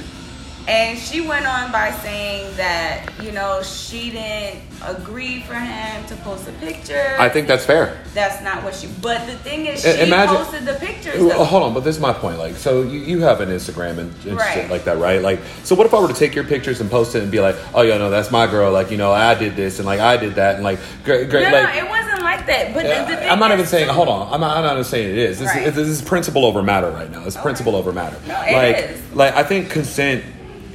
And 0.68 0.98
she 0.98 1.20
went 1.20 1.46
on 1.46 1.70
by 1.70 1.92
saying 1.92 2.56
that, 2.56 3.08
you 3.22 3.30
know, 3.30 3.62
she 3.62 4.10
didn't 4.10 4.60
agree 4.84 5.42
for 5.42 5.54
him 5.54 6.04
to 6.06 6.16
post 6.16 6.48
a 6.48 6.52
picture. 6.54 7.14
I 7.18 7.28
think 7.28 7.46
that's 7.46 7.64
fair. 7.64 8.02
that's 8.14 8.42
not 8.42 8.64
what 8.64 8.74
she. 8.74 8.88
But 9.00 9.26
the 9.26 9.36
thing 9.36 9.66
is, 9.66 9.82
she 9.82 9.90
imagine- 10.00 10.34
posted 10.36 10.64
the 10.64 10.74
pictures. 10.74 11.22
Well, 11.22 11.44
hold 11.44 11.62
on, 11.62 11.72
but 11.72 11.80
this 11.80 11.94
is 11.94 12.02
my 12.02 12.12
point. 12.12 12.38
Like, 12.38 12.56
so 12.56 12.82
you, 12.82 12.98
you 12.98 13.20
have 13.20 13.40
an 13.40 13.50
Instagram 13.50 13.98
and, 13.98 14.12
and 14.26 14.40
shit 14.52 14.68
like 14.68 14.84
that, 14.84 14.98
right? 14.98 15.22
Like, 15.22 15.38
so 15.62 15.76
what 15.76 15.86
if 15.86 15.94
I 15.94 16.00
were 16.00 16.08
to 16.08 16.14
take 16.14 16.34
your 16.34 16.44
pictures 16.44 16.80
and 16.80 16.90
post 16.90 17.14
it 17.14 17.22
and 17.22 17.30
be 17.30 17.40
like, 17.40 17.56
oh, 17.72 17.82
yeah, 17.82 17.96
no, 17.98 18.10
that's 18.10 18.32
my 18.32 18.48
girl. 18.48 18.72
Like, 18.72 18.90
you 18.90 18.96
know, 18.96 19.12
I 19.12 19.34
did 19.34 19.54
this 19.54 19.78
and 19.78 19.86
like 19.86 20.00
I 20.00 20.16
did 20.16 20.34
that 20.34 20.56
and 20.56 20.64
like, 20.64 20.80
great, 21.04 21.30
great. 21.30 21.44
no, 21.44 21.52
like, 21.52 21.74
no, 21.76 21.84
it 21.84 21.88
wasn't 21.88 22.22
like 22.22 22.44
that. 22.46 22.74
But 22.74 22.82
the, 22.82 22.88
the 22.88 22.94
uh, 22.94 23.20
thing 23.20 23.30
I'm 23.30 23.38
not 23.38 23.52
even 23.52 23.66
saying. 23.66 23.88
Hold 23.88 24.08
on. 24.08 24.34
I'm 24.34 24.40
not, 24.40 24.56
I'm 24.56 24.64
not 24.64 24.72
even 24.72 24.84
saying 24.84 25.10
it 25.10 25.18
is. 25.18 25.38
This, 25.38 25.48
Right. 25.48 25.68
is, 25.68 25.74
this 25.76 25.86
is 25.88 26.02
principle 26.02 26.44
over 26.44 26.60
matter 26.60 26.90
right 26.90 27.10
now. 27.10 27.24
It's 27.24 27.36
principle 27.36 27.76
over 27.76 27.92
matter. 27.92 28.18
No, 28.26 28.34
it 28.42 28.52
like, 28.52 28.76
is. 28.90 29.12
like 29.14 29.34
I 29.36 29.44
think 29.44 29.70
consent 29.70 30.24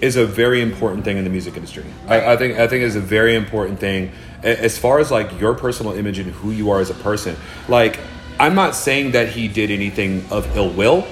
is 0.02 0.16
a 0.18 0.26
very 0.26 0.62
important 0.62 1.04
thing 1.06 1.18
in 1.18 1.24
the 1.24 1.30
music 1.30 1.56
industry. 1.56 1.86
I, 2.08 2.34
I 2.34 2.38
think 2.38 2.58
I 2.60 2.68
think 2.68 2.84
it's 2.84 2.96
a 2.96 3.00
very 3.00 3.36
important 3.36 3.80
thing 3.80 4.12
as 4.44 4.78
far 4.78 5.00
as 5.00 5.12
like 5.12 5.40
your 5.40 5.54
personal 5.54 5.94
image 5.94 6.18
and 6.20 6.32
who 6.32 6.52
you 6.52 6.72
are 6.72 6.80
as 6.80 6.90
a 6.90 6.96
person. 6.96 7.36
Like, 7.68 8.00
I'm 8.40 8.56
not 8.56 8.76
saying 8.76 9.12
that 9.12 9.30
he 9.30 9.48
did 9.48 9.70
anything 9.70 10.26
of 10.32 10.58
ill 10.58 10.70
will. 10.72 11.06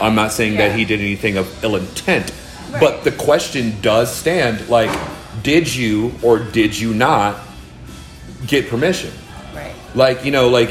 I'm 0.00 0.14
not 0.14 0.32
saying 0.32 0.52
Mm-hmm. 0.52 0.60
Yeah. 0.60 0.68
that 0.68 0.78
he 0.78 0.84
did 0.84 1.00
anything 1.00 1.36
of 1.38 1.64
ill 1.64 1.76
intent. 1.76 2.30
Right. 2.70 2.80
But 2.80 3.04
the 3.04 3.12
question 3.12 3.80
does 3.80 4.14
stand. 4.14 4.68
Like, 4.68 4.90
did 5.42 5.74
you 5.74 6.12
or 6.22 6.38
did 6.38 6.78
you 6.78 6.92
not 6.94 7.38
get 8.46 8.68
permission? 8.68 9.12
Right. 9.54 9.74
like 9.94 10.24
you 10.24 10.30
know 10.32 10.48
like 10.48 10.68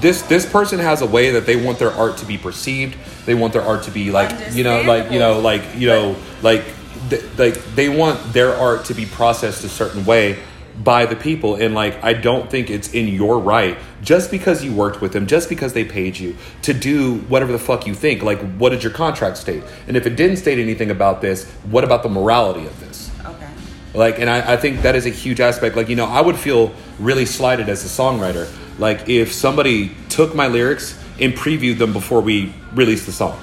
this 0.00 0.22
this 0.22 0.46
person 0.50 0.78
has 0.78 1.02
a 1.02 1.06
way 1.06 1.32
that 1.32 1.44
they 1.44 1.56
want 1.62 1.78
their 1.78 1.90
art 1.92 2.16
to 2.18 2.24
be 2.26 2.38
perceived 2.38 2.96
they 3.26 3.34
want 3.34 3.52
their 3.52 3.60
art 3.62 3.82
to 3.82 3.90
be 3.90 4.10
like 4.10 4.30
you 4.54 4.64
know 4.64 4.80
like 4.82 5.10
you 5.12 5.18
know 5.18 5.40
like 5.40 5.62
you 5.76 5.86
know 5.88 6.16
like 6.42 6.64
th- 7.10 7.24
like 7.38 7.54
they 7.74 7.88
want 7.88 8.32
their 8.32 8.54
art 8.54 8.84
to 8.86 8.94
be 8.94 9.06
processed 9.06 9.64
a 9.64 9.68
certain 9.68 10.04
way 10.04 10.38
by 10.82 11.06
the 11.06 11.16
people. 11.16 11.56
And 11.56 11.74
like 11.74 12.02
i 12.04 12.12
don't 12.12 12.50
think 12.50 12.70
it's 12.70 12.92
in 12.92 13.08
your 13.08 13.38
right 13.38 13.76
just 14.02 14.30
because 14.30 14.64
you 14.64 14.72
worked 14.72 15.00
with 15.00 15.12
them 15.12 15.26
just 15.26 15.48
because 15.48 15.72
they 15.72 15.84
paid 15.84 16.18
you 16.18 16.36
to 16.62 16.72
do 16.72 17.16
whatever 17.28 17.52
the 17.52 17.58
fuck 17.58 17.86
you 17.86 17.94
think. 17.94 18.22
Like 18.22 18.40
what 18.54 18.70
did 18.70 18.82
your 18.82 18.92
contract 18.92 19.36
state? 19.36 19.62
And 19.86 19.96
if 19.96 20.06
it 20.06 20.16
didn't 20.16 20.36
state 20.36 20.58
anything 20.58 20.90
about 20.90 21.20
this 21.20 21.48
what 21.70 21.84
about 21.84 22.02
the 22.02 22.08
morality 22.08 22.66
of 22.66 22.78
this? 22.80 23.10
Okay. 23.24 23.48
like 23.94 24.18
and 24.18 24.30
I, 24.30 24.54
I 24.54 24.56
think 24.56 24.82
that 24.82 24.94
is 24.94 25.06
a 25.06 25.10
huge 25.10 25.40
aspect. 25.40 25.76
Like 25.76 25.88
you 25.88 25.96
know 25.96 26.06
i 26.06 26.20
would 26.20 26.36
feel 26.36 26.72
really 26.98 27.26
slighted 27.26 27.68
as 27.68 27.84
a 27.84 27.88
songwriter. 27.88 28.48
Like 28.78 29.08
if 29.08 29.32
somebody 29.32 29.92
took 30.08 30.34
my 30.34 30.46
lyrics 30.46 30.98
and 31.20 31.32
previewed 31.32 31.78
them 31.78 31.92
before 31.92 32.20
we 32.20 32.52
released 32.72 33.06
the 33.06 33.12
song. 33.12 33.38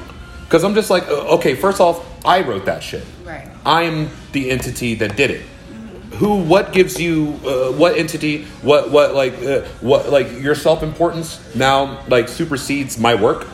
Because 0.45 0.63
i'm 0.63 0.75
just 0.75 0.89
like 0.89 1.07
uh, 1.07 1.35
okay 1.35 1.55
first 1.55 1.81
off 1.81 2.05
i 2.23 2.41
wrote 2.41 2.65
that 2.65 2.81
shit 2.83 3.03
Right. 3.65 3.85
i'm 3.87 4.09
the 4.31 4.49
entity 4.51 4.95
that 4.95 5.15
did 5.15 5.31
it. 5.31 5.41
Who 6.19 6.41
what 6.43 6.71
gives 6.71 6.99
you 6.99 7.39
uh, 7.45 7.71
what 7.73 7.97
entity 7.97 8.45
what 8.61 8.89
what 8.91 9.13
like 9.13 9.33
uh, 9.43 9.61
what 9.81 10.09
like 10.09 10.31
your 10.41 10.55
self-importance 10.55 11.55
now 11.55 12.05
like 12.07 12.29
supersedes 12.29 12.97
my 12.97 13.15
work? 13.15 13.47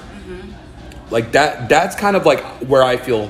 Like 1.10 1.32
that 1.32 1.69
that's 1.69 1.95
kind 1.95 2.15
of 2.15 2.26
like 2.26 2.41
where 2.67 2.84
i 2.84 2.97
feel 2.97 3.28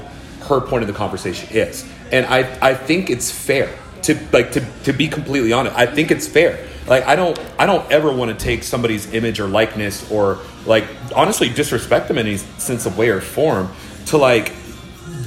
her 0.47 0.59
point 0.59 0.83
of 0.83 0.87
the 0.87 0.93
conversation 0.93 1.47
is. 1.55 1.85
And 2.11 2.25
i 2.25 2.39
i 2.61 2.73
think 2.73 3.09
it's 3.09 3.31
fair 3.31 3.73
to 4.03 4.19
like 4.33 4.51
to 4.53 4.65
to 4.83 4.91
be 4.93 5.07
completely 5.07 5.53
honest 5.53 5.75
i 5.77 5.85
think 5.85 6.11
it's 6.11 6.27
fair. 6.27 6.67
Like 6.87 7.05
i 7.05 7.15
don't 7.15 7.39
i 7.57 7.65
don't 7.65 7.89
ever 7.91 8.11
want 8.11 8.37
to 8.37 8.43
take 8.43 8.63
somebody's 8.63 9.13
image 9.13 9.39
or 9.39 9.47
likeness 9.47 10.11
or 10.11 10.39
like 10.65 10.83
honestly 11.15 11.47
disrespect 11.47 12.07
them 12.09 12.17
in 12.17 12.27
any 12.27 12.37
sense 12.37 12.85
of 12.85 12.97
way 12.97 13.09
or 13.09 13.21
form 13.21 13.69
to 14.07 14.17
like 14.17 14.51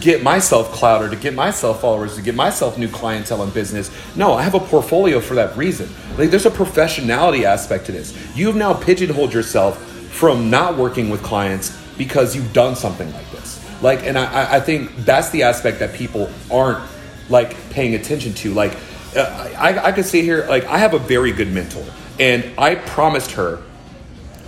get 0.05 0.23
myself 0.23 0.71
clout 0.71 1.03
or 1.03 1.09
to 1.09 1.17
get 1.17 1.33
myself 1.33 1.81
followers 1.81 2.15
to 2.17 2.21
get 2.23 2.35
myself 2.35 2.77
new 2.77 2.89
clientele 2.89 3.43
and 3.43 3.53
business. 3.55 3.91
No 4.15 4.35
i 4.35 4.43
have 4.43 4.55
a 4.55 4.61
portfolio 4.61 5.19
for 5.19 5.35
that 5.35 5.57
reason. 5.57 5.89
Like 6.19 6.31
there's 6.31 6.45
a 6.45 6.51
professionality 6.51 7.45
aspect 7.45 7.87
to 7.87 7.93
this. 7.93 8.15
You've 8.37 8.55
now 8.55 8.75
pigeonholed 8.75 9.33
yourself 9.33 9.79
from 10.13 10.51
not 10.51 10.77
working 10.77 11.09
with 11.09 11.23
clients 11.23 11.75
because 11.97 12.37
you've 12.37 12.53
done 12.53 12.77
something 12.77 13.11
like 13.15 13.29
this. 13.31 13.49
Like 13.83 14.05
and 14.05 14.19
i 14.19 14.57
I- 14.57 14.61
think 14.61 14.95
that's 15.07 15.31
the 15.31 15.43
aspect 15.45 15.79
that 15.79 15.95
people 15.95 16.29
aren't 16.51 16.85
like 17.31 17.57
paying 17.71 17.95
attention 17.95 18.35
to. 18.35 18.53
Like 18.53 18.77
uh, 19.17 19.55
i 19.57 19.89
i 19.89 19.93
could 19.93 20.05
see 20.05 20.21
here 20.21 20.45
like 20.51 20.65
i 20.67 20.77
have 20.77 20.93
a 20.93 20.99
very 20.99 21.33
good 21.33 21.51
mentor 21.51 21.87
and 22.21 22.45
i 22.59 22.75
promised 22.75 23.31
her 23.33 23.63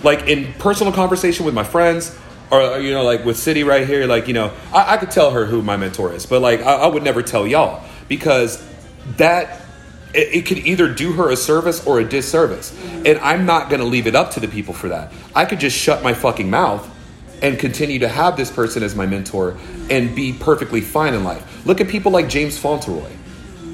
like 0.02 0.26
in 0.28 0.52
personal 0.58 0.92
conversation 0.92 1.46
with 1.46 1.54
my 1.54 1.64
friends 1.64 2.14
or 2.50 2.61
uh, 2.61 2.76
you 2.76 2.92
know 2.92 3.02
like 3.02 3.24
with 3.24 3.37
city 3.37 3.64
right 3.64 3.87
here 3.87 4.06
like 4.06 4.28
you 4.28 4.35
know 4.35 4.52
i, 4.72 4.94
I 4.94 4.96
could 4.96 5.11
tell 5.11 5.30
her 5.32 5.44
who 5.44 5.62
my 5.62 5.76
mentor 5.76 6.12
is 6.12 6.26
but 6.26 6.40
like 6.40 6.61
i, 6.61 6.74
I 6.74 6.87
would 6.87 7.02
never 7.02 7.22
tell 7.22 7.46
y'all 7.46 7.85
because 8.09 8.64
that 9.16 9.62
it, 10.14 10.37
it 10.37 10.46
could 10.46 10.59
either 10.59 10.92
do 10.92 11.12
her 11.12 11.30
a 11.30 11.37
service 11.37 11.87
or 11.87 12.00
a 12.00 12.04
disservice. 12.04 12.72
Mm-hmm. 12.72 13.06
And 13.06 13.18
i'm 13.18 13.46
not 13.46 13.68
going 13.68 13.80
to 13.80 13.87
leave 13.87 14.06
it 14.06 14.14
up 14.14 14.32
to 14.32 14.40
the 14.40 14.48
people 14.48 14.74
for 14.74 14.88
that. 14.88 15.12
I 15.35 15.44
could 15.44 15.61
just 15.61 15.76
shut 15.76 16.02
my 16.02 16.14
fucking 16.14 16.50
mouth 16.50 16.90
and 17.42 17.59
continue 17.59 17.98
to 17.98 18.09
have 18.09 18.37
this 18.37 18.50
person 18.50 18.82
as 18.82 18.94
my 18.94 19.04
mentor 19.04 19.59
and 19.90 20.16
be 20.16 20.32
perfectly 20.32 20.80
fine 20.80 21.12
in 21.12 21.22
life. 21.22 21.66
Look 21.66 21.80
at 21.80 21.88
people 21.88 22.11
like 22.11 22.28
james 22.28 22.59
fauntleroy 22.59 23.11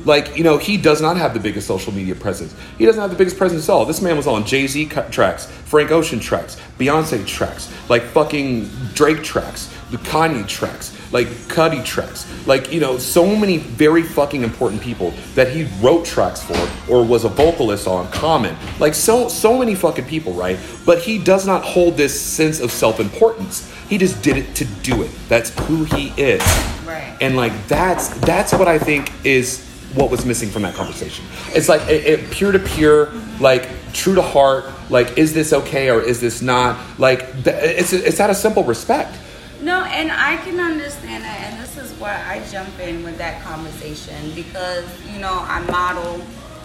like, 0.05 0.37
you 0.37 0.45
know, 0.45 0.59
he 0.59 0.77
does 0.77 1.01
not 1.01 1.17
have 1.17 1.35
the 1.35 1.41
biggest 1.41 1.67
social 1.67 1.93
media 1.93 2.15
presence. 2.15 2.55
He 2.79 2.87
doesn't 2.87 3.01
have 3.01 3.11
the 3.11 3.17
biggest 3.17 3.37
presence 3.37 3.69
at 3.69 3.73
all. 3.73 3.85
This 3.85 4.01
man 4.03 4.17
was 4.17 4.27
on 4.27 4.45
Jay 4.45 4.67
Z 4.67 4.87
tracks, 5.11 5.47
Frank 5.47 5.91
Ocean 5.91 6.21
tracks, 6.21 6.57
Beyonce 6.79 7.27
tracks, 7.27 7.73
like 7.89 8.03
fucking 8.03 8.69
Drake 8.95 9.23
tracks, 9.23 9.73
the 9.91 9.99
Kanye 9.99 10.47
tracks, 10.47 10.97
like 11.13 11.27
Cudi 11.27 11.85
tracks. 11.85 12.27
Like, 12.47 12.73
you 12.73 12.81
know, 12.81 12.99
so 12.99 13.37
many 13.37 13.59
very 13.59 14.03
fucking 14.03 14.43
important 14.43 14.83
people 14.83 15.13
that 15.35 15.49
he 15.51 15.69
wrote 15.81 16.05
tracks 16.05 16.43
for 16.43 16.57
or 16.93 17.05
was 17.05 17.25
a 17.25 17.29
vocalist 17.29 17.87
on, 17.87 18.11
Common. 18.11 18.57
Like, 18.81 18.95
so, 18.95 19.29
so 19.29 19.59
many 19.59 19.75
fucking 19.75 20.07
people, 20.07 20.33
right? 20.33 20.59
But 20.85 20.99
he 20.99 21.19
does 21.19 21.47
not 21.47 21.63
hold 21.63 21.97
this 21.97 22.19
sense 22.19 22.61
of 22.61 22.71
self 22.71 22.99
importance. 23.01 23.71
He 23.89 23.99
just 23.99 24.23
did 24.23 24.37
it 24.39 24.55
to 24.57 24.65
do 24.83 25.03
it. 25.03 25.11
That's 25.29 25.51
who 25.67 25.85
he 25.85 26.09
is 26.17 26.41
Right. 26.87 27.17
and 27.21 27.37
like 27.37 27.53
that's 27.69 28.09
that's 28.21 28.53
what 28.53 28.67
i 28.67 28.77
think 28.79 29.13
is 29.25 29.65
what 29.95 30.11
was 30.11 30.25
missing 30.25 30.51
from 30.51 30.63
that 30.63 30.75
conversation. 30.75 31.25
It's 31.55 31.69
like 31.69 31.83
peer 32.31 32.53
to 32.53 32.59
peer 32.59 33.07
like 33.41 33.69
true 33.93 34.15
to 34.15 34.23
heart 34.23 34.65
like 34.91 35.17
is 35.19 35.33
this 35.33 35.53
okay 35.53 35.91
or 35.91 36.01
is 36.01 36.21
this 36.21 36.43
not? 36.43 36.79
Like 36.99 37.27
it's 37.47 37.93
it's 37.93 38.21
out 38.21 38.31
of 38.31 38.37
simple 38.37 38.65
respect. 38.65 39.19
No, 39.61 39.85
and 39.85 40.11
I 40.11 40.37
can 40.39 40.59
understand 40.59 41.23
that, 41.23 41.41
and 41.41 41.63
this 41.63 41.77
is 41.79 41.93
why 42.01 42.21
I 42.27 42.45
jump 42.51 42.79
in 42.81 43.05
with 43.05 43.17
that 43.19 43.43
conversation 43.43 44.33
because 44.35 44.85
you 45.13 45.21
know 45.21 45.33
I 45.33 45.61
model, 45.71 46.21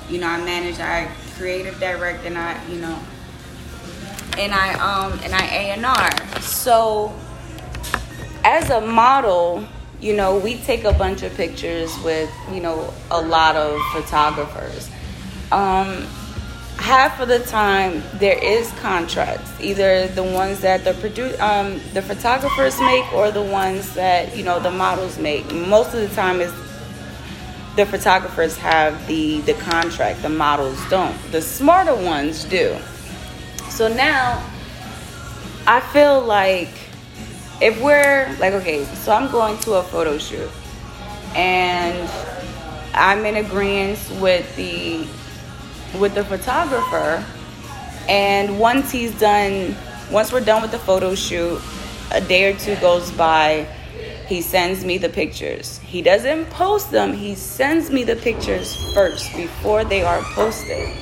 you 0.10 0.20
know 0.20 0.28
I 0.28 0.44
manage, 0.44 0.80
I 0.80 1.12
creative 1.38 1.80
direct, 1.80 2.26
and 2.26 2.38
I 2.38 2.60
you 2.68 2.80
know, 2.80 3.00
and 4.38 4.54
I 4.54 4.74
um 4.74 5.20
and 5.24 5.34
I 5.34 5.46
A 5.46 5.72
and 5.72 5.86
R. 5.86 6.42
So 6.42 7.14
as 8.44 8.70
a 8.70 8.82
model, 8.82 9.68
you 10.00 10.16
know 10.16 10.38
we 10.38 10.58
take 10.58 10.84
a 10.84 10.94
bunch 10.94 11.24
of 11.24 11.34
pictures 11.36 11.98
with 12.04 12.32
you 12.52 12.62
know 12.62 12.94
a 13.12 13.22
lot 13.22 13.56
of 13.56 13.80
photographers. 13.94 14.90
Um, 15.52 16.06
half 16.78 17.20
of 17.20 17.28
the 17.28 17.40
time 17.40 18.04
there 18.16 18.38
is 18.38 18.72
contracts. 18.74 19.52
Either 19.60 20.08
the 20.08 20.24
ones 20.24 20.62
that 20.62 20.84
the 20.84 20.92
produ- 20.92 21.40
um, 21.40 21.82
the 21.94 22.02
photographers 22.02 22.80
make 22.80 23.12
or 23.14 23.32
the 23.32 23.42
ones 23.42 23.94
that 23.96 24.36
you 24.36 24.44
know 24.44 24.60
the 24.60 24.72
models 24.72 25.18
make. 25.18 25.52
Most 25.54 25.94
of 25.94 26.08
the 26.08 26.16
time 26.16 26.42
is 26.42 26.52
the 27.76 27.86
photographers 27.86 28.58
have 28.58 29.08
the 29.08 29.42
the 29.42 29.54
contract. 29.54 30.22
The 30.22 30.30
models 30.30 30.80
don't. 30.90 31.16
The 31.32 31.42
smarter 31.42 31.96
ones 31.96 32.44
do. 32.46 32.78
So 33.70 33.88
now 33.88 34.44
i 35.68 35.82
feel 35.82 36.22
like 36.22 36.70
if 37.62 37.82
we're 37.82 38.36
like 38.40 38.54
okay 38.54 38.84
so 38.86 39.12
i'm 39.12 39.32
going 39.32 39.58
to 39.60 39.74
a 39.74 39.84
photo 39.84 40.18
shoot. 40.18 40.50
And 41.36 42.10
i'm 42.94 43.26
in 43.26 43.38
agreement 43.38 44.00
with 44.20 44.56
the 44.56 45.08
with 46.00 46.14
the 46.16 46.24
photographer. 46.24 47.24
And 48.10 48.60
once 48.60 48.92
he's 48.92 49.18
done 49.20 49.76
once 50.12 50.32
we're 50.32 50.42
done 50.42 50.62
with 50.62 50.72
the 50.72 50.80
photo 50.80 51.16
shoot 51.16 51.62
a 52.12 52.22
day 52.22 52.52
or 52.52 52.58
two 52.58 52.76
goes 52.78 53.12
by. 53.12 53.68
He 54.28 54.42
sends 54.42 54.84
me 54.84 54.98
the 54.98 55.10
pictures. 55.10 55.78
He 55.80 56.02
doesn't 56.02 56.50
post 56.50 56.92
them. 56.92 57.14
He 57.14 57.34
sends 57.36 57.90
me 57.90 58.04
the 58.04 58.18
pictures 58.18 58.76
first 58.94 59.34
before 59.36 59.86
they 59.86 60.04
are 60.04 60.22
posted. 60.34 60.94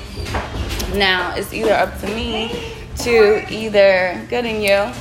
Now 0.94 1.34
it's 1.36 1.52
either 1.52 1.74
up 1.74 2.00
to 2.02 2.08
me 2.08 2.74
to 2.98 3.44
either 3.52 4.26
good 4.30 4.46
in 4.46 4.62
you 4.62 4.94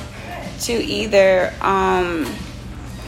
to 0.61 0.73
either 0.73 1.53
um 1.61 2.25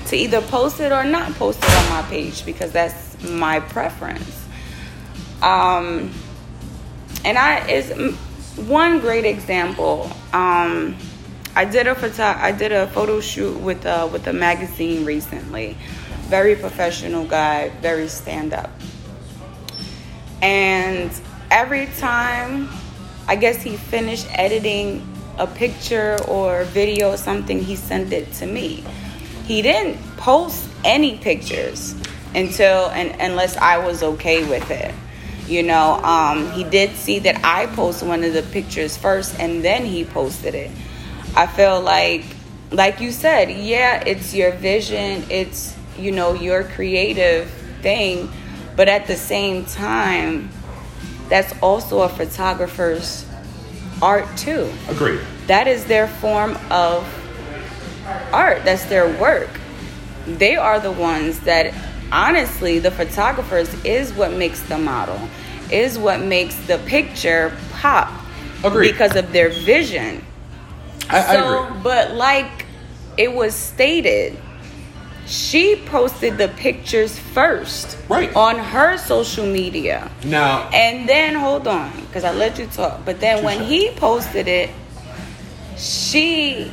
to 0.07 0.15
either 0.15 0.41
post 0.41 0.79
it 0.79 0.91
or 0.91 1.03
not 1.03 1.33
post 1.33 1.59
it 1.63 1.69
on 1.69 1.89
my 1.89 2.01
page 2.09 2.45
because 2.45 2.71
that's 2.71 3.21
my 3.23 3.59
preference 3.59 4.45
um 5.41 6.11
and 7.27 7.37
I 7.37 7.67
is 7.67 7.91
one 8.57 8.99
great 8.99 9.25
example. 9.25 10.09
Um, 10.33 10.95
I 11.55 11.65
did 11.65 11.87
a 11.87 11.95
photo 11.95 12.23
I 12.23 12.51
did 12.51 12.71
a 12.71 12.87
photo 12.87 13.19
shoot 13.19 13.59
with 13.59 13.85
uh 13.85 14.07
with 14.11 14.27
a 14.27 14.33
magazine 14.33 15.05
recently. 15.05 15.77
Very 16.29 16.55
professional 16.55 17.25
guy, 17.25 17.69
very 17.81 18.07
stand 18.07 18.53
up. 18.53 18.69
And 20.41 21.11
every 21.49 21.87
time 21.97 22.69
I 23.27 23.35
guess 23.35 23.61
he 23.61 23.75
finished 23.75 24.27
editing 24.31 25.05
a 25.37 25.47
picture 25.47 26.17
or 26.27 26.63
video 26.65 27.11
or 27.11 27.17
something, 27.17 27.61
he 27.61 27.75
sent 27.75 28.11
it 28.11 28.31
to 28.33 28.45
me. 28.45 28.83
He 29.45 29.61
didn't 29.61 29.97
post 30.17 30.67
any 30.83 31.17
pictures 31.17 31.95
until 32.35 32.89
and 32.89 33.19
unless 33.21 33.55
I 33.57 33.77
was 33.77 34.03
okay 34.03 34.47
with 34.47 34.69
it. 34.71 34.93
You 35.47 35.63
know, 35.63 35.93
um, 36.03 36.51
he 36.51 36.63
did 36.65 36.91
see 36.95 37.19
that 37.19 37.39
I 37.43 37.67
posted 37.67 38.07
one 38.07 38.23
of 38.23 38.33
the 38.33 38.43
pictures 38.43 38.97
first 38.97 39.39
and 39.39 39.63
then 39.63 39.85
he 39.85 40.03
posted 40.03 40.55
it. 40.55 40.71
I 41.35 41.47
feel 41.47 41.79
like, 41.79 42.25
like 42.71 42.99
you 42.99 43.11
said, 43.11 43.49
yeah, 43.49 44.03
it's 44.05 44.33
your 44.33 44.51
vision, 44.51 45.23
it's, 45.29 45.75
you 45.97 46.11
know, 46.11 46.33
your 46.33 46.63
creative 46.63 47.49
thing, 47.81 48.29
but 48.75 48.89
at 48.89 49.07
the 49.07 49.15
same 49.15 49.63
time, 49.65 50.49
that's 51.29 51.53
also 51.61 52.01
a 52.01 52.09
photographer's 52.09 53.25
art 54.01 54.25
too. 54.37 54.71
Agreed. 54.89 55.21
That 55.47 55.67
is 55.67 55.85
their 55.85 56.07
form 56.07 56.57
of 56.69 57.05
art, 58.33 58.63
that's 58.65 58.85
their 58.85 59.09
work. 59.19 59.49
They 60.25 60.55
are 60.55 60.79
the 60.79 60.91
ones 60.91 61.39
that 61.41 61.73
honestly, 62.11 62.79
the 62.79 62.91
photographers 62.91 63.73
is 63.83 64.13
what 64.13 64.33
makes 64.33 64.61
the 64.63 64.77
model, 64.77 65.19
is 65.71 65.97
what 65.97 66.21
makes 66.21 66.55
the 66.67 66.77
picture 66.79 67.55
pop. 67.71 68.11
Agreed. 68.63 68.91
Because 68.91 69.15
of 69.15 69.31
their 69.31 69.49
vision. 69.49 70.23
I, 71.09 71.19
I 71.19 71.33
agree. 71.35 71.79
but 71.83 72.15
like 72.15 72.65
it 73.17 73.31
was 73.31 73.53
stated, 73.53 74.37
she 75.27 75.75
posted 75.85 76.37
the 76.37 76.47
pictures 76.47 77.19
first 77.19 77.97
Right. 78.07 78.33
on 78.35 78.57
her 78.57 78.97
social 78.97 79.45
media. 79.45 80.09
Now, 80.23 80.69
And 80.73 81.07
then 81.07 81.35
hold 81.35 81.67
on, 81.67 81.91
because 82.07 82.23
I 82.23 82.31
let 82.33 82.57
you 82.57 82.65
talk. 82.67 83.03
But 83.05 83.19
then 83.19 83.43
when 83.43 83.61
he 83.63 83.91
posted 83.91 84.47
it, 84.47 84.69
she 85.77 86.71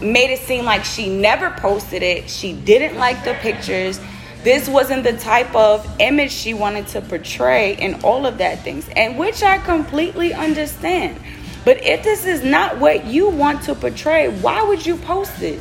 made 0.00 0.30
it 0.30 0.38
seem 0.40 0.64
like 0.64 0.84
she 0.84 1.08
never 1.08 1.50
posted 1.50 2.02
it. 2.02 2.30
She 2.30 2.52
didn't 2.52 2.96
like 2.96 3.22
the 3.24 3.34
pictures. 3.34 4.00
This 4.42 4.68
wasn't 4.68 5.04
the 5.04 5.12
type 5.18 5.54
of 5.54 5.86
image 5.98 6.32
she 6.32 6.54
wanted 6.54 6.86
to 6.88 7.02
portray 7.02 7.76
and 7.76 8.02
all 8.04 8.24
of 8.24 8.38
that 8.38 8.60
things. 8.62 8.88
And 8.96 9.18
which 9.18 9.42
I 9.42 9.58
completely 9.58 10.32
understand. 10.32 11.20
But 11.64 11.84
if 11.84 12.02
this 12.02 12.24
is 12.24 12.42
not 12.42 12.78
what 12.78 13.04
you 13.04 13.28
want 13.28 13.62
to 13.64 13.74
portray, 13.74 14.28
why 14.28 14.62
would 14.62 14.86
you 14.86 14.96
post 14.96 15.42
it? 15.42 15.60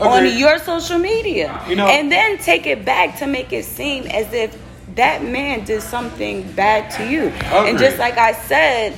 On 0.00 0.26
your 0.38 0.58
social 0.58 0.98
media. 0.98 1.60
You 1.68 1.76
know- 1.76 1.86
and 1.88 2.10
then 2.10 2.38
take 2.38 2.66
it 2.66 2.84
back 2.84 3.18
to 3.18 3.26
make 3.26 3.52
it 3.52 3.64
seem 3.64 4.06
as 4.06 4.32
if 4.32 4.56
that 4.94 5.22
man 5.24 5.64
did 5.64 5.82
something 5.82 6.42
bad 6.52 6.90
to 6.92 7.08
you. 7.08 7.32
And 7.68 7.78
just 7.78 7.98
like 7.98 8.18
I 8.18 8.32
said, 8.32 8.94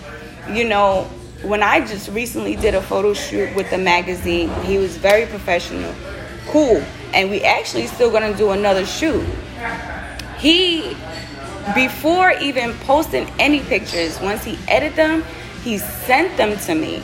you 0.53 0.65
know, 0.65 1.07
when 1.43 1.63
I 1.63 1.81
just 1.87 2.09
recently 2.11 2.57
did 2.57 2.75
a 2.75 2.81
photo 2.83 3.13
shoot 3.15 3.55
with 3.55 3.71
the 3.71 3.79
magazine, 3.79 4.51
he 4.65 4.79
was 4.79 4.97
very 4.97 5.27
professional, 5.27 5.95
cool, 6.49 6.83
and 7.13 7.31
we 7.31 7.43
actually 7.43 7.87
still 7.87 8.11
gonna 8.11 8.35
do 8.35 8.51
another 8.51 8.85
shoot. 8.87 9.25
He, 10.39 10.97
before 11.75 12.33
even 12.41 12.75
posting 12.87 13.31
any 13.39 13.61
pictures, 13.61 14.21
once 14.21 14.43
he 14.45 14.59
edited 14.69 14.97
them, 14.97 15.25
he 15.63 15.79
sent 15.79 16.37
them 16.37 16.57
to 16.67 16.75
me. 16.75 17.03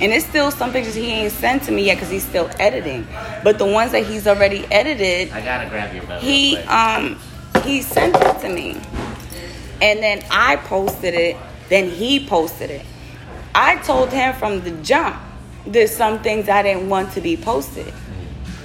And 0.00 0.12
it's 0.12 0.26
still 0.26 0.50
some 0.50 0.72
pictures 0.72 0.94
he 0.94 1.06
ain't 1.06 1.32
sent 1.32 1.62
to 1.64 1.72
me 1.72 1.84
yet 1.86 1.94
because 1.94 2.10
he's 2.10 2.26
still 2.26 2.50
editing. 2.58 3.06
But 3.42 3.58
the 3.58 3.64
ones 3.66 3.92
that 3.92 4.04
he's 4.06 4.26
already 4.26 4.64
edited, 4.70 5.30
I 5.32 5.40
gotta 5.40 5.68
grab 5.68 5.94
your 5.94 6.04
belt. 6.04 6.22
he 6.22 6.56
um 6.58 7.18
he 7.64 7.80
sent 7.82 8.14
it 8.16 8.40
to 8.40 8.48
me 8.48 8.78
and 9.82 10.02
then 10.02 10.22
i 10.30 10.56
posted 10.56 11.14
it 11.14 11.36
then 11.68 11.88
he 11.90 12.24
posted 12.26 12.70
it 12.70 12.84
i 13.54 13.76
told 13.76 14.12
him 14.12 14.32
from 14.34 14.60
the 14.62 14.70
jump 14.82 15.16
there's 15.66 15.90
some 15.94 16.22
things 16.22 16.48
i 16.48 16.62
didn't 16.62 16.88
want 16.88 17.10
to 17.12 17.20
be 17.20 17.36
posted 17.36 17.92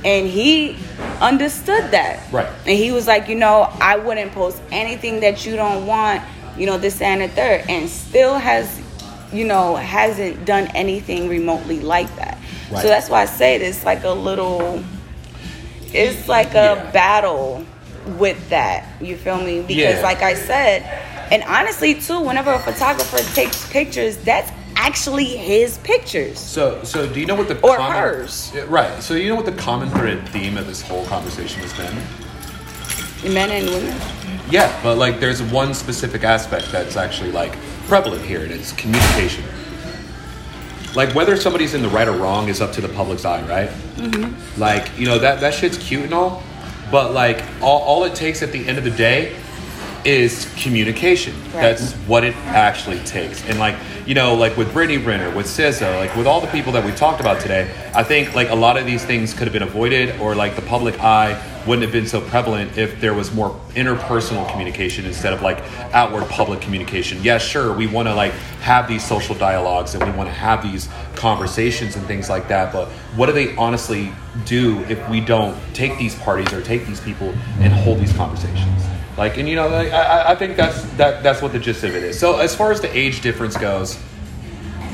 and 0.05 0.27
he 0.27 0.77
understood 1.21 1.89
that 1.91 2.31
Right. 2.31 2.47
and 2.67 2.77
he 2.77 2.91
was 2.91 3.07
like 3.07 3.27
you 3.27 3.35
know 3.35 3.61
i 3.81 3.95
wouldn't 3.97 4.33
post 4.33 4.61
anything 4.71 5.21
that 5.21 5.45
you 5.45 5.55
don't 5.55 5.85
want 5.87 6.21
you 6.57 6.65
know 6.65 6.77
this 6.77 7.01
and 7.01 7.21
the 7.21 7.27
third 7.29 7.63
and 7.69 7.89
still 7.89 8.37
has 8.37 8.80
you 9.33 9.45
know 9.45 9.75
hasn't 9.75 10.43
done 10.45 10.67
anything 10.75 11.27
remotely 11.29 11.79
like 11.79 12.13
that 12.17 12.37
Right. 12.71 12.81
so 12.81 12.87
that's 12.87 13.09
why 13.09 13.21
i 13.23 13.25
say 13.25 13.57
this 13.57 13.83
like 13.85 14.03
a 14.03 14.09
little 14.09 14.83
it's 15.93 16.27
like 16.29 16.51
a 16.51 16.75
Yeah. 16.85 16.91
battle 16.91 17.65
with 18.17 18.49
that. 18.49 18.85
You 19.01 19.15
feel 19.17 19.37
me? 19.37 19.61
Because 19.61 19.97
Yeah. 19.97 20.01
like 20.01 20.21
I 20.23 20.33
said, 20.33 20.83
and 21.29 21.43
honestly 21.43 21.93
too, 21.95 22.19
whenever 22.21 22.51
a 22.53 22.59
photographer 22.59 23.19
takes 23.35 23.67
pictures, 23.69 24.17
that's 24.17 24.51
actually 24.77 25.25
his 25.25 25.77
pictures. 25.79 26.39
so 26.39 26.79
so 26.83 27.05
do 27.07 27.19
you 27.19 27.25
know 27.25 27.35
what 27.35 27.47
the 27.49 27.59
Or 27.59 27.75
common, 27.77 27.97
hers. 27.97 28.51
Right? 28.67 29.03
So 29.03 29.13
you 29.15 29.27
know 29.29 29.35
what 29.35 29.45
the 29.45 29.51
common 29.51 29.89
thread 29.91 30.27
theme 30.29 30.57
of 30.57 30.65
this 30.65 30.81
whole 30.81 31.05
conversation 31.05 31.61
has 31.61 31.73
been? 31.73 33.33
Men 33.33 33.51
and 33.51 33.69
women. 33.69 33.95
Yeah, 34.49 34.71
but 34.81 34.97
like 34.97 35.19
there's 35.19 35.43
one 35.43 35.73
specific 35.73 36.23
aspect 36.23 36.71
that's 36.71 36.95
actually 36.97 37.31
like 37.31 37.53
prevalent 37.91 38.23
here, 38.23 38.41
and 38.41 38.53
it's 38.53 38.71
communication. 38.71 39.43
Like 40.95 41.13
whether 41.13 41.35
somebody's 41.35 41.73
in 41.73 41.81
the 41.81 41.89
right 41.89 42.07
or 42.07 42.13
wrong 42.13 42.47
is 42.47 42.61
up 42.61 42.71
to 42.75 42.81
the 42.81 42.87
public's 42.87 43.25
eye, 43.25 43.41
right? 43.41 43.67
Mm-hmm. 43.97 44.61
Like 44.61 44.97
you 44.97 45.07
know 45.07 45.19
that 45.19 45.41
that 45.41 45.53
shit's 45.53 45.77
cute 45.77 46.05
and 46.05 46.13
all, 46.13 46.41
but 46.89 47.11
like 47.11 47.43
all, 47.61 47.81
all 47.81 48.05
it 48.05 48.15
takes 48.15 48.41
at 48.43 48.53
the 48.53 48.65
end 48.65 48.77
of 48.77 48.85
the 48.85 48.91
day 48.91 49.35
is 50.05 50.51
communication. 50.57 51.33
Right. 51.43 51.61
That's 51.61 51.93
what 51.93 52.23
it 52.23 52.35
actually 52.47 52.99
takes. 52.99 53.47
And 53.47 53.59
like 53.59 53.75
you 54.05 54.15
know, 54.15 54.33
like 54.33 54.57
with 54.57 54.73
Brittany 54.73 54.97
Renner, 54.97 55.33
with 55.35 55.45
SZA, 55.45 55.99
like 55.99 56.15
with 56.15 56.25
all 56.25 56.41
the 56.41 56.47
people 56.47 56.71
that 56.73 56.83
we 56.83 56.91
talked 56.91 57.19
about 57.19 57.39
today, 57.39 57.71
I 57.93 58.03
think 58.03 58.33
like 58.35 58.49
a 58.49 58.55
lot 58.55 58.77
of 58.77 58.85
these 58.85 59.05
things 59.05 59.33
could 59.33 59.43
have 59.43 59.53
been 59.53 59.61
avoided, 59.61 60.19
or 60.19 60.35
like 60.35 60.55
the 60.55 60.61
public 60.63 60.99
eye 60.99 61.41
wouldn't 61.67 61.83
have 61.83 61.91
been 61.91 62.07
so 62.07 62.19
prevalent 62.21 62.77
if 62.77 62.99
there 62.99 63.13
was 63.13 63.31
more 63.33 63.51
interpersonal 63.75 64.49
communication 64.51 65.05
instead 65.05 65.33
of 65.33 65.41
like 65.41 65.59
outward 65.93 66.27
public 66.29 66.61
communication. 66.61 67.19
Yeah, 67.21 67.37
sure, 67.37 67.73
we 67.73 67.87
want 67.87 68.07
to 68.07 68.15
like 68.15 68.31
have 68.61 68.87
these 68.87 69.05
social 69.05 69.35
dialogues 69.35 69.93
and 69.93 70.03
we 70.03 70.11
want 70.17 70.27
to 70.27 70.33
have 70.33 70.63
these 70.63 70.89
conversations 71.15 71.95
and 71.95 72.05
things 72.07 72.29
like 72.29 72.47
that, 72.47 72.73
but 72.73 72.87
what 73.15 73.27
do 73.27 73.33
they 73.33 73.55
honestly 73.55 74.11
do 74.45 74.79
if 74.85 75.07
we 75.09 75.21
don't 75.21 75.55
take 75.73 75.97
these 75.99 76.15
parties 76.15 76.51
or 76.53 76.61
take 76.61 76.87
these 76.87 76.99
people 76.99 77.29
and 77.59 77.71
hold 77.71 77.99
these 77.99 78.13
conversations? 78.13 78.83
Like, 79.21 79.37
and 79.37 79.47
you 79.47 79.55
know, 79.55 79.67
like, 79.67 79.91
I, 79.91 80.31
I- 80.31 80.35
think 80.35 80.57
that's 80.57 80.81
that 80.97 81.21
that's 81.21 81.43
what 81.43 81.51
the 81.51 81.59
gist 81.59 81.83
of 81.83 81.95
it 81.95 82.03
is. 82.03 82.19
So 82.19 82.39
as 82.39 82.55
far 82.55 82.71
as 82.71 82.81
the 82.81 82.89
age 82.97 83.21
difference 83.21 83.55
goes, 83.55 83.99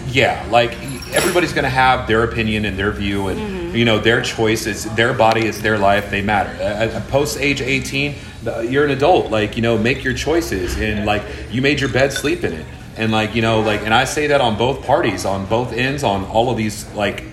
yeah, 0.09 0.45
like 0.51 0.71
everybody's 1.15 1.53
gonna 1.53 1.69
have 1.69 2.07
their 2.07 2.23
opinion 2.25 2.65
and 2.65 2.77
their 2.77 2.91
view, 2.91 3.29
and 3.29 3.73
you 3.73 3.85
know 3.85 3.99
their 3.99 4.21
choice 4.21 4.65
is 4.67 4.83
their 4.95 5.13
body, 5.13 5.45
it's 5.47 5.61
their 5.61 5.77
life, 5.77 6.09
they 6.11 6.21
matter. 6.21 6.51
Uh, 6.61 7.01
Post 7.09 7.39
age 7.39 7.61
eighteen, 7.61 8.15
you're 8.43 8.83
an 8.83 8.91
adult. 8.91 9.31
Like 9.31 9.55
you 9.55 9.61
know, 9.61 9.77
make 9.77 10.03
your 10.03 10.13
choices, 10.13 10.75
and 10.77 11.05
like 11.05 11.23
you 11.49 11.61
made 11.61 11.79
your 11.79 11.89
bed, 11.89 12.11
sleep 12.11 12.43
in 12.43 12.51
it, 12.51 12.65
and 12.97 13.13
like 13.13 13.33
you 13.33 13.41
know, 13.41 13.61
like, 13.61 13.83
and 13.83 13.93
I 13.93 14.03
say 14.03 14.27
that 14.27 14.41
on 14.41 14.57
both 14.57 14.85
parties, 14.85 15.23
on 15.23 15.45
both 15.45 15.71
ends, 15.71 16.03
on 16.03 16.25
all 16.25 16.49
of 16.49 16.57
these 16.57 16.85
like 16.95 17.23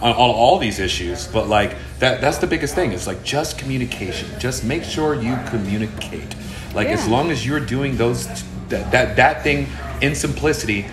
on, 0.00 0.12
on 0.12 0.30
all 0.30 0.58
these 0.58 0.78
issues 0.78 1.26
but 1.28 1.48
like 1.48 1.76
that 2.00 2.20
that's 2.20 2.38
the 2.38 2.46
biggest 2.46 2.74
thing. 2.74 2.92
It's 2.92 3.06
like 3.06 3.22
just 3.22 3.58
communication. 3.58 4.28
Just 4.40 4.64
make 4.64 4.82
sure 4.82 5.14
you 5.14 5.38
communicate. 5.46 6.34
Like 6.74 6.88
as 6.88 7.06
long 7.06 7.30
as 7.30 7.46
you're 7.46 7.60
doing 7.60 7.96
those 7.96 8.26
that, 8.68 8.90
that 8.90 9.16
that 9.16 9.42
thing 9.42 9.66
in 10.00 10.14
simplicity 10.14 10.86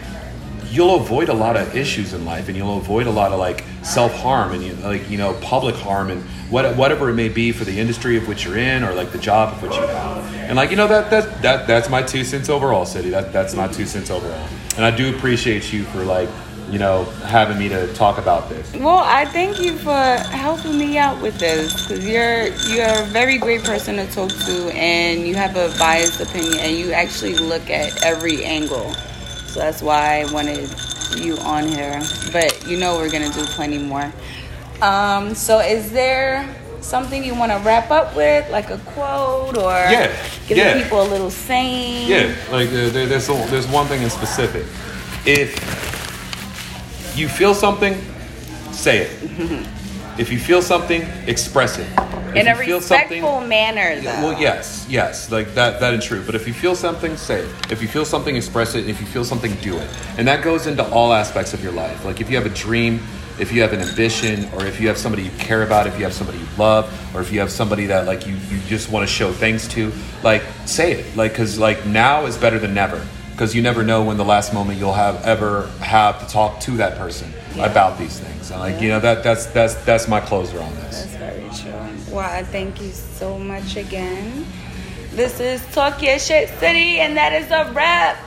you'll 0.69 0.95
avoid 0.95 1.29
a 1.29 1.33
lot 1.33 1.55
of 1.55 1.75
issues 1.75 2.13
in 2.13 2.25
life 2.25 2.49
and 2.49 2.57
you'll 2.57 2.77
avoid 2.77 3.07
a 3.07 3.11
lot 3.11 3.31
of 3.31 3.39
like 3.39 3.63
self-harm 3.83 4.51
and 4.51 4.63
you, 4.63 4.73
like 4.75 5.09
you 5.09 5.17
know 5.17 5.33
public 5.41 5.75
harm 5.75 6.09
and 6.09 6.21
what, 6.49 6.75
whatever 6.75 7.09
it 7.09 7.13
may 7.13 7.29
be 7.29 7.51
for 7.51 7.63
the 7.63 7.79
industry 7.79 8.17
of 8.17 8.27
which 8.27 8.43
you're 8.45 8.57
in 8.57 8.83
or 8.83 8.93
like 8.93 9.11
the 9.11 9.17
job 9.17 9.53
of 9.53 9.61
which 9.61 9.75
you 9.75 9.87
have. 9.87 10.33
And 10.35 10.55
like 10.55 10.69
you 10.69 10.75
know 10.75 10.87
that 10.87 11.09
that, 11.09 11.41
that 11.41 11.67
that's 11.67 11.89
my 11.89 12.01
two 12.01 12.23
cents 12.23 12.49
overall 12.49 12.85
city. 12.85 13.09
That 13.09 13.31
that's 13.31 13.55
my 13.55 13.67
two 13.67 13.85
cents 13.85 14.09
overall. 14.09 14.47
And 14.75 14.85
i 14.85 14.95
do 14.95 15.15
appreciate 15.15 15.71
you 15.71 15.83
for 15.85 16.03
like 16.03 16.29
you 16.69 16.79
know 16.79 17.05
having 17.25 17.57
me 17.57 17.69
to 17.69 17.91
talk 17.93 18.17
about 18.17 18.49
this 18.49 18.73
Well, 18.73 18.99
I 19.03 19.25
thank 19.25 19.59
you 19.61 19.77
for 19.77 20.17
helping 20.31 20.77
me 20.77 20.97
out 20.97 21.21
with 21.21 21.39
this 21.39 21.87
because 21.87 22.05
you're 22.05 22.47
you're 22.75 23.03
a 23.03 23.05
very 23.05 23.37
great 23.37 23.63
person 23.63 23.95
to 23.97 24.05
talk 24.11 24.29
to, 24.29 24.69
and 24.75 25.25
you 25.27 25.35
have 25.35 25.55
a 25.55 25.73
biased 25.79 26.19
opinion, 26.19 26.59
and 26.59 26.75
you 26.77 26.91
actually 26.91 27.35
look 27.35 27.69
at 27.69 28.03
every 28.03 28.43
angle. 28.43 28.93
So 29.47 29.59
that's 29.61 29.81
why 29.81 30.21
I 30.21 30.31
wanted 30.33 30.69
you 31.17 31.37
on 31.37 31.67
here. 31.67 32.01
But 32.33 32.65
you 32.67 32.77
know 32.77 32.97
we're 32.97 33.09
gonna 33.11 33.31
do 33.31 33.45
plenty 33.45 33.77
more. 33.77 34.11
Um, 34.81 35.33
so 35.33 35.59
is 35.59 35.91
there 35.91 36.47
something 36.81 37.23
you 37.23 37.33
want 37.33 37.51
to 37.51 37.57
wrap 37.59 37.89
up 37.91 38.15
with, 38.15 38.49
like 38.51 38.69
a 38.69 38.77
quote, 38.93 39.57
or 39.57 39.71
Yeah, 39.71 40.13
give 40.47 40.57
yeah. 40.57 40.81
people 40.81 41.01
a 41.01 41.07
little 41.07 41.31
saying? 41.31 42.07
Yeah, 42.07 42.35
like 42.51 42.67
uh, 42.69 42.89
there, 42.89 43.05
there's 43.07 43.29
a, 43.29 43.33
there's 43.49 43.67
one 43.67 43.87
thing 43.87 44.03
in 44.03 44.09
specific. 44.09 44.65
If 45.25 45.51
you 47.17 47.27
feel 47.27 47.53
something, 47.53 47.99
say 48.71 48.99
it. 48.99 49.09
if 50.19 50.31
you 50.31 50.39
feel 50.39 50.61
something, 50.61 51.01
express 51.27 51.77
it. 51.77 51.87
If 52.29 52.35
In 52.35 52.47
a 52.47 52.51
you 52.59 52.65
feel 52.65 52.77
respectful 52.77 53.41
manner, 53.41 53.95
though. 54.01 54.29
well, 54.29 54.39
yes, 54.39 54.85
yes, 54.89 55.31
like 55.31 55.53
that. 55.55 55.79
That 55.79 55.93
is 55.93 56.03
true. 56.05 56.23
But 56.25 56.35
if 56.35 56.47
you 56.47 56.53
feel 56.53 56.75
something, 56.75 57.17
say 57.17 57.39
it. 57.41 57.71
If 57.71 57.81
you 57.81 57.87
feel 57.87 58.05
something, 58.05 58.35
express 58.35 58.75
it. 58.75 58.81
And 58.81 58.89
if 58.89 58.99
you 58.99 59.07
feel 59.07 59.23
something, 59.23 59.53
do 59.55 59.77
it. 59.77 59.89
And 60.17 60.27
that 60.27 60.43
goes 60.43 60.67
into 60.67 60.87
all 60.91 61.13
aspects 61.13 61.53
of 61.53 61.63
your 61.63 61.71
life. 61.71 62.05
Like 62.05 62.21
if 62.21 62.29
you 62.29 62.35
have 62.37 62.45
a 62.45 62.53
dream, 62.53 63.01
if 63.39 63.51
you 63.51 63.61
have 63.61 63.73
an 63.73 63.81
ambition, 63.81 64.47
or 64.53 64.65
if 64.65 64.79
you 64.79 64.87
have 64.87 64.97
somebody 64.97 65.23
you 65.23 65.31
care 65.37 65.63
about, 65.63 65.87
if 65.87 65.97
you 65.97 66.03
have 66.03 66.13
somebody 66.13 66.39
you 66.39 66.47
love, 66.57 66.91
or 67.15 67.21
if 67.21 67.31
you 67.31 67.39
have 67.39 67.51
somebody 67.51 67.85
that 67.87 68.05
like 68.05 68.27
you 68.27 68.35
you 68.49 68.59
just 68.67 68.91
want 68.91 69.07
to 69.07 69.11
show 69.13 69.31
thanks 69.31 69.67
to, 69.69 69.91
like 70.23 70.43
say 70.65 70.91
it. 70.93 71.15
Like 71.15 71.31
because 71.31 71.57
like 71.57 71.85
now 71.85 72.25
is 72.25 72.37
better 72.37 72.59
than 72.59 72.73
never. 72.73 73.05
Because 73.37 73.53
you 73.53 73.61
never 73.61 73.83
know 73.83 74.03
when 74.03 74.17
the 74.17 74.25
last 74.25 74.51
moment 74.51 74.79
you'll 74.79 74.93
have 74.93 75.23
ever 75.23 75.67
have 75.79 76.19
to 76.25 76.33
talk 76.33 76.59
to 76.61 76.71
that 76.77 76.97
person 76.97 77.31
about 77.59 77.99
these 77.99 78.19
things. 78.19 78.49
And 78.49 78.59
like 78.59 78.81
you 78.81 78.89
know 78.89 78.99
that 78.99 79.21
that's 79.23 79.45
that's 79.45 79.75
that's 79.85 80.07
my 80.07 80.19
closer 80.19 80.59
on 80.59 80.73
this. 80.77 81.03
That's 81.03 81.15
very 81.17 81.47
true. 81.51 82.15
Well, 82.15 82.27
I 82.27 82.41
thank 82.41 82.81
you 82.81 82.89
so 82.89 83.37
much 83.37 83.75
again. 83.75 84.43
This 85.11 85.39
is 85.39 85.63
Talk 85.71 86.01
Your 86.01 86.17
Shit 86.17 86.49
City, 86.57 86.99
and 86.99 87.15
that 87.17 87.31
is 87.31 87.51
a 87.51 87.71
wrap. 87.73 88.17